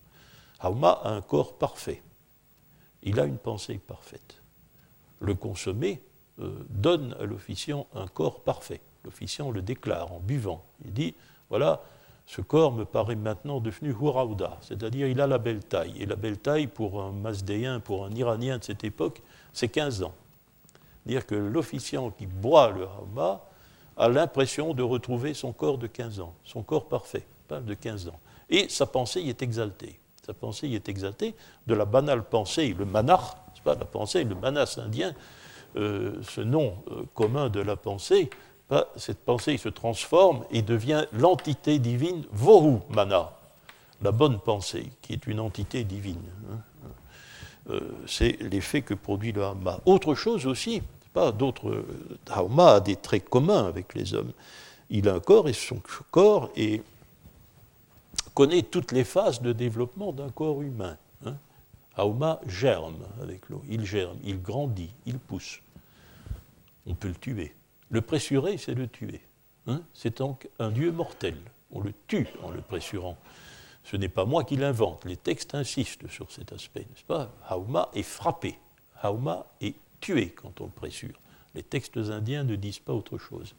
Hauma 0.60 0.92
a 0.92 1.10
un 1.10 1.20
corps 1.20 1.58
parfait. 1.58 2.02
Il 3.02 3.20
a 3.20 3.24
une 3.24 3.38
pensée 3.38 3.78
parfaite. 3.78 4.40
Le 5.20 5.34
consommer 5.34 6.00
euh, 6.40 6.54
donne 6.70 7.14
à 7.20 7.24
l'officiant 7.24 7.86
un 7.94 8.06
corps 8.06 8.40
parfait. 8.42 8.80
L'officiant 9.04 9.50
le 9.50 9.60
déclare 9.60 10.12
en 10.12 10.20
buvant. 10.20 10.64
Il 10.84 10.92
dit, 10.94 11.14
voilà, 11.50 11.82
ce 12.26 12.40
corps 12.40 12.72
me 12.72 12.84
paraît 12.84 13.16
maintenant 13.16 13.60
devenu 13.60 13.90
Huraouda, 13.90 14.58
c'est-à-dire 14.62 15.06
il 15.06 15.20
a 15.20 15.26
la 15.26 15.38
belle 15.38 15.62
taille. 15.64 15.94
Et 16.00 16.06
la 16.06 16.16
belle 16.16 16.38
taille, 16.38 16.66
pour 16.66 17.02
un 17.02 17.12
Mazdéen, 17.12 17.80
pour 17.80 18.06
un 18.06 18.10
Iranien 18.12 18.58
de 18.58 18.64
cette 18.64 18.84
époque, 18.84 19.22
c'est 19.52 19.68
15 19.68 20.02
ans. 20.02 20.14
Dire 21.04 21.26
que 21.26 21.34
l'officiant 21.34 22.10
qui 22.10 22.26
boit 22.26 22.70
le 22.70 22.84
Hauma 22.84 23.44
a 23.96 24.08
l'impression 24.08 24.72
de 24.74 24.82
retrouver 24.82 25.34
son 25.34 25.52
corps 25.52 25.78
de 25.78 25.86
15 25.86 26.20
ans, 26.20 26.34
son 26.44 26.62
corps 26.62 26.88
parfait, 26.88 27.26
pas 27.46 27.60
de 27.60 27.74
15 27.74 28.08
ans. 28.08 28.18
Et 28.48 28.68
sa 28.68 28.86
pensée 28.86 29.20
y 29.20 29.28
est 29.28 29.42
exaltée. 29.42 29.98
Sa 30.24 30.32
pensée 30.32 30.66
y 30.68 30.74
est 30.74 30.88
exaltée 30.88 31.34
de 31.66 31.74
la 31.74 31.84
banale 31.84 32.24
pensée, 32.24 32.74
le 32.76 32.86
manar, 32.86 33.36
c'est 33.54 33.62
pas 33.62 33.74
la 33.74 33.84
pensée, 33.84 34.24
le 34.24 34.34
manas 34.34 34.78
indien, 34.78 35.14
euh, 35.76 36.14
ce 36.22 36.40
nom 36.40 36.76
euh, 36.90 37.02
commun 37.14 37.50
de 37.50 37.60
la 37.60 37.76
pensée, 37.76 38.30
cette 38.96 39.24
pensée 39.24 39.56
se 39.56 39.68
transforme 39.68 40.44
et 40.50 40.62
devient 40.62 41.06
l'entité 41.12 41.78
divine 41.78 42.24
Vohu 42.32 42.78
Mana, 42.90 43.32
la 44.02 44.10
bonne 44.10 44.40
pensée, 44.40 44.90
qui 45.02 45.12
est 45.12 45.26
une 45.26 45.40
entité 45.40 45.84
divine. 45.84 46.22
Hein. 46.50 46.58
Euh, 47.70 47.80
c'est 48.06 48.36
l'effet 48.42 48.82
que 48.82 48.94
produit 48.94 49.32
le 49.32 49.44
Hama. 49.44 49.80
Autre 49.86 50.14
chose 50.14 50.46
aussi, 50.46 50.82
pas 51.12 51.32
d'autres. 51.32 51.84
A 52.28 52.80
des 52.80 52.96
traits 52.96 53.28
communs 53.28 53.66
avec 53.66 53.94
les 53.94 54.14
hommes. 54.14 54.32
Il 54.90 55.08
a 55.08 55.14
un 55.14 55.20
corps 55.20 55.48
et 55.48 55.54
son 55.54 55.80
corps 56.10 56.50
connaît 58.34 58.62
toutes 58.62 58.92
les 58.92 59.04
phases 59.04 59.40
de 59.40 59.52
développement 59.52 60.12
d'un 60.12 60.28
corps 60.30 60.60
humain. 60.62 60.96
Hein. 61.24 61.36
Hauma 61.96 62.40
germe 62.46 63.06
avec 63.22 63.48
l'eau, 63.48 63.62
il 63.68 63.84
germe, 63.84 64.18
il 64.24 64.42
grandit, 64.42 64.90
il 65.06 65.18
pousse. 65.18 65.60
On 66.86 66.94
peut 66.94 67.08
le 67.08 67.14
tuer. 67.14 67.54
Le 67.94 68.00
pressurer, 68.00 68.58
c'est 68.58 68.74
le 68.74 68.88
tuer. 68.88 69.20
Hein. 69.68 69.80
c'est 69.92 70.18
donc 70.18 70.48
un 70.58 70.72
Dieu 70.72 70.90
mortel. 70.90 71.36
On 71.70 71.80
le 71.80 71.92
tue 72.08 72.26
en 72.42 72.50
le 72.50 72.60
pressurant. 72.60 73.16
Ce 73.84 73.96
n'est 73.96 74.08
pas 74.08 74.24
moi 74.24 74.42
qui 74.42 74.56
l'invente. 74.56 75.04
Les 75.04 75.16
textes 75.16 75.54
insistent 75.54 76.08
sur 76.08 76.28
cet 76.32 76.52
aspect, 76.52 76.80
n'est-ce 76.80 77.04
pas? 77.04 77.30
Hauma 77.48 77.90
est 77.94 78.02
frappé. 78.02 78.58
Hauma 79.00 79.46
est 79.60 79.76
tué 80.00 80.30
quand 80.30 80.60
on 80.60 80.64
le 80.64 80.72
pressure. 80.72 81.14
Les 81.54 81.62
textes 81.62 81.96
indiens 81.96 82.42
ne 82.42 82.56
disent 82.56 82.80
pas 82.80 82.92
autre 82.92 83.16
chose. 83.16 83.54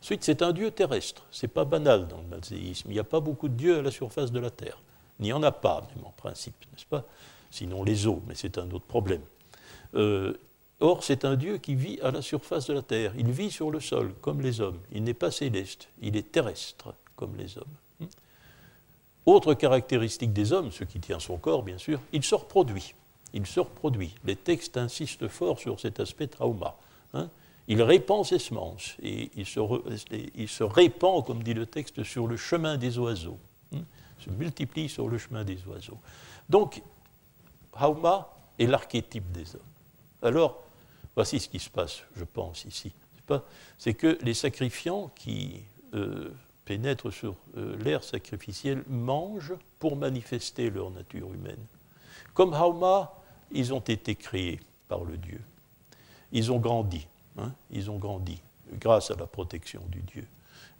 Ensuite, 0.00 0.24
c'est 0.24 0.42
un 0.42 0.52
Dieu 0.52 0.72
terrestre. 0.72 1.24
C'est 1.30 1.46
pas 1.46 1.64
banal 1.64 2.08
dans 2.08 2.20
le 2.22 2.26
mazéisme. 2.26 2.90
Il 2.90 2.94
n'y 2.94 2.98
a 2.98 3.04
pas 3.04 3.20
beaucoup 3.20 3.48
de 3.48 3.54
dieux 3.54 3.78
à 3.78 3.82
la 3.82 3.92
surface 3.92 4.32
de 4.32 4.40
la 4.40 4.50
terre. 4.50 4.82
Il 5.20 5.26
n'y 5.26 5.32
en 5.32 5.44
a 5.44 5.52
pas, 5.52 5.86
même 5.94 6.04
en 6.04 6.14
principe, 6.16 6.56
n'est-ce 6.72 6.86
pas? 6.86 7.04
Sinon 7.52 7.84
les 7.84 8.08
eaux, 8.08 8.20
mais 8.26 8.34
c'est 8.34 8.58
un 8.58 8.68
autre 8.72 8.86
problème. 8.86 9.22
Euh, 9.94 10.36
Or, 10.80 11.02
c'est 11.02 11.24
un 11.24 11.36
Dieu 11.36 11.56
qui 11.58 11.74
vit 11.74 11.98
à 12.02 12.10
la 12.10 12.20
surface 12.20 12.66
de 12.66 12.74
la 12.74 12.82
terre. 12.82 13.12
Il 13.16 13.30
vit 13.30 13.50
sur 13.50 13.70
le 13.70 13.80
sol, 13.80 14.12
comme 14.20 14.42
les 14.42 14.60
hommes. 14.60 14.78
Il 14.92 15.04
n'est 15.04 15.14
pas 15.14 15.30
céleste, 15.30 15.88
il 16.02 16.16
est 16.16 16.30
terrestre, 16.32 16.94
comme 17.16 17.36
les 17.36 17.56
hommes. 17.56 18.08
Autre 19.26 19.54
caractéristique 19.54 20.32
des 20.32 20.52
hommes, 20.52 20.70
ce 20.70 20.84
qui 20.84 21.00
tient 21.00 21.18
son 21.18 21.36
corps 21.36 21.64
bien 21.64 21.78
sûr, 21.78 22.00
il 22.12 22.22
se 22.22 22.36
reproduit. 22.36 22.94
Il 23.32 23.44
se 23.44 23.58
reproduit. 23.58 24.14
Les 24.24 24.36
textes 24.36 24.76
insistent 24.76 25.26
fort 25.26 25.58
sur 25.58 25.80
cet 25.80 25.98
aspect 25.98 26.28
trauma. 26.28 26.76
Hein. 27.12 27.28
Il 27.66 27.82
répand 27.82 28.24
ses 28.24 28.38
semences 28.38 28.94
et 29.02 29.30
il 29.34 29.44
se, 29.44 29.58
il 30.36 30.48
se, 30.48 30.62
répand, 30.62 31.24
comme 31.24 31.42
dit 31.42 31.54
le 31.54 31.66
texte, 31.66 32.04
sur 32.04 32.28
le 32.28 32.36
chemin 32.36 32.76
des 32.76 32.98
oiseaux. 32.98 33.38
Hein. 33.74 33.80
Se 34.20 34.30
multiplie 34.30 34.88
sur 34.88 35.08
le 35.08 35.18
chemin 35.18 35.42
des 35.42 35.58
oiseaux. 35.66 35.98
Donc, 36.48 36.80
Hauma 37.72 38.30
est 38.60 38.66
l'archétype 38.66 39.32
des 39.32 39.56
hommes. 39.56 39.62
Alors, 40.22 40.62
voici 41.16 41.40
ce 41.40 41.48
qui 41.48 41.58
se 41.58 41.70
passe, 41.70 42.02
je 42.16 42.24
pense, 42.24 42.64
ici. 42.64 42.92
C'est 43.78 43.94
que 43.94 44.18
les 44.22 44.34
sacrifiants 44.34 45.10
qui 45.16 45.62
euh, 45.94 46.30
pénètrent 46.64 47.12
sur 47.12 47.34
euh, 47.56 47.76
l'air 47.78 48.04
sacrificiel 48.04 48.84
mangent 48.88 49.54
pour 49.80 49.96
manifester 49.96 50.70
leur 50.70 50.90
nature 50.92 51.32
humaine. 51.34 51.64
Comme 52.34 52.54
Hauma, 52.54 53.12
ils 53.50 53.74
ont 53.74 53.80
été 53.80 54.14
créés 54.14 54.60
par 54.86 55.02
le 55.02 55.16
Dieu. 55.16 55.40
Ils 56.30 56.52
ont 56.52 56.58
grandi. 56.58 57.08
Hein, 57.38 57.52
ils 57.70 57.90
ont 57.90 57.98
grandi 57.98 58.40
grâce 58.74 59.10
à 59.10 59.16
la 59.16 59.26
protection 59.26 59.82
du 59.88 60.02
Dieu. 60.02 60.26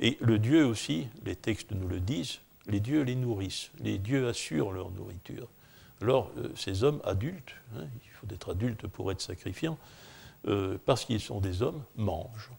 Et 0.00 0.16
le 0.20 0.38
Dieu 0.38 0.64
aussi, 0.64 1.08
les 1.24 1.36
textes 1.36 1.72
nous 1.72 1.88
le 1.88 2.00
disent, 2.00 2.40
les 2.66 2.80
dieux 2.80 3.02
les 3.02 3.14
nourrissent, 3.14 3.70
les 3.80 3.98
dieux 3.98 4.28
assurent 4.28 4.72
leur 4.72 4.90
nourriture. 4.90 5.48
Alors, 6.02 6.30
euh, 6.36 6.48
ces 6.56 6.84
hommes 6.84 7.00
adultes, 7.04 7.54
hein, 7.76 7.84
il 8.04 8.10
faut 8.10 8.26
être 8.34 8.52
adulte 8.52 8.86
pour 8.86 9.10
être 9.12 9.20
sacrifiant, 9.20 9.78
euh, 10.46 10.78
parce 10.84 11.04
qu'ils 11.04 11.20
sont 11.20 11.40
des 11.40 11.62
hommes, 11.62 11.82
mangent. 11.96 12.50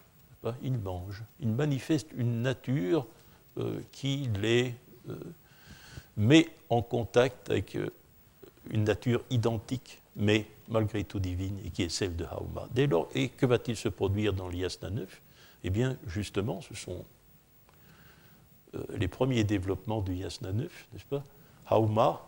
Ils 0.61 0.78
mangent. 0.78 1.23
Ils 1.41 1.49
manifestent 1.49 2.11
une 2.15 2.41
nature 2.41 3.05
euh, 3.57 3.82
qui 3.91 4.30
les 4.41 4.73
met 6.15 6.47
en 6.69 6.82
contact 6.82 7.49
avec 7.49 7.78
une 8.69 8.84
nature 8.84 9.23
identique, 9.30 10.01
mais 10.15 10.45
malgré 10.69 11.03
tout 11.03 11.19
divine, 11.19 11.59
et 11.65 11.69
qui 11.69 11.84
est 11.84 11.89
celle 11.89 12.15
de 12.15 12.25
Hauma. 12.25 12.67
Dès 12.71 12.88
lors, 12.88 13.09
et 13.13 13.30
que 13.30 13.45
va-t-il 13.45 13.75
se 13.75 13.89
produire 13.89 14.34
dans 14.34 14.47
l'Yasna 14.47 14.89
9 14.89 15.21
Eh 15.63 15.69
bien, 15.69 15.97
justement, 16.07 16.61
ce 16.61 16.75
sont 16.75 17.05
les 18.89 19.07
premiers 19.07 19.43
développements 19.43 20.01
du 20.01 20.15
Yasna 20.15 20.51
9, 20.51 20.88
n'est-ce 20.93 21.05
pas? 21.05 21.23
Hauma, 21.69 22.21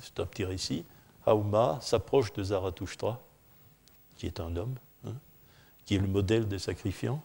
c'est 0.00 0.20
un 0.20 0.26
petit 0.26 0.44
récit, 0.44 0.84
Hauma 1.26 1.78
s'approche 1.80 2.32
de 2.32 2.42
Zarathustra, 2.42 3.20
qui 4.16 4.26
est 4.26 4.40
un 4.40 4.56
homme, 4.56 4.74
hein, 5.06 5.14
qui 5.84 5.96
est 5.96 5.98
le 5.98 6.08
modèle 6.08 6.48
des 6.48 6.58
sacrifiants, 6.58 7.22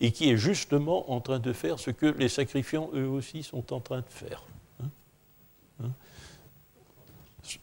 et 0.00 0.12
qui 0.12 0.30
est 0.30 0.36
justement 0.36 1.10
en 1.10 1.20
train 1.20 1.38
de 1.38 1.52
faire 1.52 1.78
ce 1.78 1.90
que 1.90 2.06
les 2.06 2.28
sacrifiants 2.28 2.90
eux 2.94 3.08
aussi 3.08 3.42
sont 3.42 3.72
en 3.72 3.80
train 3.80 4.00
de 4.00 4.08
faire. 4.08 4.42
Hein, 4.82 4.90
hein. 5.82 5.90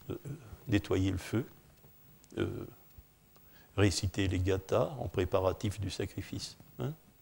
Euh, 0.09 0.15
nettoyer 0.67 1.11
le 1.11 1.17
feu, 1.17 1.45
euh, 2.39 2.65
réciter 3.77 4.27
les 4.27 4.39
gathas 4.39 4.95
en 4.99 5.07
préparatif 5.07 5.79
du 5.79 5.91
sacrifice, 5.91 6.57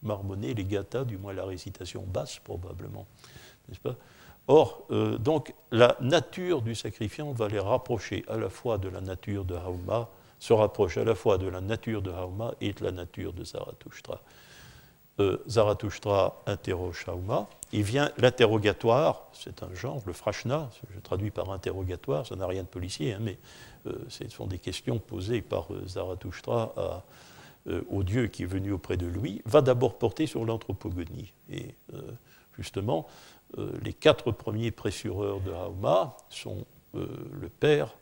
marmonner 0.01 0.53
les 0.53 0.65
gathas, 0.65 1.03
du 1.03 1.17
moins 1.17 1.33
la 1.33 1.45
récitation 1.45 2.03
basse 2.03 2.39
probablement, 2.39 3.05
n'est-ce 3.67 3.79
pas? 3.79 3.95
Or, 4.47 4.85
euh, 4.91 5.17
donc, 5.17 5.53
la 5.71 5.95
nature 6.01 6.61
du 6.61 6.75
sacrifiant 6.75 7.31
va 7.31 7.47
les 7.47 7.59
rapprocher 7.59 8.25
à 8.27 8.37
la 8.37 8.49
fois 8.49 8.77
de 8.77 8.89
la 8.89 8.99
nature 8.99 9.45
de 9.45 9.55
Hauma, 9.55 10.09
se 10.43 10.51
rapproche 10.51 10.97
à 10.97 11.05
la 11.05 11.15
fois 11.15 11.37
de 11.37 11.47
la 11.47 11.61
nature 11.61 12.01
de 12.01 12.11
Hauma 12.11 12.53
et 12.59 12.73
de 12.73 12.83
la 12.83 12.91
nature 12.91 13.31
de 13.31 13.45
Zarathustra. 13.45 14.21
Euh, 15.19 15.37
Zarathustra 15.47 16.41
interroge 16.45 17.05
Hauma. 17.07 17.47
Il 17.71 17.83
vient 17.83 18.11
l'interrogatoire, 18.17 19.29
c'est 19.31 19.63
un 19.63 19.73
genre, 19.73 20.01
le 20.05 20.11
frashna, 20.11 20.69
je 20.93 20.99
traduis 20.99 21.31
par 21.31 21.49
interrogatoire, 21.51 22.27
ça 22.27 22.35
n'a 22.35 22.45
rien 22.45 22.63
de 22.63 22.67
policier, 22.67 23.13
hein, 23.13 23.19
mais 23.21 23.37
euh, 23.87 23.93
ce 24.09 24.27
sont 24.27 24.47
des 24.47 24.59
questions 24.59 24.99
posées 24.99 25.41
par 25.41 25.67
Zarathustra 25.87 27.03
au 27.89 28.03
Dieu 28.03 28.27
qui 28.27 28.43
est 28.43 28.47
venu 28.47 28.73
auprès 28.73 28.97
de 28.97 29.07
lui, 29.07 29.41
va 29.45 29.61
d'abord 29.61 29.97
porter 29.97 30.27
sur 30.27 30.43
l'anthropogonie. 30.43 31.31
Et 31.49 31.73
justement, 32.57 33.07
euh, 33.57 33.71
les 33.81 33.93
quatre 33.93 34.31
premiers 34.31 34.71
pressureurs 34.71 35.39
de 35.39 35.51
Hauma 35.51 36.17
sont 36.29 36.65
euh, 36.95 37.07
le 37.39 37.49
père 37.49 37.95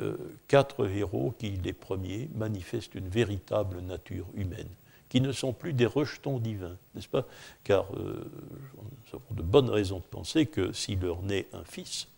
euh, 0.00 0.16
quatre 0.48 0.88
héros 0.88 1.34
qui, 1.38 1.50
les 1.50 1.72
premiers, 1.72 2.28
manifestent 2.34 2.94
une 2.94 3.08
véritable 3.08 3.80
nature 3.80 4.26
humaine, 4.34 4.68
qui 5.08 5.20
ne 5.20 5.32
sont 5.32 5.52
plus 5.52 5.72
des 5.72 5.86
rejetons 5.86 6.38
divins, 6.38 6.76
n'est-ce 6.94 7.08
pas? 7.08 7.26
Car 7.64 7.86
nous 7.92 9.14
avons 9.14 9.34
de 9.34 9.42
bonnes 9.42 9.70
raisons 9.70 9.98
de 9.98 10.04
penser 10.04 10.46
que 10.46 10.72
s'il 10.72 11.00
leur 11.00 11.22
naît 11.22 11.48
un 11.52 11.64
fils, 11.64 12.08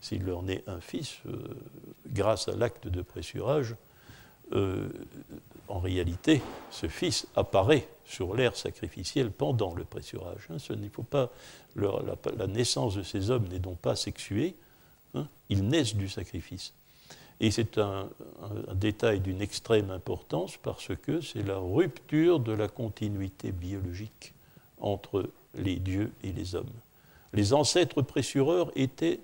s'il 0.00 0.24
leur 0.24 0.42
naît 0.42 0.64
un 0.66 0.80
fils, 0.80 1.18
grâce 2.08 2.48
à 2.48 2.56
l'acte 2.56 2.88
de 2.88 3.02
pressurage, 3.02 3.76
en 5.72 5.80
réalité, 5.80 6.42
ce 6.70 6.86
fils 6.86 7.26
apparaît 7.34 7.88
sur 8.04 8.34
l'air 8.34 8.56
sacrificiel 8.56 9.30
pendant 9.30 9.74
le 9.74 9.84
pressurage. 9.84 10.48
Hein. 10.50 10.56
Faut 10.92 11.02
pas, 11.02 11.30
la, 11.76 12.46
naissance 12.46 12.96
de 12.96 13.02
ces 13.02 13.30
hommes 13.30 13.48
n'est 13.48 13.58
donc 13.58 13.78
pas 13.78 13.96
sexuée, 13.96 14.54
hein. 15.14 15.26
ils 15.48 15.66
naissent 15.66 15.94
du 15.94 16.08
sacrifice. 16.08 16.74
Et 17.40 17.50
c'est 17.50 17.78
un, 17.78 18.08
détail 18.74 19.20
d'une 19.20 19.42
extrême 19.42 19.90
importance 19.90 20.56
parce 20.56 20.94
que 20.96 21.20
c'est 21.20 21.42
la 21.42 21.58
rupture 21.58 22.40
de 22.40 22.52
la 22.52 22.68
continuité 22.68 23.52
biologique 23.52 24.32
entre 24.80 25.28
les 25.54 25.76
dieux 25.76 26.12
et 26.22 26.32
les 26.32 26.54
hommes. 26.54 26.70
Les 27.32 27.52
ancêtres 27.52 28.02
pressureurs 28.02 28.70
étaient 28.76 29.20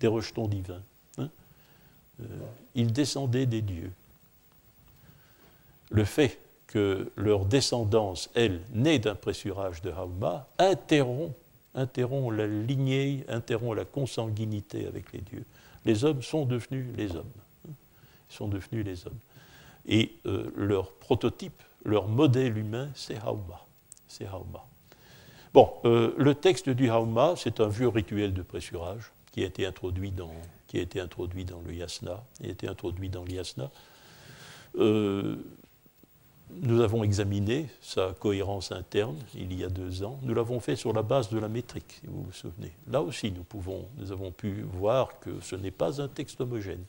des 0.00 0.06
rejetons 0.06 0.48
divins. 0.48 0.82
Hein. 1.18 1.28
Euh, 2.20 2.24
ils 2.74 2.92
descendaient 2.92 3.46
des 3.46 3.62
dieux 3.62 3.92
le 5.90 6.04
fait 6.04 6.38
que 6.66 7.10
leur 7.16 7.44
descendance, 7.44 8.30
elle, 8.34 8.60
née 8.72 8.98
d'un 8.98 9.14
pressurage 9.14 9.80
de 9.82 9.90
Hauma, 9.90 10.46
interrompt, 10.58 11.34
interrompt 11.74 12.36
la 12.36 12.46
lignée, 12.46 13.24
interrompt 13.28 13.76
la 13.76 13.84
consanguinité 13.84 14.86
avec 14.86 15.12
les 15.12 15.20
dieux. 15.20 15.44
Les 15.84 16.04
hommes 16.04 16.22
sont 16.22 16.44
devenus 16.44 16.86
les 16.96 17.14
hommes. 17.16 17.32
Ils 17.66 18.34
sont 18.34 18.48
devenus 18.48 18.84
les 18.84 19.06
hommes. 19.06 19.18
Et 19.86 20.14
euh, 20.26 20.50
leur 20.56 20.92
prototype, 20.92 21.62
leur 21.84 22.08
modèle 22.08 22.56
humain, 22.56 22.88
c'est 22.94 23.18
Hauma. 23.18 23.64
C'est 24.08 24.26
Hauma. 24.26 24.64
Bon, 25.52 25.70
euh, 25.84 26.14
le 26.16 26.34
texte 26.34 26.68
du 26.68 26.90
Hauma, 26.90 27.34
c'est 27.36 27.60
un 27.60 27.68
vieux 27.68 27.88
rituel 27.88 28.32
de 28.32 28.42
pressurage 28.42 29.12
qui 29.30 29.42
a 29.42 29.46
été 29.46 29.66
introduit 29.66 30.10
dans, 30.10 30.26
le 30.26 31.74
yasna, 31.74 32.24
qui 32.40 32.46
a 32.46 32.50
été 32.50 32.68
introduit 32.68 33.08
dans 33.08 33.24
le 33.24 33.32
yasna. 33.32 33.70
Euh, 34.76 35.36
nous 36.62 36.80
avons 36.80 37.02
examiné 37.04 37.68
sa 37.80 38.14
cohérence 38.18 38.72
interne 38.72 39.16
il 39.34 39.58
y 39.58 39.64
a 39.64 39.68
deux 39.68 40.02
ans. 40.02 40.18
Nous 40.22 40.34
l'avons 40.34 40.60
fait 40.60 40.76
sur 40.76 40.92
la 40.92 41.02
base 41.02 41.28
de 41.30 41.38
la 41.38 41.48
métrique, 41.48 42.00
si 42.00 42.06
vous 42.06 42.22
vous 42.22 42.32
souvenez. 42.32 42.72
Là 42.90 43.02
aussi, 43.02 43.32
nous, 43.32 43.44
avons 44.12 44.30
pu 44.30 44.64
voir 44.72 45.18
que 45.20 45.40
ce 45.40 45.56
n'est 45.56 45.70
pas 45.70 46.00
un 46.00 46.08
texte 46.08 46.40
homogène. 46.40 46.84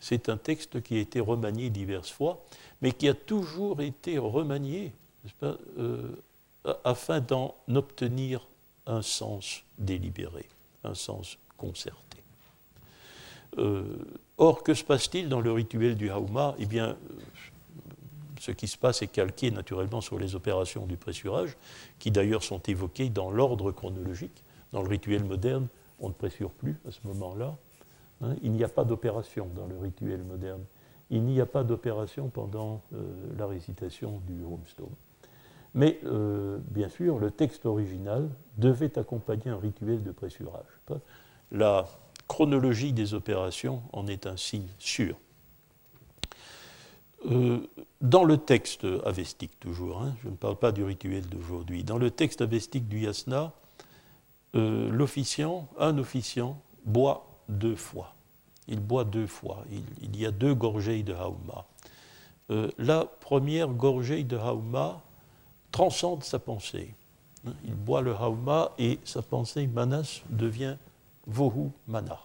C'est 0.00 0.28
un 0.28 0.36
texte 0.36 0.82
qui 0.82 0.96
a 0.96 1.00
été 1.00 1.20
remanié 1.20 1.70
diverses 1.70 2.10
fois, 2.10 2.42
mais 2.80 2.92
qui 2.92 3.08
a 3.08 3.14
toujours 3.14 3.82
été 3.82 4.18
remanié 4.18 4.92
euh, 5.42 6.16
afin 6.84 7.20
d'en 7.20 7.54
obtenir 7.74 8.46
un 8.86 9.02
sens 9.02 9.62
délibéré, 9.78 10.46
un 10.84 10.94
sens 10.94 11.38
concerté. 11.56 12.18
Euh, 13.58 13.84
or, 14.38 14.62
que 14.62 14.74
se 14.74 14.84
passe-t-il 14.84 15.28
dans 15.28 15.40
le 15.40 15.52
rituel 15.52 15.96
du 15.96 16.10
Hauma 16.10 16.54
Eh 16.58 16.66
bien, 16.66 16.96
ce 18.40 18.52
qui 18.52 18.68
se 18.68 18.78
passe 18.78 19.02
est 19.02 19.06
calqué 19.06 19.50
naturellement 19.50 20.00
sur 20.00 20.18
les 20.18 20.34
opérations 20.34 20.86
du 20.86 20.96
pressurage, 20.96 21.58
qui 21.98 22.10
d'ailleurs 22.10 22.42
sont 22.42 22.60
évoquées 22.60 23.10
dans 23.10 23.30
l'ordre 23.30 23.70
chronologique. 23.70 24.42
Dans 24.72 24.80
le 24.80 24.88
rituel 24.88 25.24
moderne, 25.24 25.68
on 26.00 26.08
ne 26.08 26.14
pressure 26.14 26.50
plus 26.50 26.80
à 26.88 26.90
ce 26.90 27.00
moment-là. 27.04 27.54
Hein. 28.22 28.34
il 28.42 28.52
n'y 28.52 28.64
a 28.64 28.68
pas 28.68 28.84
d'opération 28.84 29.46
dans 29.54 29.66
le 29.66 29.76
rituel 29.76 30.22
moderne. 30.22 30.62
Il 31.10 31.22
n'y 31.24 31.38
a 31.38 31.44
pas 31.46 31.64
d'opération 31.64 32.28
pendant 32.28 32.80
euh, 32.94 33.02
la 33.36 33.46
récitation 33.46 34.22
du 34.26 34.42
Homestone. 34.42 34.94
Mais 35.74 36.00
euh, 36.04 36.58
bien 36.70 36.88
sûr, 36.88 37.18
le 37.18 37.30
texte 37.30 37.66
original 37.66 38.30
devait 38.56 38.98
accompagner 38.98 39.50
un 39.50 39.58
rituel 39.58 40.02
de 40.02 40.12
pressurage. 40.12 40.64
La 41.52 41.86
chronologie 42.26 42.94
des 42.94 43.12
opérations 43.12 43.82
en 43.92 44.06
est 44.06 44.26
un 44.26 44.38
signe 44.38 44.68
sûr. 44.78 45.16
Euh, 47.26 47.66
dans 48.00 48.24
le 48.24 48.38
texte 48.38 48.86
avestique 49.04 49.58
toujours, 49.60 50.00
hein, 50.00 50.14
je 50.22 50.28
ne 50.28 50.34
parle 50.34 50.56
pas 50.56 50.72
du 50.72 50.82
rituel 50.82 51.26
d'aujourd'hui, 51.26 51.84
dans 51.84 51.98
le 51.98 52.10
texte 52.10 52.40
avestique 52.40 52.88
du 52.88 53.00
yasna, 53.00 53.52
euh, 54.56 54.90
l'officiant, 54.90 55.68
un 55.78 55.96
officiant, 55.98 56.60
boit 56.84 57.26
deux 57.48 57.76
fois. 57.76 58.14
Il 58.66 58.80
boit 58.80 59.04
deux 59.04 59.26
fois. 59.26 59.64
Il, 60.02 60.16
y 60.16 60.26
a 60.26 60.30
deux 60.30 60.54
gorgées 60.54 61.02
de 61.02 61.12
hauma. 61.12 61.66
Euh, 62.50 62.70
la 62.78 63.04
première 63.04 63.68
gorgée 63.68 64.24
de 64.24 64.36
hauma 64.36 65.02
transcende 65.70 66.24
sa 66.24 66.38
pensée. 66.38 66.94
Hein, 67.46 67.52
il 67.64 67.74
boit 67.74 68.00
le 68.00 68.14
hauma 68.14 68.72
et 68.78 68.98
sa 69.04 69.22
pensée 69.22 69.66
manas 69.66 70.22
devient 70.30 70.76
vohu 71.26 71.70
mana. 71.86 72.18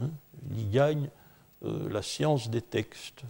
Hein, 0.00 0.10
il 0.50 0.62
y 0.62 0.70
gagne 0.70 1.08
euh, 1.64 1.88
la 1.90 2.02
science 2.02 2.50
des 2.50 2.62
textes. 2.62 3.22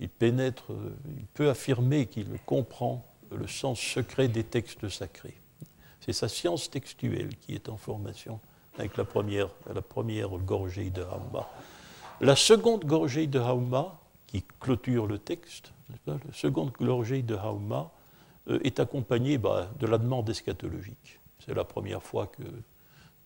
Euh, 0.00 0.04
il 0.04 0.08
pénètre, 0.08 0.72
euh, 0.72 0.96
il 1.16 1.26
peut 1.26 1.50
affirmer 1.50 2.06
qu'il 2.06 2.26
comprend 2.46 3.04
le 3.30 3.46
sens 3.46 3.80
secret 3.80 4.28
des 4.28 4.44
textes 4.44 4.88
sacrés. 4.88 5.36
C'est 6.00 6.12
sa 6.12 6.28
science 6.28 6.70
textuelle 6.70 7.36
qui 7.36 7.54
est 7.54 7.68
en 7.68 7.76
formation 7.76 8.40
avec 8.78 8.96
la 8.96 9.04
première, 9.04 9.48
la 9.74 9.82
gorgée 10.38 10.90
de 10.90 11.02
Hauma. 11.02 11.48
La 12.20 12.36
seconde 12.36 12.84
gorgée 12.84 13.26
de 13.26 13.38
Hauma, 13.38 13.98
qui 14.26 14.44
clôture 14.60 15.06
le 15.06 15.18
texte, 15.18 15.72
la 16.06 16.16
seconde 16.32 16.70
gorgée 16.72 17.22
de 17.22 17.34
Hauma 17.34 17.90
est 18.62 18.78
accompagnée 18.78 19.36
bah, 19.36 19.70
de 19.78 19.86
la 19.86 19.98
demande 19.98 20.30
eschatologique. 20.30 21.18
C'est 21.44 21.54
la 21.54 21.64
première 21.64 22.02
fois 22.02 22.28
que 22.28 22.44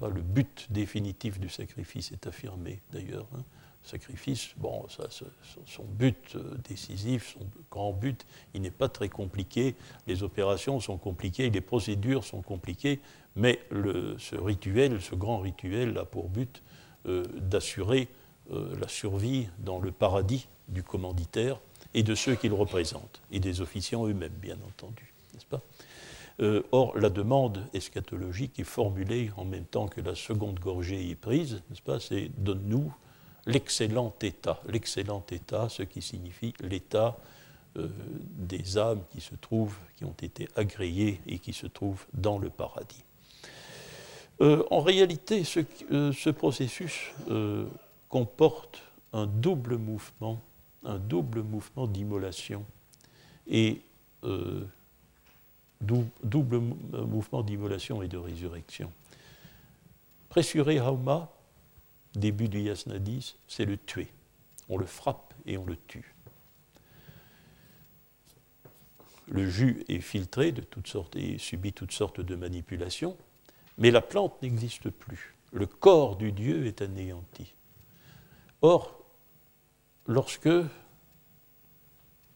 bah, 0.01 0.09
le 0.09 0.23
but 0.23 0.67
définitif 0.71 1.39
du 1.39 1.49
sacrifice 1.49 2.13
est 2.13 2.27
affirmé, 2.27 2.81
d'ailleurs. 2.91 3.27
Hein 3.37 3.43
sacrifice, 3.83 4.55
son 5.67 5.85
but 5.85 6.37
euh, 6.37 6.57
décisif, 6.69 7.35
son 7.39 7.47
grand 7.71 7.93
but, 7.93 8.25
il 8.55 8.63
n'est 8.63 8.71
pas 8.71 8.89
très 8.89 9.09
compliqué. 9.09 9.75
Les 10.07 10.23
opérations 10.23 10.81
sont 10.81 10.99
compliquées, 10.99 11.51
les 11.51 11.61
procédures 11.61 12.25
sont 12.25 12.43
compliquées, 12.43 13.01
mais 13.35 13.61
ce 13.71 14.37
rituel, 14.37 15.01
ce 15.01 15.15
grand 15.15 15.41
rituel 15.41 15.99
a 15.99 16.05
pour 16.05 16.29
but 16.29 16.63
euh, 17.07 17.25
d'assurer 17.37 18.09
euh, 18.53 18.75
la 18.81 18.89
survie 18.89 19.49
dans 19.59 19.81
le 19.81 19.91
paradis 19.91 20.49
du 20.69 20.83
commanditaire 20.83 21.59
et 21.95 22.03
de 22.03 22.15
ceux 22.15 22.37
qu'il 22.37 22.53
représente, 22.53 23.21
et 23.31 23.41
des 23.41 23.61
officiants 23.61 24.07
eux-mêmes, 24.07 24.33
bien 24.41 24.57
entendu, 24.67 25.13
Or, 26.73 26.99
la 26.99 27.09
demande 27.09 27.65
eschatologique 27.73 28.59
est 28.59 28.65
formulée 28.65 29.31
en 29.37 29.45
même 29.45 29.65
temps 29.65 29.87
que 29.87 30.01
la 30.01 30.17
seconde 30.17 30.59
gorgée 30.59 31.11
est 31.11 31.15
prise, 31.15 31.63
C'est 32.01 32.31
donne-nous 32.37 32.93
l'excellent 33.47 34.15
état. 34.23 34.61
L'excellent 34.69 35.25
état, 35.31 35.69
ce 35.69 35.83
qui 35.83 36.03
signifie 36.03 36.55
l'état 36.61 37.17
euh, 37.79 37.89
des 38.19 38.77
âmes 38.77 39.03
qui 39.11 39.23
se 39.23 39.35
trouvent, 39.35 39.79
qui 39.97 40.05
ont 40.05 40.15
été 40.23 40.47
agréées 40.57 41.23
et 41.27 41.39
qui 41.39 41.55
se 41.55 41.67
trouvent 41.67 42.05
dans 42.13 42.39
le 42.39 42.51
paradis. 42.51 43.03
Euh, 44.43 44.63
en 44.71 44.81
réalité, 44.81 45.43
ce, 45.45 45.61
euh, 45.91 46.13
ce 46.13 46.29
processus 46.29 47.13
comporte 48.11 48.83
un 49.15 49.27
double 49.27 49.79
mouvement, 49.79 50.39
un 50.85 50.99
double 50.99 51.43
mouvement 51.43 51.87
d'immolation 51.87 52.65
et 53.49 53.81
double 55.81 56.61
mouvement 56.93 57.43
d'immolation 57.43 58.03
et 58.03 58.09
de 58.09 58.19
résurrection. 58.19 58.93
Pressuré 60.29 60.79
Hauma, 60.79 61.33
début 62.15 62.49
du 62.49 62.61
yasnadis, 62.61 63.37
c'est 63.49 63.65
le 63.65 63.77
tuer. 63.77 64.09
On 64.69 64.77
le 64.77 64.87
frappe 64.87 65.35
et 65.47 65.59
on 65.59 65.65
le 65.65 65.77
tue. 65.77 66.15
Le 69.29 69.49
jus 69.49 69.85
est 69.89 70.01
filtré 70.01 70.53
de 70.53 70.61
toutes 70.61 70.89
sortes 70.89 71.17
et 71.17 71.39
subit 71.39 71.73
toutes 71.73 71.93
sortes 71.93 72.21
de 72.21 72.35
manipulations, 72.35 73.17
mais 73.79 73.91
la 73.91 74.03
plante 74.03 74.41
n'existe 74.43 74.91
plus. 74.91 75.35
Le 75.53 75.67
corps 75.67 76.17
du 76.17 76.33
Dieu 76.33 76.67
est 76.67 76.83
anéanti. 76.83 77.55
Or, 78.61 78.99
lorsque 80.07 80.49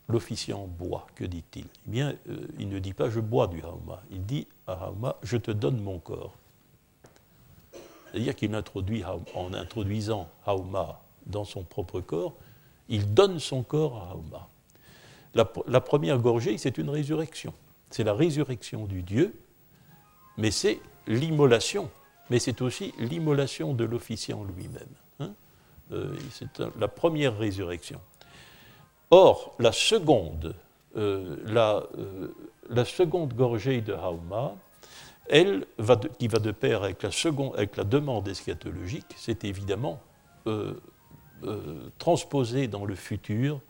l'officiant 0.09 0.67
boit, 0.67 1.07
que 1.15 1.25
dit-il? 1.25 1.67
Eh 1.67 1.91
bien, 1.91 2.17
euh, 2.29 2.47
il 2.59 2.69
ne 2.69 2.79
dit 2.79 2.95
pas 2.95 3.11
je 3.11 3.21
bois 3.21 3.47
du 3.47 3.63
hauma, 3.63 4.03
il 4.11 4.25
dit 4.25 4.47
à 4.67 4.87
hauma 4.87 5.17
je 5.23 5.37
te 5.37 5.51
donne 5.51 5.81
mon 5.81 5.99
corps. 5.99 6.37
C'est-à-dire 8.17 8.35
qu'il 8.35 8.55
introduit, 8.55 9.05
en 9.35 9.53
introduisant 9.53 10.31
Hauma 10.47 11.03
dans 11.27 11.45
son 11.45 11.65
propre 11.65 12.01
corps, 12.01 12.33
il 12.89 13.13
donne 13.13 13.39
son 13.39 13.63
corps 13.63 13.99
à 13.99 14.15
Hauma. 14.15 14.49
La, 15.35 15.81
première 15.83 16.19
gorgée, 16.19 16.57
c'est 16.57 16.79
une 16.79 16.89
résurrection. 16.89 17.53
C'est 17.91 18.05
la 18.05 18.15
résurrection 18.15 18.87
du 18.87 19.03
Dieu, 19.03 19.39
mais 20.39 20.51
c'est 20.51 20.81
l'immolation. 21.07 21.91
Mais 22.31 22.39
c'est 22.39 22.63
aussi 22.63 22.95
l'immolation 22.99 23.75
de 23.75 23.85
l'officiant 23.85 24.47
lui-même. 24.57 24.89
Hein. 25.21 25.35
Euh, 25.93 26.17
c'est 26.31 26.59
la 26.81 26.89
première 26.89 27.37
résurrection. 27.37 28.01
Or, 29.11 29.55
la 29.59 29.73
seconde, 29.73 30.55
euh, 30.97 31.37
la, 31.45 31.83
euh, 31.99 32.35
la, 32.71 32.87
seconde 32.87 33.35
gorgée 33.35 33.83
de 33.83 33.93
Hauma, 33.93 34.55
elle, 35.29 35.67
qui 36.19 36.29
va 36.29 36.39
de 36.39 36.51
pair 36.53 36.83
avec 36.83 37.03
la, 37.03 37.85
demande 37.85 38.29
eschatologique, 38.29 39.15
c'est 39.17 39.45
évidemment 39.45 40.01
euh, 40.47 40.75
euh, 41.45 41.91
transposer 41.99 42.69
dans 42.69 42.85
le 42.85 42.95
futur 42.95 43.61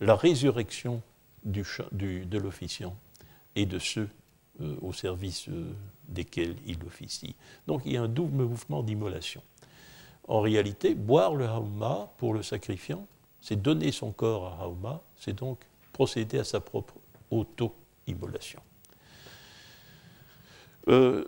la 0.00 0.16
résurrection 0.16 1.02
de 1.44 2.38
l'officiant 2.38 2.96
et 3.56 3.66
de 3.66 3.78
ceux 3.78 4.08
euh, 4.60 4.76
au 4.80 4.92
service 4.92 5.48
desquels 6.08 6.56
il 6.66 6.78
officie. 6.84 7.34
Donc 7.66 7.82
il 7.84 7.92
y 7.92 7.96
a 7.96 8.02
un 8.02 8.08
double 8.08 8.44
mouvement 8.44 8.82
d'immolation. 8.82 9.42
En 10.28 10.40
réalité, 10.40 10.94
boire 10.94 11.34
le 11.34 11.46
hauma 11.46 12.12
pour 12.18 12.32
le 12.34 12.42
sacrifiant, 12.42 13.06
c'est 13.40 13.60
donner 13.60 13.90
son 13.90 14.12
corps 14.12 14.56
à 14.60 14.68
hauma, 14.68 15.02
c'est 15.16 15.34
donc 15.34 15.58
procéder 15.92 16.38
à 16.38 16.44
sa 16.44 16.60
propre 16.60 16.94
auto-immolation. 17.30 18.60
Euh, 20.88 21.24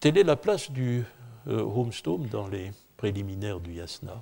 telle 0.00 0.18
est 0.18 0.24
la 0.24 0.36
place 0.36 0.70
du 0.70 1.04
euh, 1.48 1.84
dans 2.30 2.48
les 2.48 2.72
préliminaires 2.96 3.60
du 3.60 3.74
yasna. 3.74 4.20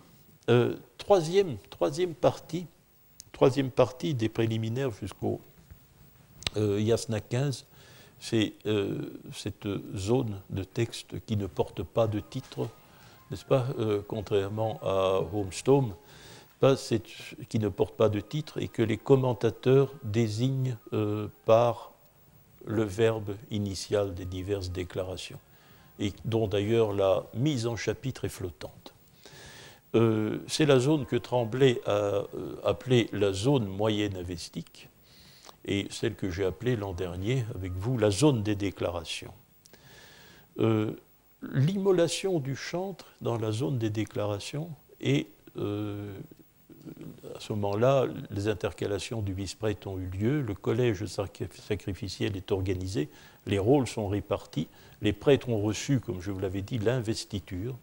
Euh, 0.49 0.77
troisième, 0.99 1.57
partie, 2.21 2.67
troisième 3.33 3.71
partie 3.71 4.15
des 4.15 4.29
préliminaires 4.29 4.91
jusqu'au 4.93 5.41
yasna 6.57 7.21
15, 7.21 7.67
c'est 8.19 8.55
cette 9.33 9.69
zone 9.95 10.41
de 10.51 10.65
texte 10.65 11.25
qui 11.25 11.37
ne 11.37 11.47
porte 11.47 11.85
pas 11.85 12.09
de 12.09 12.19
titre, 12.19 12.69
n'est-ce 13.31 13.45
pas, 13.45 13.67
contrairement 14.09 14.81
à 14.83 15.21
Homestone, 15.33 15.95
qui 17.49 17.59
ne 17.61 17.69
porte 17.69 17.95
pas 17.95 18.09
de 18.09 18.19
titre 18.19 18.61
et 18.61 18.67
que 18.67 18.83
les 18.83 18.97
commentateurs 18.97 19.93
désignent 20.03 20.77
par 21.45 21.90
le 22.67 22.85
verbe 22.85 23.37
initial 23.51 24.15
des 24.15 24.25
diverses 24.25 24.71
déclarations, 24.71 25.39
et 25.99 26.13
dont 26.25 26.47
d'ailleurs 26.47 26.93
la 26.93 27.25
mise 27.35 27.67
en 27.67 27.77
chapitre 27.77 28.25
est 28.25 28.31
flottante. 28.31 28.95
Euh, 29.95 30.39
c'est 30.47 30.67
la 30.67 30.79
zone 30.79 31.05
que 31.05 31.17
Tremblay 31.17 31.81
a 31.85 31.91
euh, 31.91 32.25
appelée 32.65 33.09
la 33.13 33.33
zone 33.33 33.67
moyenne 33.67 34.17
avestique, 34.17 34.89
et 35.65 35.89
celle 35.91 36.15
que 36.15 36.31
j'ai 36.31 36.45
appelée 36.45 36.77
l'an 36.77 36.93
dernier 36.93 37.45
avec 37.55 37.73
vous 37.73 37.99
la 37.99 38.11
zone 38.11 38.43
des 38.43 38.55
déclarations. 38.55 39.35
Euh, 40.59 40.93
l'immolation 41.43 42.39
du 42.39 42.55
chantre 42.55 43.07
dans 43.21 43.37
la 43.37 43.53
zone 43.53 43.79
des 43.79 43.91
déclarations 43.91 44.71
est 45.01 45.27
ce 47.41 47.53
moment-là, 47.55 48.07
les 48.31 48.49
intercalations 48.49 49.23
du 49.23 49.33
vice-prêtre 49.33 49.89
ont 49.89 49.99
eu 49.99 50.07
lieu, 50.07 50.41
le 50.43 50.55
collège 50.55 51.05
sacrificiel 51.07 52.37
est 52.37 52.53
organisé, 52.53 53.09
les 53.47 53.59
rôles 53.59 53.87
sont 53.87 54.09
répartis, 54.09 54.69
les 55.03 55.13
prêtres 55.13 55.49
ont 55.49 55.61
reçu, 55.61 56.01
comme 56.01 56.21
je 56.21 56.31
vous 56.31 56.41
l'avais 56.41 56.63
dit, 56.63 56.79
l'investiture, 56.79 57.77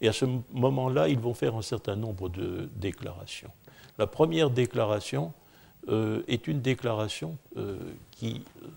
et 0.00 0.08
à 0.08 0.12
ce 0.12 0.26
moment-là, 0.52 1.08
ils 1.08 1.18
vont 1.18 1.34
faire 1.34 1.56
un 1.56 1.62
certain 1.62 1.96
nombre 1.96 2.28
de 2.28 2.68
déclarations. 2.76 3.50
La 3.98 4.06
première 4.06 4.50
déclaration 4.50 5.32
euh, 5.88 6.22
est 6.28 6.46
une 6.46 6.60
déclaration 6.60 7.36
euh, 7.56 7.78
qui 8.12 8.44
euh, 8.62 8.68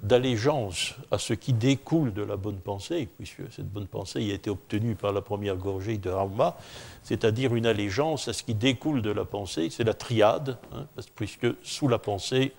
d'allégeance 0.00 0.94
à 1.10 1.18
ce 1.18 1.34
qui 1.34 1.52
découle 1.52 2.12
de 2.12 2.22
la 2.22 2.36
bonne 2.36 2.58
pensée, 2.58 3.08
puisque 3.18 3.42
cette 3.52 3.68
bonne 3.68 3.86
pensée 3.86 4.30
a 4.30 4.34
été 4.34 4.48
obtenue 4.48 4.94
par 4.94 5.12
la 5.12 5.20
première 5.20 5.56
gorgée 5.56 5.98
de 5.98 6.08
Rama, 6.08 6.56
c'est-à-dire 7.02 7.54
une 7.54 7.66
allégeance 7.66 8.28
à 8.28 8.32
ce 8.32 8.42
qui 8.42 8.54
découle 8.54 9.02
de 9.02 9.10
la 9.10 9.24
pensée, 9.24 9.68
c'est 9.70 9.84
la 9.84 9.94
triade, 9.94 10.56
hein, 10.72 10.86
puisque 11.14 11.46
sous 11.62 11.88
la 11.88 11.98
pensée 11.98 12.52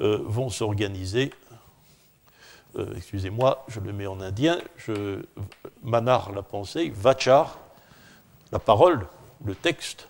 euh, 0.00 0.18
vont 0.24 0.50
s'organiser, 0.50 1.32
euh, 2.78 2.94
excusez-moi, 2.96 3.64
je 3.68 3.80
le 3.80 3.92
mets 3.92 4.06
en 4.06 4.20
indien, 4.20 4.58
je 4.76 5.22
manar 5.82 6.32
la 6.32 6.42
pensée, 6.42 6.90
vachar, 6.94 7.58
la 8.52 8.58
parole, 8.58 9.06
le 9.44 9.54
texte 9.54 10.08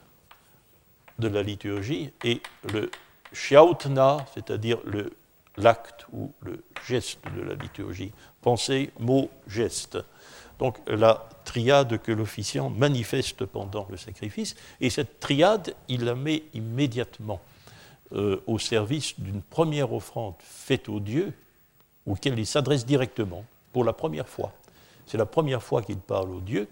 de 1.19 1.29
la 1.29 1.43
liturgie, 1.43 2.11
et 2.25 2.41
le 2.73 2.91
shiautna, 3.33 4.25
c'est-à-dire 4.35 4.79
le 4.85 5.13
l'acte 5.57 6.07
ou 6.13 6.33
le 6.43 6.65
geste 6.87 7.19
de 7.35 7.43
la 7.43 7.55
liturgie. 7.55 8.13
Pensée, 8.43 8.91
mot, 8.99 9.31
geste. 9.47 9.99
Donc 10.59 10.79
la 10.87 11.29
triade 11.45 11.99
que 11.99 12.13
l'officiant 12.13 12.71
manifeste 12.71 13.45
pendant 13.45 13.87
le 13.91 13.97
sacrifice, 13.97 14.57
et 14.81 14.91
cette 14.91 15.21
triade, 15.21 15.75
il 15.89 16.05
la 16.05 16.15
met 16.15 16.45
immédiatement 16.55 17.41
euh, 18.13 18.41
au 18.47 18.59
service 18.59 19.19
d'une 19.19 19.43
première 19.43 19.93
offrande 19.93 20.35
faite 20.41 20.89
au 20.89 21.01
Dieu, 21.01 21.33
auquel 22.07 22.39
il 22.39 22.47
s'adresse 22.47 22.87
directement, 22.87 23.45
pour 23.73 23.85
la 23.85 23.93
première 23.93 24.29
fois. 24.29 24.53
C'est 25.07 25.19
la 25.19 25.27
première 25.27 25.63
fois 25.63 25.83
qu'il 25.83 25.99
parle 25.99 26.31
au 26.31 26.41
Dieu, 26.41 26.69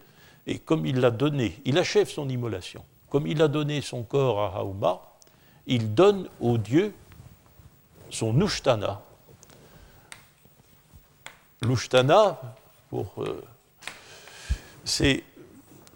et 0.47 0.59
comme 0.59 0.87
il 0.87 1.01
l'a 1.01 1.11
donné, 1.11 1.61
il 1.64 1.78
achève 1.78 2.09
son 2.09 2.28
immolation. 2.28 2.85
Comme 3.09 3.26
il 3.26 3.41
a 3.43 3.49
donné 3.49 3.80
son 3.80 4.03
corps 4.03 4.41
à 4.41 4.62
Hauma, 4.62 5.03
il 5.66 5.95
donne 5.95 6.28
au 6.41 6.59
Dieu 6.59 6.95
son 8.15 8.41
Ushtana. 8.41 9.03
L'Ushtana, 11.62 12.41
euh, 12.93 13.41
c'est 14.85 15.25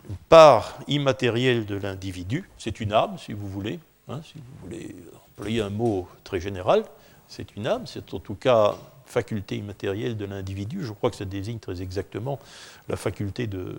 une 0.08 0.16
part 0.28 0.78
immatérielle 0.88 1.64
de 1.64 1.76
l'individu, 1.76 2.48
c'est 2.58 2.80
une 2.80 2.92
âme, 2.92 3.18
si 3.18 3.32
vous 3.32 3.48
voulez, 3.48 3.78
hein, 4.08 4.20
si 4.24 4.38
vous 4.38 4.66
voulez 4.66 4.96
employer 5.28 5.60
un 5.60 5.70
mot 5.70 6.08
très 6.24 6.40
général, 6.40 6.84
c'est 7.28 7.54
une 7.54 7.66
âme, 7.66 7.86
c'est 7.86 8.12
en 8.14 8.18
tout 8.18 8.34
cas 8.34 8.74
faculté 9.04 9.56
immatérielle 9.56 10.16
de 10.16 10.24
l'individu. 10.24 10.84
Je 10.84 10.92
crois 10.92 11.10
que 11.10 11.16
ça 11.16 11.24
désigne 11.24 11.58
très 11.58 11.82
exactement 11.82 12.40
la 12.88 12.96
faculté 12.96 13.46
de, 13.46 13.76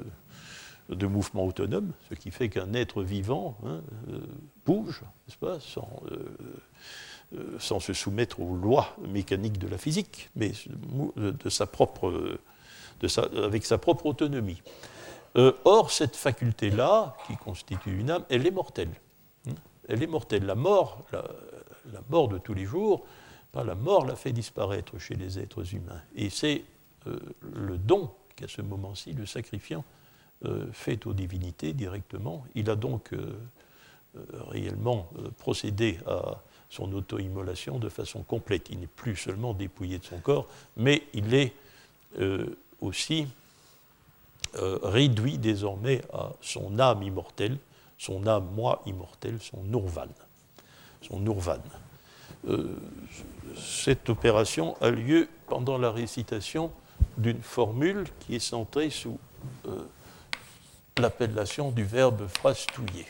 mouvement 1.07 1.45
autonome, 1.45 1.91
ce 2.09 2.15
qui 2.15 2.31
fait 2.31 2.49
qu'un 2.49 2.73
être 2.73 3.03
vivant 3.03 3.57
hein, 3.65 3.81
euh, 4.09 4.19
bouge, 4.65 5.01
n'est-ce 5.27 5.37
pas, 5.37 5.59
sans, 5.59 5.89
euh, 6.11 6.35
sans, 7.59 7.79
se 7.79 7.93
soumettre 7.93 8.39
aux 8.39 8.55
lois 8.55 8.95
mécaniques 9.07 9.59
de 9.59 9.67
la 9.67 9.77
physique, 9.77 10.29
mais 10.35 10.51
de 11.15 11.49
sa 11.49 11.67
propre, 11.67 12.39
avec 13.35 13.65
sa 13.65 13.77
propre 13.77 14.07
autonomie. 14.07 14.61
or, 15.35 15.91
cette 15.91 16.15
faculté-là, 16.15 17.15
qui 17.27 17.37
constitue 17.37 17.99
une 17.99 18.09
âme, 18.09 18.25
elle 18.29 18.47
est 18.47 18.51
mortelle. 18.51 18.91
Hein. 19.47 19.53
elle 19.87 20.01
est 20.01 20.07
mortelle. 20.07 20.45
La 20.45 20.55
mort, 20.55 21.05
la, 21.11 21.23
mort 22.09 22.29
de 22.29 22.37
tous 22.37 22.53
les 22.53 22.65
jours, 22.65 23.05
la 23.53 23.75
mort 23.75 24.05
la 24.05 24.15
fait 24.15 24.31
disparaître 24.31 24.97
chez 24.97 25.15
les 25.15 25.37
êtres 25.39 25.75
humains. 25.75 26.01
Et 26.15 26.29
c'est 26.29 26.63
le 27.53 27.77
don 27.77 28.11
qu'à 28.35 28.47
ce 28.47 28.61
moment-ci, 28.61 29.13
le 29.13 29.25
sacrifiant 29.25 29.83
euh, 30.45 30.67
fait 30.71 31.05
aux 31.05 31.13
divinités 31.13 31.73
directement. 31.73 32.45
Il 32.55 32.69
a 32.69 32.77
donc 32.77 33.11
euh, 33.11 33.37
euh, 34.15 34.21
réellement 34.47 35.09
procédé 35.37 35.99
à 36.07 36.41
son 36.69 36.91
auto-immolation 36.93 37.79
de 37.79 37.89
façon 37.89 38.23
complète. 38.23 38.69
Il 38.69 38.79
n'est 38.79 38.87
plus 38.87 39.15
seulement 39.15 39.53
dépouillé 39.53 39.97
de 39.99 40.05
son 40.05 40.19
corps, 40.19 40.47
mais 40.77 41.03
il 41.13 41.33
est 41.33 41.53
aussi 42.81 43.27
réduit 44.53 45.37
désormais 45.37 46.01
à 46.13 46.31
son 46.41 46.79
âme 46.79 47.03
immortelle, 47.03 47.57
son 47.97 48.25
âme 48.27 48.49
moi 48.55 48.81
immortelle, 48.85 49.39
son 49.41 49.63
Nurvan. 49.63 50.07
Son 51.01 51.19
Nurvan. 51.19 51.59
cette 53.55 54.09
opération 54.09 54.75
a 54.81 54.89
lieu 54.89 55.27
pendant 55.47 55.77
la 55.77 55.91
récitation 55.91 56.71
d'une 57.17 57.41
formule 57.41 58.05
qui 58.19 58.35
est 58.35 58.39
centrée 58.39 58.89
sous 58.89 59.19
l'appellation 60.97 61.71
du 61.71 61.83
verbe 61.83 62.27
frastouiller. 62.27 63.05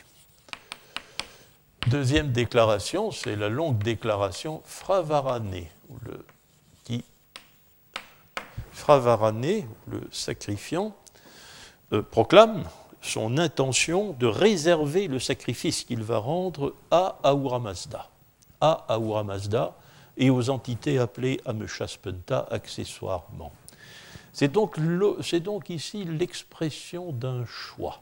Deuxième 1.86 2.30
déclaration, 2.30 3.10
c'est 3.10 3.36
la 3.36 3.48
longue 3.48 3.82
déclaration 3.82 4.62
fravarané, 4.64 5.70
le, 6.04 6.24
qui 6.84 7.04
fravarané, 8.70 9.66
le 9.86 10.02
sacrifiant, 10.12 10.94
euh, 11.92 12.02
proclame 12.02 12.64
son 13.00 13.38
intention 13.38 14.12
de 14.12 14.26
réserver 14.26 15.08
le 15.08 15.18
sacrifice 15.18 15.84
qu'il 15.84 16.02
va 16.02 16.18
rendre 16.18 16.74
à 16.90 17.18
Ahura 17.22 17.58
Mazda, 17.58 18.08
à 18.60 18.84
Ahura 18.88 19.24
Mazda 19.24 19.74
et 20.18 20.28
aux 20.28 20.50
entités 20.50 20.98
appelées 20.98 21.40
Ameshaspenta 21.46 22.46
accessoirement. 22.50 23.52
C'est 24.32 24.48
donc, 24.48 25.70
ici 25.70 26.04
l'expression 26.04 27.12
d'un 27.12 27.44
choix. 27.46 28.00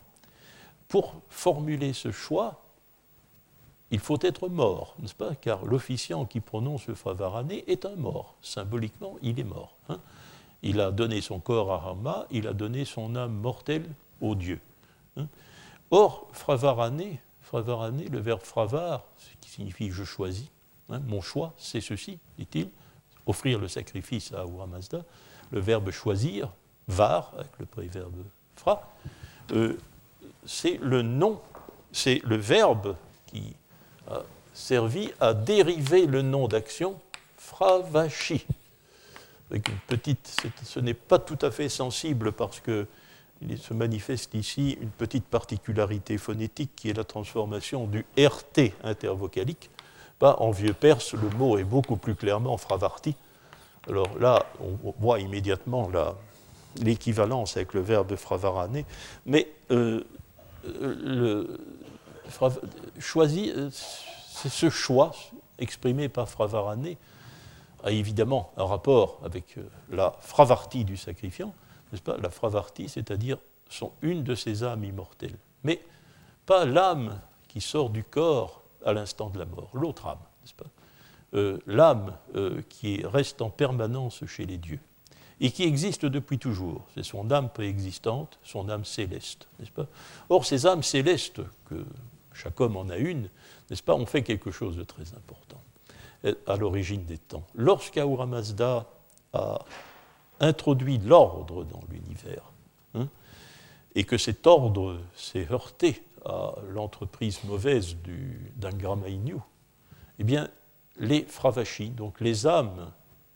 Pour 0.89 1.15
formuler 1.29 1.93
ce 1.93 2.11
choix, 2.11 2.61
il 3.91 4.01
faut 4.01 4.19
être 4.21 4.49
mort, 4.49 4.95
n'est-ce 4.99 5.15
pas 5.15 5.35
Car 5.35 5.65
l'officiant 5.65 6.27
qui 6.27 6.41
prononce 6.41 6.87
le 6.87 6.95
Fravarané 6.95 7.65
est 7.71 7.87
un 7.87 7.97
mort. 7.97 8.37
Symboliquement, 8.43 9.17
il 9.23 9.41
est 9.41 9.45
mort. 9.45 9.77
Hein. 9.89 9.99
il 10.63 10.81
a 10.81 10.91
donné 10.91 11.21
son 11.21 11.41
corps 11.41 11.73
à 11.73 11.79
Rama, 11.79 12.27
il 12.31 12.47
a 12.47 12.53
donné 12.53 12.85
son 12.85 13.17
âme 13.17 13.33
mortelle 13.33 13.89
au 14.21 14.35
Dieu. 14.35 14.61
Hein. 15.17 15.27
Or, 15.91 16.29
Fravarané, 16.33 17.21
Fravarané, 17.41 18.09
le 18.09 18.19
verbe 18.19 18.43
fravar, 18.43 19.05
qui 19.41 19.49
signifie 19.49 19.91
je 19.91 20.05
choisis, 20.05 20.49
hein, 20.91 21.01
mon 21.07 21.23
choix, 21.23 21.55
c'est 21.57 21.81
ceci, 21.81 22.19
dit-il, 22.37 22.69
offrir 23.27 23.59
le 23.59 23.69
sacrifice 23.69 24.33
à 24.33 24.41
Ahura 24.41 24.67
le 25.51 25.61
verbe 25.61 25.91
choisir, 25.91 26.53
var, 26.89 27.33
avec 27.39 27.59
le 27.59 27.65
préverbe 27.65 28.23
fra, 28.55 28.83
euh, 29.53 29.79
c'est 30.45 30.79
le 30.83 31.01
nom, 31.01 31.41
c'est 31.91 32.21
le 32.25 32.37
verbe 32.37 32.97
qui 33.27 33.57
a 34.11 34.23
servi 34.55 35.11
à 35.21 35.35
dériver 35.35 36.07
le 36.07 36.23
nom 36.23 36.49
d'action 36.49 36.99
fravashi. 37.37 38.47
Avec 39.51 39.69
une 39.69 39.79
petite, 39.87 40.37
ce 40.65 40.81
n'est 40.81 40.95
pas 40.95 41.19
tout 41.19 41.39
à 41.43 41.51
fait 41.51 41.69
sensible 41.69 42.33
parce 42.33 42.61
que 42.61 42.87
il 43.41 43.57
se 43.59 43.73
manifeste 43.73 44.35
ici 44.35 44.77
une 44.81 44.91
petite 44.91 45.25
particularité 45.25 46.19
phonétique 46.19 46.73
qui 46.75 46.91
est 46.91 46.97
la 46.97 47.05
transformation 47.05 47.87
du 47.87 48.05
RT 48.19 48.73
intervocalique. 48.83 49.71
en 50.21 50.51
vieux 50.51 50.73
perse, 50.73 51.15
le 51.15 51.31
mot 51.31 51.57
est 51.57 51.65
beaucoup 51.65 51.97
plus 51.97 52.17
clairement 52.17 52.57
fravarti, 52.57 53.15
alors 53.89 54.19
là, 54.19 54.45
on 54.61 54.93
voit 54.99 55.21
immédiatement 55.21 55.91
l'équivalence 56.77 57.57
avec 57.57 57.73
le 57.75 57.81
verbe 57.81 58.17
fravarané, 58.17 58.85
mais 59.25 59.49
euh, 59.71 60.05
le, 60.65 61.59
choisi, 62.99 63.53
ce 63.71 64.71
choix 64.71 65.13
exprimé 65.59 66.09
par 66.09 66.29
fravarané 66.29 66.97
a 67.83 67.91
évidemment 67.91 68.53
un 68.57 68.65
rapport 68.65 69.21
avec 69.25 69.57
euh, 69.59 69.63
la 69.91 70.17
fravarti 70.21 70.85
du 70.85 70.97
sacrifiant, 70.97 71.55
n'est-ce 71.93 72.03
pas? 72.03 72.17
La 72.19 72.31
fravarti, 72.31 72.89
c'est-à-dire 72.89 73.39
une 74.03 74.25
de 74.25 74.35
ces 74.35 74.65
âmes 74.65 74.85
immortelles, 74.85 75.37
mais 75.63 75.81
pas 76.47 76.65
l'âme 76.65 77.21
qui 77.47 77.61
sort 77.61 77.91
du 77.91 78.03
corps 78.03 78.63
à 78.85 78.93
l'instant 78.93 79.31
de 79.31 79.39
la 79.39 79.45
mort, 79.45 79.71
l'autre 79.75 80.07
âme, 80.07 80.19
n'est-ce 80.43 80.55
pas? 80.55 80.71
Euh, 81.35 81.59
l'âme 81.67 82.17
euh, 82.37 82.63
qui 82.69 83.05
reste 83.05 83.43
en 83.43 83.51
permanence 83.51 84.25
chez 84.27 84.47
les 84.47 84.57
dieux 84.57 84.81
et 85.41 85.51
qui 85.51 85.63
existe 85.63 86.07
depuis 86.07 86.39
toujours. 86.39 86.83
C'est 86.95 87.05
son 87.05 87.31
âme 87.31 87.51
préexistante, 87.51 88.39
son 88.43 88.69
âme 88.71 88.85
céleste, 88.85 89.47
n'est-ce 89.59 89.71
pas? 89.71 89.87
Or, 90.31 90.47
ces 90.47 90.67
âmes 90.67 90.83
célestes, 90.83 91.43
que 91.69 91.85
chaque 92.39 92.61
homme 92.61 92.77
en 92.77 92.89
a 92.89 92.97
une, 92.97 93.29
n'est-ce 93.69 93.83
pas, 93.83 93.95
ont 93.95 94.07
fait 94.07 94.23
quelque 94.23 94.51
chose 94.51 94.77
de 94.77 94.85
très 94.85 95.15
important 95.15 95.61
euh, 96.25 96.35
à 96.47 96.57
l'origine 96.57 97.05
des 97.05 97.19
temps. 97.19 97.47
Lorsqu'Ahura 97.55 98.27
Mazda 98.27 98.87
a 99.33 99.65
introduit 100.41 100.99
l'ordre 100.99 101.65
dans 101.65 101.83
l'univers, 101.91 102.53
hein, 102.95 103.09
et 103.95 104.05
que 104.05 104.17
cet 104.17 104.47
ordre 104.47 105.01
s'est 105.17 105.49
heurté 105.51 106.03
à 106.25 106.55
l'entreprise 106.71 107.43
mauvaise 107.45 107.97
d'un 108.57 108.73
Gramaïnu, 108.73 109.37
eh 110.19 110.25
bien, 110.25 110.49
les 110.99 111.25
fravachis, 111.25 111.91
donc 111.91 112.21
les 112.21 112.47
âmes 112.47 112.93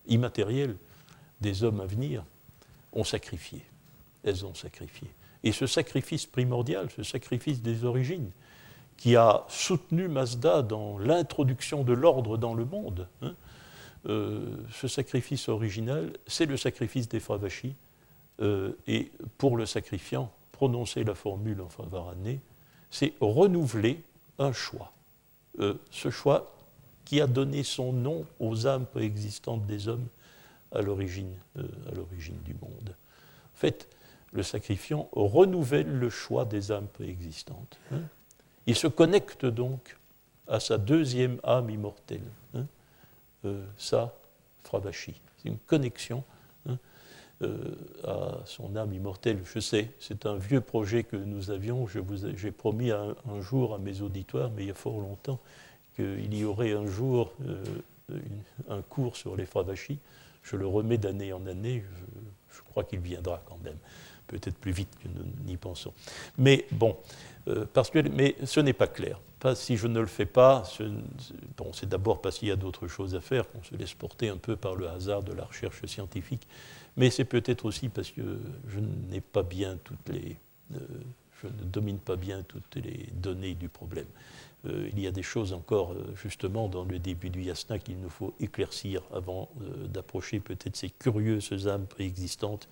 immatérielles 0.06 0.76
des 1.40 1.64
hommes 1.64 1.80
à 1.80 1.86
venir, 1.86 2.24
ont 2.92 3.04
sacrifié. 3.04 3.62
Elles 4.24 4.44
ont 4.44 4.54
sacrifié. 4.54 5.08
Et 5.44 5.52
ce 5.52 5.66
sacrifice 5.66 6.26
primordial, 6.26 6.88
ce 6.90 7.02
sacrifice 7.02 7.62
des 7.62 7.84
origines, 7.84 8.30
qui 9.02 9.16
a 9.16 9.44
soutenu 9.48 10.06
Mazda 10.06 10.62
dans 10.62 10.96
l'introduction 10.96 11.82
de 11.82 11.92
l'ordre 11.92 12.36
dans 12.36 12.54
le 12.54 12.64
monde, 12.64 13.08
hein, 13.20 13.34
euh, 14.06 14.58
ce 14.70 14.86
sacrifice 14.86 15.48
original, 15.48 16.12
c'est 16.28 16.46
le 16.46 16.56
sacrifice 16.56 17.08
des 17.08 17.18
fravachis. 17.18 17.74
Euh, 18.42 18.74
et 18.86 19.10
pour 19.38 19.56
le 19.56 19.66
sacrifiant, 19.66 20.30
prononcer 20.52 21.02
la 21.02 21.16
formule 21.16 21.62
en 21.62 21.68
favarané, 21.68 22.38
c'est 22.92 23.14
renouveler 23.20 24.04
un 24.38 24.52
choix. 24.52 24.92
Euh, 25.58 25.74
ce 25.90 26.10
choix 26.10 26.54
qui 27.04 27.20
a 27.20 27.26
donné 27.26 27.64
son 27.64 27.92
nom 27.92 28.24
aux 28.38 28.68
âmes 28.68 28.86
préexistantes 28.86 29.66
des 29.66 29.88
hommes 29.88 30.06
à 30.70 30.80
l'origine, 30.80 31.34
euh, 31.56 31.66
du 32.44 32.54
monde. 32.54 32.94
En 33.52 33.58
fait, 33.58 33.88
le 34.30 34.44
sacrifiant 34.44 35.08
renouvelle 35.10 35.92
le 35.92 36.08
choix 36.08 36.44
des 36.44 36.70
âmes 36.70 36.86
préexistantes. 36.86 37.80
Hein. 37.92 38.02
Il 38.66 38.76
se 38.76 38.86
connecte 38.86 39.46
donc 39.46 39.96
à 40.48 40.60
sa 40.60 40.78
deuxième 40.78 41.38
âme 41.44 41.70
immortelle, 41.70 42.20
hein, 42.54 42.66
euh, 43.44 43.64
sa 43.76 44.14
Fravashi. 44.62 45.20
C'est 45.38 45.48
une 45.48 45.58
connexion 45.58 46.22
hein, 46.68 46.78
euh, 47.42 47.74
à 48.04 48.40
son 48.44 48.76
âme 48.76 48.92
immortelle. 48.92 49.40
Je 49.44 49.58
sais, 49.58 49.90
c'est 49.98 50.26
un 50.26 50.36
vieux 50.36 50.60
projet 50.60 51.04
que 51.04 51.16
nous 51.16 51.50
avions. 51.50 51.86
J'ai 51.88 52.52
promis 52.52 52.90
un, 52.90 53.14
jour 53.40 53.74
à 53.74 53.78
mes 53.78 54.00
auditoires, 54.00 54.50
mais 54.50 54.64
il 54.64 54.68
y 54.68 54.70
a 54.70 54.74
fort 54.74 55.00
longtemps, 55.00 55.40
qu'il 55.96 56.34
y 56.34 56.44
aurait 56.44 56.72
un 56.72 56.86
jour 56.86 57.32
euh, 57.46 57.64
un 58.68 58.82
cours 58.82 59.16
sur 59.16 59.36
les 59.36 59.46
Fravashi. 59.46 59.98
Je 60.42 60.56
le 60.56 60.66
remets 60.66 60.98
d'année 60.98 61.32
en 61.32 61.46
année. 61.46 61.84
Je, 62.50 62.60
crois 62.62 62.84
qu'il 62.84 63.00
viendra 63.00 63.42
quand 63.46 63.58
même, 63.62 63.76
peut-être 64.26 64.56
plus 64.56 64.72
vite 64.72 64.88
que 65.02 65.08
nous 65.08 65.24
n'y 65.44 65.56
pensons. 65.56 65.92
Mais 66.38 66.66
bon, 66.72 66.96
euh, 67.48 67.64
parce 67.72 67.90
que, 67.90 67.98
mais 67.98 68.36
ce 68.44 68.60
n'est 68.60 68.72
pas 68.72 68.86
clair. 68.86 69.20
Si 69.56 69.76
je 69.76 69.88
ne 69.88 69.98
le 69.98 70.06
fais 70.06 70.26
pas, 70.26 70.62
c'est 71.72 71.88
d'abord 71.88 72.22
parce 72.22 72.38
qu'il 72.38 72.46
y 72.46 72.52
a 72.52 72.56
d'autres 72.56 72.86
choses 72.86 73.16
à 73.16 73.20
faire, 73.20 73.50
qu'on 73.50 73.62
se 73.64 73.74
laisse 73.74 73.92
porter 73.92 74.28
un 74.28 74.36
peu 74.36 74.54
par 74.54 74.76
le 74.76 74.88
hasard 74.88 75.24
de 75.24 75.32
la 75.32 75.44
recherche 75.44 75.84
scientifique, 75.84 76.46
mais 76.96 77.10
c'est 77.10 77.24
peut-être 77.24 77.64
aussi 77.64 77.88
parce 77.88 78.10
que 78.12 78.38
je 78.68 78.78
n'ai 78.78 79.20
pas 79.20 79.42
bien 79.42 79.78
toutes 79.82 80.08
les, 80.10 80.36
euh, 80.74 80.78
je 81.42 81.48
ne 81.48 81.64
domine 81.64 81.98
pas 81.98 82.14
bien 82.14 82.44
toutes 82.44 82.76
les 82.76 83.08
données 83.14 83.54
du 83.54 83.68
problème. 83.68 84.06
Euh, 84.66 84.88
il 84.92 85.00
y 85.00 85.06
a 85.06 85.10
des 85.10 85.22
choses 85.22 85.52
encore, 85.52 85.92
euh, 85.92 86.04
justement, 86.14 86.68
dans 86.68 86.84
le 86.84 86.98
début 86.98 87.30
du 87.30 87.42
yasna 87.42 87.78
qu'il 87.78 87.98
nous 87.98 88.08
faut 88.08 88.32
éclaircir 88.40 89.02
avant 89.12 89.48
d'approcher 89.88 90.40
peut-être 90.40 90.76
ces 90.76 90.90
curieuses 90.90 91.68
âmes 91.68 91.86
préexistantes 91.86 92.68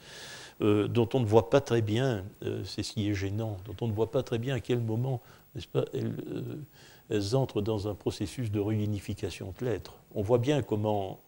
dont 0.61 1.09
on 1.15 1.21
ne 1.21 1.25
voit 1.25 1.49
pas 1.49 1.63
très 1.63 1.81
bien, 1.81 2.23
c'est 2.65 2.83
ce 2.83 2.93
qui 2.93 3.09
est 3.09 3.15
gênant, 3.15 3.57
dont 3.65 3.77
on 3.81 3.89
ne 3.89 3.95
voit 3.95 4.11
pas 4.11 4.23
très 4.23 4.39
bien 4.39 4.57
à 4.57 4.61
quel 4.61 4.79
moment, 4.79 5.23
n'est-ce 5.55 5.67
pas, 5.67 5.87
elles, 5.95 7.35
entrent 7.35 7.63
dans 7.63 7.89
un 7.89 7.95
processus 7.95 8.51
de 8.51 8.61
réunification 8.61 9.55
de 9.59 9.65
l'être. 9.65 9.95
On 10.15 10.21
voit 10.21 10.37
bien 10.37 10.61
comment 10.61 11.21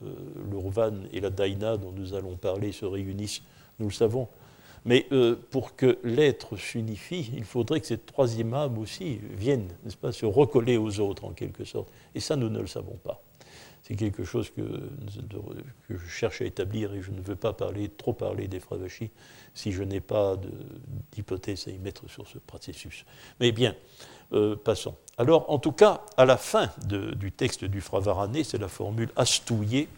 l'Urvan 0.51 1.05
et 1.15 1.21
la 1.21 1.31
Daina 1.31 1.79
dont 1.79 1.93
nous 1.93 2.13
allons 2.13 2.37
parler 2.37 2.73
se 2.73 2.85
réunissent, 2.85 3.41
nous 3.79 3.87
le 3.87 3.93
savons, 3.93 4.29
mais 4.85 5.07
euh, 5.13 5.37
pour 5.51 5.77
que 5.77 5.99
l'être 6.03 6.57
s'unifie, 6.57 7.31
il 7.37 7.45
faudrait 7.45 7.81
que 7.81 7.87
cette 7.87 8.07
troisième 8.07 8.53
âme 8.55 8.79
aussi 8.79 9.21
vienne, 9.31 9.69
n'est-ce 9.85 9.97
pas, 9.97 10.13
se 10.13 10.27
recoller 10.27 10.77
aux 10.77 10.99
autres 11.01 11.25
en 11.25 11.33
quelque 11.33 11.65
sorte. 11.65 11.89
Et 12.15 12.21
ça, 12.21 12.37
nous 12.37 12.49
ne 12.49 12.61
le 12.61 12.67
savons 12.67 12.99
pas. 13.05 13.23
C'est 13.83 13.97
quelque 13.97 14.25
chose 14.25 14.51
que, 14.51 14.63
je 15.91 15.97
cherche 16.09 16.41
à 16.41 16.45
établir 16.45 16.95
et 16.95 17.03
je 17.03 17.11
ne 17.11 17.21
veux 17.21 17.35
pas 17.35 17.55
trop 17.97 18.13
parler 18.13 18.47
des 18.47 18.61
Fravashi 18.61 19.11
si 19.55 19.73
je 19.73 19.83
n'ai 19.83 20.01
pas 20.01 20.37
d'hypothèse 21.13 21.67
à 21.67 21.71
y 21.73 21.79
mettre 21.79 22.09
sur 22.09 22.27
ce 22.29 22.39
processus. 22.39 23.05
Mais 23.41 23.51
bien, 23.51 23.75
euh, 24.33 24.55
passons. 24.57 24.95
Alors, 25.19 25.51
en 25.51 25.59
tout 25.59 25.73
cas, 25.73 26.03
à 26.17 26.25
la 26.25 26.37
fin 26.37 26.71
du 26.87 27.33
texte 27.33 27.65
du 27.65 27.81
Fravarané, 27.81 28.45
c'est 28.45 28.59
la 28.59 28.69
formule 28.69 29.11
astouillée. 29.17 29.89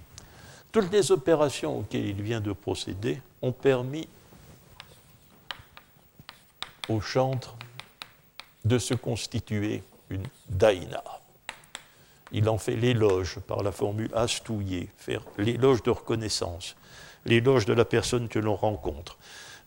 Toutes 0.73 0.91
les 0.91 1.13
opérations 1.13 1.79
auxquelles 1.81 2.07
il 2.07 2.23
vient 2.23 2.41
de 2.41 2.53
procéder 2.53 3.21
ont 3.43 3.53
permis 3.53 4.09
au 6.89 7.01
chantre 7.01 7.57
de 8.65 8.79
se 8.79 8.95
constituer 8.95 9.83
une 10.11 10.25
daïna. 10.49 11.03
Il 12.33 12.49
en 12.49 12.59
fait 12.59 12.77
l'éloge 12.77 13.39
par 13.47 13.63
la 13.63 13.73
formule 13.73 14.11
astouillée, 14.15 14.89
faire 14.97 15.23
l'éloge 15.39 15.83
de 15.83 15.91
reconnaissance, 15.91 16.75
l'éloge 17.25 17.67
de 17.67 17.73
la 17.73 17.85
personne 17.85 18.29
que 18.29 18.39
l'on 18.39 18.57
rencontre. 18.57 19.19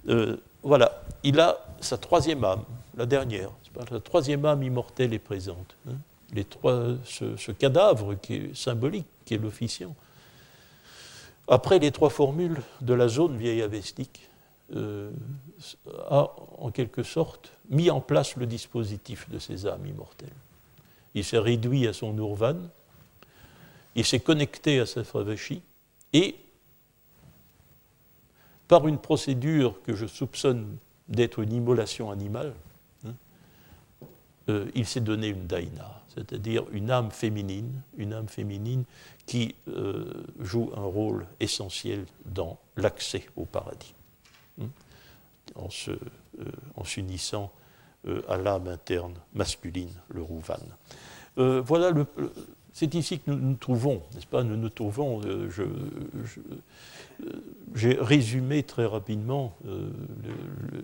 Euh, 0.10 0.38
voilà, 0.64 1.04
il 1.24 1.40
a 1.40 1.66
sa 1.80 1.98
troisième 1.98 2.44
âme, 2.44 2.64
la 2.98 3.06
dernière, 3.06 3.52
la 3.92 4.00
troisième 4.00 4.46
âme 4.46 4.64
immortelle 4.64 5.14
est 5.14 5.20
présente. 5.20 5.76
Hein. 5.88 5.94
Trois, 6.50 6.96
ce, 7.06 7.52
cadavre 7.52 8.16
qui 8.16 8.36
est 8.36 8.56
symbolique, 8.56 9.08
qui 9.24 9.36
est 9.36 9.38
l'officiant. 9.38 9.96
Après 11.48 11.80
les 11.80 11.92
trois 11.92 12.10
formules 12.10 12.62
de 12.82 12.94
la 12.94 13.08
zone 13.08 13.38
vieille 13.38 13.62
avestique, 13.62 14.27
euh, 14.76 15.12
a 16.10 16.30
en 16.58 16.72
quelque 16.72 17.04
sorte 17.04 17.52
mis 17.70 17.90
en 17.90 18.02
place 18.02 18.36
le 18.36 18.46
dispositif 18.46 19.30
de 19.30 19.40
ces 19.40 19.66
âmes 19.66 19.86
immortelles. 19.86 20.30
Il 21.16 21.24
s'est 21.24 21.40
réduit 21.40 21.88
à 21.88 21.94
son 21.94 22.16
Urvan, 22.18 22.58
il 23.96 24.06
s'est 24.06 24.20
connecté 24.20 24.80
à 24.80 24.86
sa 24.86 25.04
Fravashi, 25.04 25.62
et 26.14 26.36
par 28.68 28.88
une 28.88 28.98
procédure 28.98 29.82
que 29.84 29.96
je 29.96 30.06
soupçonne 30.06 30.78
d'être 31.08 31.40
une 31.40 31.54
immolation 31.54 32.12
animale, 32.12 32.54
hein, 33.06 33.14
euh, 34.50 34.70
il 34.76 34.86
s'est 34.86 35.02
donné 35.02 35.28
une 35.28 35.48
daina, 35.48 36.02
c'est-à-dire 36.14 36.64
une 36.72 36.92
âme 36.92 37.12
féminine, 37.12 37.82
une 37.98 38.14
âme 38.14 38.28
féminine 38.28 38.84
qui 39.26 39.56
euh, 39.70 40.26
joue 40.40 40.72
un 40.76 40.84
rôle 40.84 41.26
essentiel 41.40 42.06
dans 42.26 42.60
l'accès 42.76 43.26
au 43.36 43.46
paradis. 43.46 43.94
Euh, 46.40 46.52
en 46.76 46.84
s'unissant 46.84 47.52
euh, 48.08 48.22
à 48.28 48.38
l'âme 48.38 48.68
interne 48.68 49.14
masculine, 49.34 49.90
le 50.10 50.22
Rouvan. 50.22 50.60
Euh, 51.40 51.62
voilà, 51.66 51.92
c'est 52.74 52.94
ici 52.94 53.20
que 53.20 53.32
nous 53.32 53.38
nous 53.38 53.56
trouvons, 53.56 54.04
n'est-ce 54.14 54.28
pas? 54.28 54.44
Nous 54.44 54.56
nous 54.56 54.70
trouvons, 54.70 55.22
j'ai 57.74 57.98
résumé 58.00 58.62
très 58.62 58.86
rapidement 58.86 59.58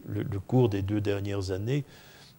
le, 0.08 0.40
cours 0.40 0.70
des 0.70 0.82
deux 0.82 1.02
dernières 1.02 1.52
années 1.52 1.84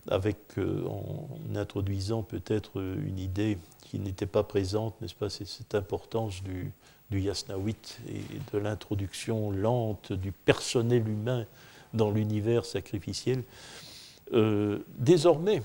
avec, 0.08 0.38
en 0.58 1.28
introduisant 1.54 2.24
peut-être 2.24 2.80
une 2.80 3.20
idée 3.20 3.58
qui 3.82 4.00
n'était 4.00 4.26
pas 4.26 4.42
présente, 4.42 5.00
n'est-ce 5.00 5.14
pas? 5.14 5.30
C'est 5.30 5.46
cette 5.46 5.76
importance 5.76 6.42
du, 6.42 6.72
du 7.10 7.20
Yasnawit 7.20 7.98
et 8.08 8.22
de 8.52 8.58
l'introduction 8.58 9.50
lente 9.50 10.12
du 10.12 10.32
personnel 10.32 11.08
humain 11.08 11.46
dans 11.92 12.10
l'univers 12.10 12.64
sacrificiel. 12.64 13.42
Euh, 14.32 14.78
désormais, 14.98 15.62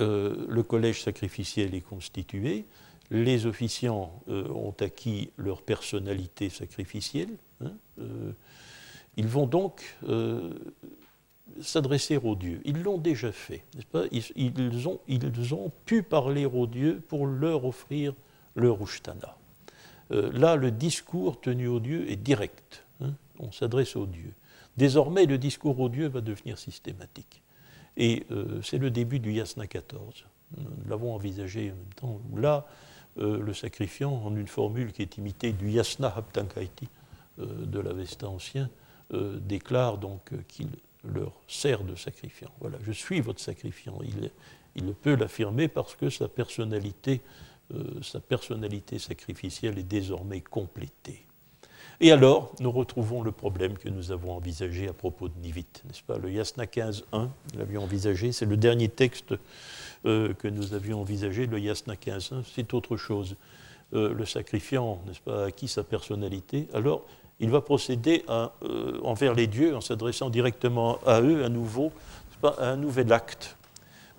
euh, 0.00 0.46
le 0.48 0.62
collège 0.62 1.02
sacrificiel 1.02 1.74
est 1.74 1.80
constitué, 1.80 2.64
les 3.10 3.46
officiants 3.46 4.12
euh, 4.28 4.48
ont 4.48 4.74
acquis 4.80 5.30
leur 5.36 5.62
personnalité 5.62 6.50
sacrificielle, 6.50 7.30
hein, 7.64 7.72
ils 9.16 9.26
vont 9.26 9.46
donc 9.46 9.96
s'adresser 11.62 12.18
aux 12.18 12.34
dieux. 12.34 12.60
Ils 12.64 12.82
l'ont 12.82 12.98
déjà 12.98 13.32
fait, 13.32 13.62
n'est-ce 13.74 13.86
pas? 13.86 14.04
Ils, 14.10 15.54
ont, 15.54 15.72
pu 15.86 16.02
parler 16.02 16.44
aux 16.44 16.66
dieux 16.66 17.00
pour 17.08 17.26
leur 17.26 17.64
offrir 17.64 18.12
leur 18.54 18.82
Ushtana. 18.82 19.38
Là, 20.10 20.56
le 20.56 20.70
discours 20.70 21.40
tenu 21.40 21.66
aux 21.66 21.80
dieux 21.80 22.10
est 22.10 22.16
direct. 22.16 22.84
Hein, 23.00 23.14
on 23.38 23.52
s'adresse 23.52 23.96
aux 23.96 24.06
dieux. 24.06 24.34
Désormais, 24.76 25.26
le 25.26 25.38
discours 25.38 25.78
aux 25.80 25.88
dieux 25.88 26.08
va 26.08 26.20
devenir 26.20 26.58
systématique. 26.58 27.42
Et 27.96 28.26
euh, 28.30 28.60
c'est 28.62 28.78
le 28.78 28.90
début 28.90 29.18
du 29.18 29.32
Yasna 29.32 29.66
14. 29.66 30.24
Nous 30.58 30.64
l'avons 30.88 31.14
envisagé 31.14 31.72
en 31.72 31.74
même 31.74 31.94
temps. 31.96 32.20
Là, 32.36 32.66
euh, 33.18 33.40
le 33.40 33.54
sacrifiant, 33.54 34.12
en 34.12 34.36
une 34.36 34.46
formule 34.46 34.92
qui 34.92 35.02
est 35.02 35.16
imitée 35.16 35.52
du 35.52 35.70
Yasna 35.70 36.12
Haptankaiti 36.14 36.88
euh, 37.38 37.64
de 37.64 37.80
l'Avesta 37.80 38.28
ancien, 38.28 38.70
déclare 39.12 39.98
donc 39.98 40.32
qu'il 40.48 40.66
leur 41.04 41.40
sert 41.46 41.84
de 41.84 41.94
sacrifiant. 41.94 42.50
Voilà, 42.60 42.76
je 42.82 42.90
suis 42.90 43.20
votre 43.20 43.38
sacrifiant. 43.38 44.00
Il, 44.02 44.32
il 44.74 44.92
peut 44.94 45.14
l'affirmer 45.14 45.68
parce 45.68 45.94
que 45.94 46.10
sa 46.10 46.26
personnalité, 46.26 47.20
sa 48.02 48.20
personnalité 48.20 48.98
sacrificielle 48.98 49.78
est 49.78 49.82
désormais 49.82 50.40
complétée. 50.40 51.26
Et 52.00 52.12
alors, 52.12 52.52
nous 52.60 52.70
retrouvons 52.70 53.22
le 53.22 53.32
problème 53.32 53.78
que 53.78 53.88
nous 53.88 54.12
avons 54.12 54.32
envisagé 54.32 54.88
à 54.88 54.92
propos 54.92 55.28
de 55.28 55.38
Nivit, 55.40 55.66
n'est-ce 55.86 56.02
pas? 56.02 56.18
Le 56.18 56.30
Yasna 56.30 56.66
15.1, 56.66 57.02
nous 57.12 57.58
l'avions 57.58 57.84
envisagé, 57.84 58.32
c'est 58.32 58.44
le 58.44 58.58
dernier 58.58 58.88
texte 58.88 59.34
euh, 60.04 60.34
que 60.34 60.48
nous 60.48 60.74
avions 60.74 61.00
envisagé, 61.00 61.46
le 61.46 61.58
Yasna 61.58 61.94
15.1, 61.94 62.42
c'est 62.54 62.74
autre 62.74 62.98
chose. 62.98 63.36
Euh, 63.94 64.12
le 64.12 64.26
sacrifiant, 64.26 65.00
n'est-ce 65.06 65.20
pas, 65.20 65.44
a 65.44 65.46
acquis 65.46 65.68
sa 65.68 65.84
personnalité, 65.84 66.68
alors 66.74 67.02
il 67.40 67.50
va 67.50 67.60
procéder 67.60 68.24
euh, 68.28 69.00
envers 69.02 69.34
les 69.34 69.46
dieux 69.46 69.74
en 69.74 69.80
s'adressant 69.80 70.28
directement 70.28 70.98
à 71.06 71.22
eux 71.22 71.44
à 71.44 71.48
nouveau, 71.48 71.92
à 72.42 72.70
un 72.70 72.76
nouvel 72.76 73.10
acte, 73.12 73.56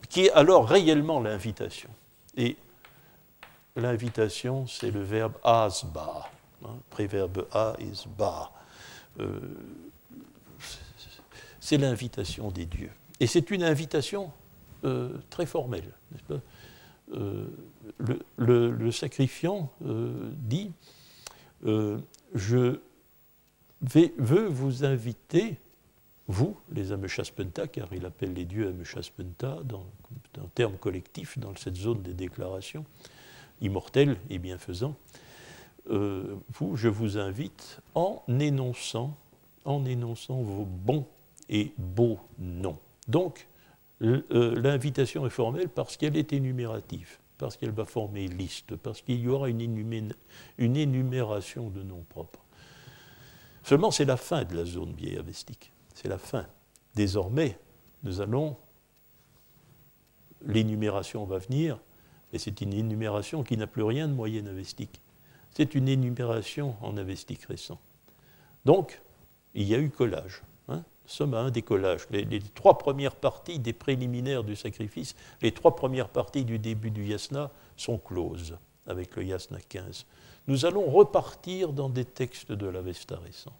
qui 0.10 0.26
est 0.26 0.32
alors 0.32 0.68
réellement 0.68 1.20
l'invitation. 1.20 1.90
Et 2.38 2.56
l'invitation, 3.78 4.68
c'est 4.68 4.92
le 4.92 5.02
verbe 5.02 5.38
asba 5.44 6.30
Hein, 6.66 6.80
préverbe 6.90 7.48
a 7.52 7.76
is 7.80 8.08
ba. 8.18 8.52
Euh, 9.20 9.40
c'est 11.60 11.78
l'invitation 11.78 12.50
des 12.50 12.66
dieux. 12.66 12.92
Et 13.20 13.28
c'est 13.28 13.52
une 13.52 13.64
invitation 13.64 14.32
euh, 14.86 15.18
très 15.30 15.46
formelle, 15.46 15.92
euh, 17.12 17.48
le, 18.38 18.92
sacrifiant 18.92 19.72
dit 19.82 20.72
Je 22.34 22.80
veux 23.82 24.48
vous 24.48 24.84
inviter, 24.84 25.58
vous, 26.28 26.58
les 26.72 26.92
Ameshaspenta, 26.92 27.68
car 27.68 27.88
il 27.94 28.06
appelle 28.06 28.34
les 28.34 28.46
dieux 28.46 28.68
Ameshaspenta 28.68 29.60
dans 29.64 29.86
un 30.38 30.48
terme 30.56 30.78
collectif 30.78 31.38
dans 31.38 31.56
cette 31.56 31.76
zone 31.76 32.02
des 32.02 32.14
déclarations, 32.14 32.86
immortels 33.62 34.18
et 34.30 34.40
bienfaisants, 34.40 34.96
euh, 35.90 36.36
vous, 36.54 36.76
je 36.76 36.90
vous 36.90 37.18
invite, 37.18 37.80
en 37.96 38.22
énonçant, 38.40 39.18
en 39.66 39.86
énonçant 39.86 40.42
vos 40.42 40.66
bons 40.66 41.06
et 41.50 41.74
beaux 41.78 42.20
noms. 42.40 42.78
Donc, 43.08 43.48
euh, 44.02 44.60
l'invitation 44.60 45.26
est 45.26 45.32
formelle 45.32 45.70
parce 45.70 45.98
qu'elle 45.98 46.18
est 46.18 46.34
énumérative. 46.34 47.20
parce 47.38 47.56
qu'elle 47.56 47.72
va 47.72 47.86
former 47.86 48.28
liste, 48.28 48.76
parce 48.76 49.02
qu'il 49.02 49.20
y 49.20 49.28
aura 49.28 49.50
une, 49.50 50.14
une 50.58 50.76
énumération 50.76 51.70
de 51.70 51.84
noms 51.84 52.04
propres. 52.10 52.44
Seulement, 53.64 53.92
c'est 53.92 54.06
la 54.06 54.18
fin 54.18 54.44
de 54.44 54.56
la 54.56 54.66
zone 54.66 54.94
biéavestique. 54.94 55.72
C'est 55.94 56.08
la 56.08 56.18
fin. 56.18 56.48
Désormais, 56.96 57.60
nous 58.04 58.22
allons. 58.22 58.56
L'énumération 60.46 61.26
va 61.26 61.40
venir, 61.40 61.80
et 62.34 62.40
c'est 62.40 62.62
une 62.62 62.74
énumération 62.74 63.44
qui 63.44 63.58
n'a 63.58 63.68
plus 63.68 63.84
rien 63.84 64.08
de 64.08 64.14
moyenne 64.14 64.48
avestique. 64.48 65.00
C'est 65.52 65.76
une 65.76 65.88
énumération 65.88 66.76
en 66.82 66.98
avestique 66.98 67.46
récent. 67.46 67.80
Donc, 68.66 69.02
il 69.54 69.64
y 69.64 69.74
a 69.74 69.80
eu 69.80 69.90
collage. 69.90 70.42
Hein. 70.68 70.84
Nous 71.04 71.10
sommes 71.10 71.34
à 71.34 71.40
un 71.40 71.52
décollage. 71.52 72.02
Les, 72.12 72.26
les, 72.26 72.42
trois 72.42 72.78
premières 72.78 73.16
parties 73.16 73.60
des 73.60 73.74
préliminaires 73.74 74.44
du 74.44 74.56
sacrifice, 74.56 75.16
les 75.42 75.52
trois 75.52 75.76
premières 75.76 76.10
parties 76.10 76.46
du 76.46 76.60
début 76.60 76.92
du 76.92 77.06
yasna 77.06 77.50
sont 77.76 77.98
closes 77.98 78.58
avec 78.88 79.16
le 79.16 79.24
yasna 79.24 79.60
15. 79.70 80.06
Nous 80.48 80.66
allons 80.66 80.90
repartir 80.90 81.74
dans 81.74 81.90
des 81.90 82.06
textes 82.06 82.52
de 82.52 82.68
l'Avesta 82.68 83.18
récent, 83.18 83.54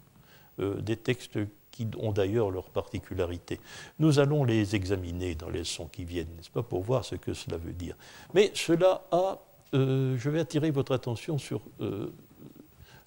euh, 0.58 0.80
des 0.80 0.96
textes 0.96 1.38
qui 1.78 1.86
ont 2.00 2.10
d'ailleurs 2.10 2.50
leur 2.50 2.64
particularité. 2.64 3.60
Nous 4.00 4.18
allons 4.18 4.42
les 4.42 4.74
examiner 4.74 5.36
dans 5.36 5.48
les 5.48 5.60
leçons 5.60 5.86
qui 5.86 6.04
viennent, 6.04 6.34
n'est-ce 6.36 6.50
pas, 6.50 6.64
pour 6.64 6.82
voir 6.82 7.04
ce 7.04 7.14
que 7.14 7.34
cela 7.34 7.56
veut 7.56 7.72
dire. 7.72 7.94
Mais 8.34 8.50
cela 8.52 9.04
a, 9.12 9.38
euh, 9.74 10.16
je 10.18 10.28
vais 10.28 10.40
attirer 10.40 10.72
votre 10.72 10.92
attention 10.92 11.38
sur 11.38 11.60
euh, 11.80 12.12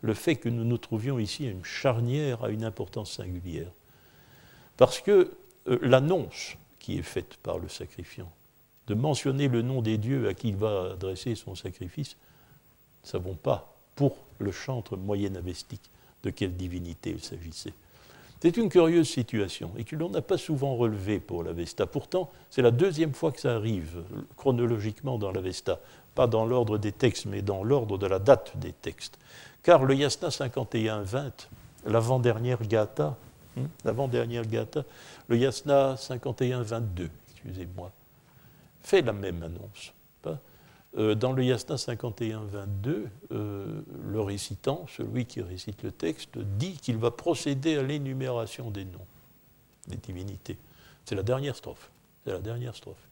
le 0.01 0.13
fait 0.13 0.37
que 0.37 0.47
nous 0.47 0.63
nous 0.63 0.77
trouvions 0.77 1.19
ici 1.19 1.45
à 1.47 1.51
une 1.51 1.65
charnière 1.65 2.45
à 2.45 2.49
une 2.49 2.63
importance 2.63 3.11
singulière. 3.11 3.71
Parce 4.77 5.01
que 5.01 5.33
euh, 5.67 5.77
l'annonce 5.81 6.55
qui 6.79 6.97
est 6.97 7.03
faite 7.03 7.35
par 7.43 7.59
le 7.59 7.67
sacrifiant, 7.67 8.31
de 8.87 8.93
mentionner 8.93 9.49
le 9.49 9.61
nom 9.61 9.81
des 9.81 9.97
dieux 9.97 10.29
à 10.29 10.33
qui 10.33 10.47
il 10.47 10.55
va 10.55 10.91
adresser 10.93 11.35
son 11.35 11.55
sacrifice, 11.55 12.15
ne 13.03 13.09
savons 13.09 13.35
pas, 13.35 13.75
pour 13.95 14.15
le 14.39 14.53
chantre 14.53 14.95
moyen 14.95 15.35
avestique, 15.35 15.89
de 16.23 16.29
quelle 16.29 16.55
divinité 16.55 17.09
il 17.09 17.21
s'agissait. 17.21 17.73
C'est 18.41 18.57
une 18.57 18.69
curieuse 18.69 19.07
situation 19.07 19.71
et 19.77 19.83
que 19.83 19.95
l'on 19.95 20.09
n'a 20.09 20.23
pas 20.23 20.37
souvent 20.37 20.75
relevé 20.75 21.19
pour 21.19 21.43
l'Avesta. 21.43 21.85
Pourtant, 21.85 22.31
c'est 22.49 22.63
la 22.63 22.71
deuxième 22.71 23.13
fois 23.13 23.31
que 23.31 23.39
ça 23.39 23.55
arrive 23.55 24.01
chronologiquement 24.35 25.19
dans 25.19 25.31
l'Avesta, 25.31 25.79
pas 26.15 26.25
dans 26.25 26.45
l'ordre 26.45 26.79
des 26.79 26.91
textes, 26.91 27.27
mais 27.27 27.43
dans 27.43 27.63
l'ordre 27.63 27.99
de 27.99 28.07
la 28.07 28.17
date 28.17 28.57
des 28.57 28.73
textes. 28.73 29.19
Car 29.61 29.83
le 29.83 29.93
Yasna 29.93 30.29
51-20, 30.29 31.31
l'avant-dernière 31.85 32.63
Gata, 32.63 33.15
hein, 33.57 33.61
l'avant-dernière 33.85 34.47
Gata, 34.47 34.85
le 35.27 35.37
Yasna 35.37 35.93
51-22, 35.93 37.09
excusez-moi, 37.33 37.91
fait 38.81 39.03
la 39.03 39.13
même 39.13 39.43
annonce. 39.43 39.93
Euh, 40.97 41.15
dans 41.15 41.31
le 41.31 41.43
Yasna 41.43 41.75
51-22, 41.75 43.07
euh, 43.31 43.81
le 44.03 44.21
récitant, 44.21 44.85
celui 44.87 45.25
qui 45.25 45.41
récite 45.41 45.83
le 45.83 45.91
texte, 45.91 46.37
dit 46.37 46.73
qu'il 46.73 46.97
va 46.97 47.11
procéder 47.11 47.77
à 47.77 47.83
l'énumération 47.83 48.71
des 48.71 48.85
noms 48.85 49.05
des 49.87 49.97
divinités. 49.97 50.57
C'est 51.05 51.15
la 51.15 51.23
dernière 51.23 51.55
strophe. 51.55 51.91
C'est 52.23 52.31
la 52.31 52.39
dernière 52.39 52.75
strophe. 52.75 53.07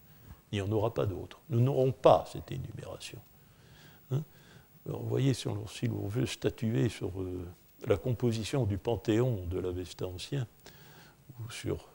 Il 0.51 0.55
n'y 0.55 0.61
en 0.61 0.71
aura 0.71 0.93
pas 0.93 1.05
d'autre. 1.05 1.39
Nous 1.49 1.59
n'aurons 1.59 1.91
pas 1.91 2.25
cette 2.31 2.51
énumération. 2.51 3.19
Hein 4.11 4.23
vous 4.85 5.07
voyez, 5.07 5.33
si 5.33 5.47
l'on 5.47 6.07
veut 6.07 6.25
statuer 6.25 6.89
sur 6.89 7.09
euh, 7.21 7.47
la 7.87 7.97
composition 7.97 8.65
du 8.65 8.77
panthéon 8.77 9.45
de 9.45 9.59
l'Avesta 9.59 10.07
ancien, 10.07 10.47
ou 11.39 11.51
sur 11.51 11.87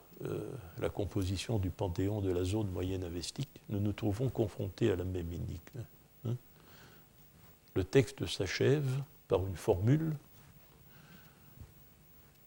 la 0.78 0.88
composition 0.88 1.58
du 1.58 1.70
panthéon 1.70 2.20
de 2.20 2.30
la 2.30 2.44
zone 2.44 2.68
moyenne 2.70 3.04
avestique, 3.04 3.48
nous 3.68 3.80
nous 3.80 3.92
trouvons 3.92 4.28
confrontés 4.28 4.90
à 4.90 4.96
la 4.96 5.04
même 5.04 5.32
énigme. 5.32 5.84
Hein. 6.26 6.36
Le 7.74 7.84
texte 7.84 8.26
s'achève 8.26 8.88
par 9.28 9.46
une 9.46 9.56
formule 9.56 10.14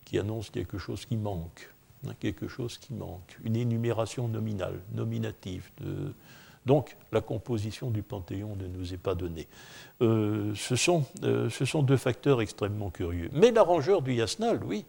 qui 0.06 0.18
annonce 0.20 0.50
quelque 0.50 0.78
chose 0.78 1.06
qui 1.06 1.18
manque, 1.18 1.70
hein, 2.08 2.14
quelque 2.20 2.48
chose 2.48 2.78
qui 2.78 2.94
manque, 2.94 3.38
une 3.44 3.58
énumération 3.58 4.28
nominale, 4.28 4.80
nominative. 4.94 5.70
Donc 6.66 6.96
la 7.12 7.22
composition 7.22 7.90
du 7.90 8.04
panthéon 8.04 8.56
ne 8.56 8.68
nous 8.68 8.94
est 8.94 8.98
pas 8.98 9.16
donnée. 9.16 9.48
Euh, 10.02 10.54
euh, 11.24 11.50
ce 11.50 11.66
sont 11.66 11.84
deux 11.84 11.98
facteurs 11.98 12.42
extrêmement 12.42 12.90
curieux. 12.90 13.30
Mais 13.34 13.52
l'arrangeur 13.52 14.02
du 14.02 14.14
Yasnal, 14.14 14.64
oui, 14.64 14.86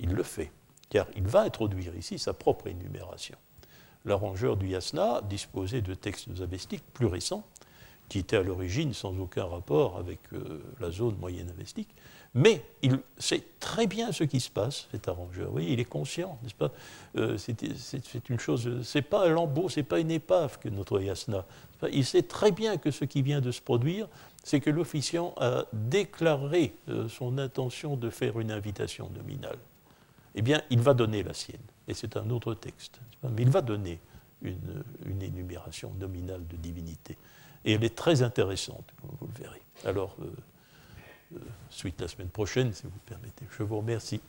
il 0.00 0.10
le 0.10 0.22
fait 0.22 0.50
car 0.92 1.06
il 1.16 1.26
va 1.26 1.40
introduire 1.40 1.96
ici 1.96 2.18
sa 2.18 2.34
propre 2.34 2.66
énumération. 2.66 3.38
L'arrangeur 4.04 4.58
du 4.58 4.68
yasna 4.68 5.22
disposait 5.22 5.80
de 5.80 5.94
textes 5.94 6.28
avestiques 6.42 6.84
plus 6.92 7.06
récents, 7.06 7.46
qui 8.10 8.18
étaient 8.18 8.36
à 8.36 8.42
l'origine 8.42 8.92
sans 8.92 9.18
aucun 9.18 9.46
rapport 9.46 9.96
avec 9.96 10.18
euh, 10.34 10.62
la 10.80 10.90
zone 10.90 11.16
moyenne 11.16 11.48
avestique, 11.48 11.88
mais 12.34 12.62
il 12.82 12.98
sait 13.16 13.42
très 13.58 13.86
bien 13.86 14.12
ce 14.12 14.24
qui 14.24 14.38
se 14.38 14.50
passe, 14.50 14.86
cet 14.90 15.08
arrangeur. 15.08 15.50
Vous 15.50 15.60
il 15.60 15.80
est 15.80 15.86
conscient, 15.86 16.38
n'est-ce 16.42 16.54
pas? 16.54 16.72
Euh, 17.16 17.38
C'est 17.38 18.28
une 18.28 18.38
chose, 18.38 18.82
c'est 18.82 19.00
pas 19.00 19.26
un 19.26 19.30
lambeau, 19.30 19.70
c'est 19.70 19.84
pas 19.84 19.98
une 19.98 20.10
épave 20.10 20.58
que 20.58 20.68
notre 20.68 21.00
yasna. 21.00 21.46
Il 21.90 22.04
sait 22.04 22.24
très 22.24 22.52
bien 22.52 22.76
que 22.76 22.90
ce 22.90 23.06
qui 23.06 23.22
vient 23.22 23.40
de 23.40 23.50
se 23.50 23.62
produire, 23.62 24.08
c'est 24.44 24.60
que 24.60 24.68
l'officiant 24.68 25.32
a 25.38 25.64
déclaré 25.72 26.74
euh, 26.90 27.08
son 27.08 27.38
intention 27.38 27.96
de 27.96 28.10
faire 28.10 28.38
une 28.38 28.50
invitation 28.50 29.08
nominale 29.08 29.58
eh 30.34 30.42
bien, 30.42 30.62
il 30.70 30.80
va 30.80 30.94
donner 30.94 31.22
la 31.22 31.34
sienne. 31.34 31.60
Et 31.88 31.94
c'est 31.94 32.16
un 32.16 32.28
autre 32.30 32.54
texte. 32.54 33.00
Mais 33.22 33.42
il 33.42 33.50
va 33.50 33.60
donner 33.60 33.98
une, 34.42 35.22
énumération 35.22 35.92
nominale 35.98 36.46
de 36.46 36.56
divinité. 36.56 37.16
Et 37.64 37.72
elle 37.72 37.84
est 37.84 37.94
très 37.94 38.22
intéressante, 38.22 38.92
comme 39.00 39.10
vous 39.20 39.26
le 39.26 39.42
verrez. 39.44 39.62
Alors, 39.84 40.16
euh, 40.20 40.32
euh, 41.36 41.38
suite 41.70 42.00
la 42.00 42.08
semaine 42.08 42.28
prochaine, 42.28 42.72
si 42.72 42.84
vous 42.84 42.90
permettez. 43.06 43.44
Je 43.56 43.62
vous 43.62 43.78
remercie. 43.78 44.20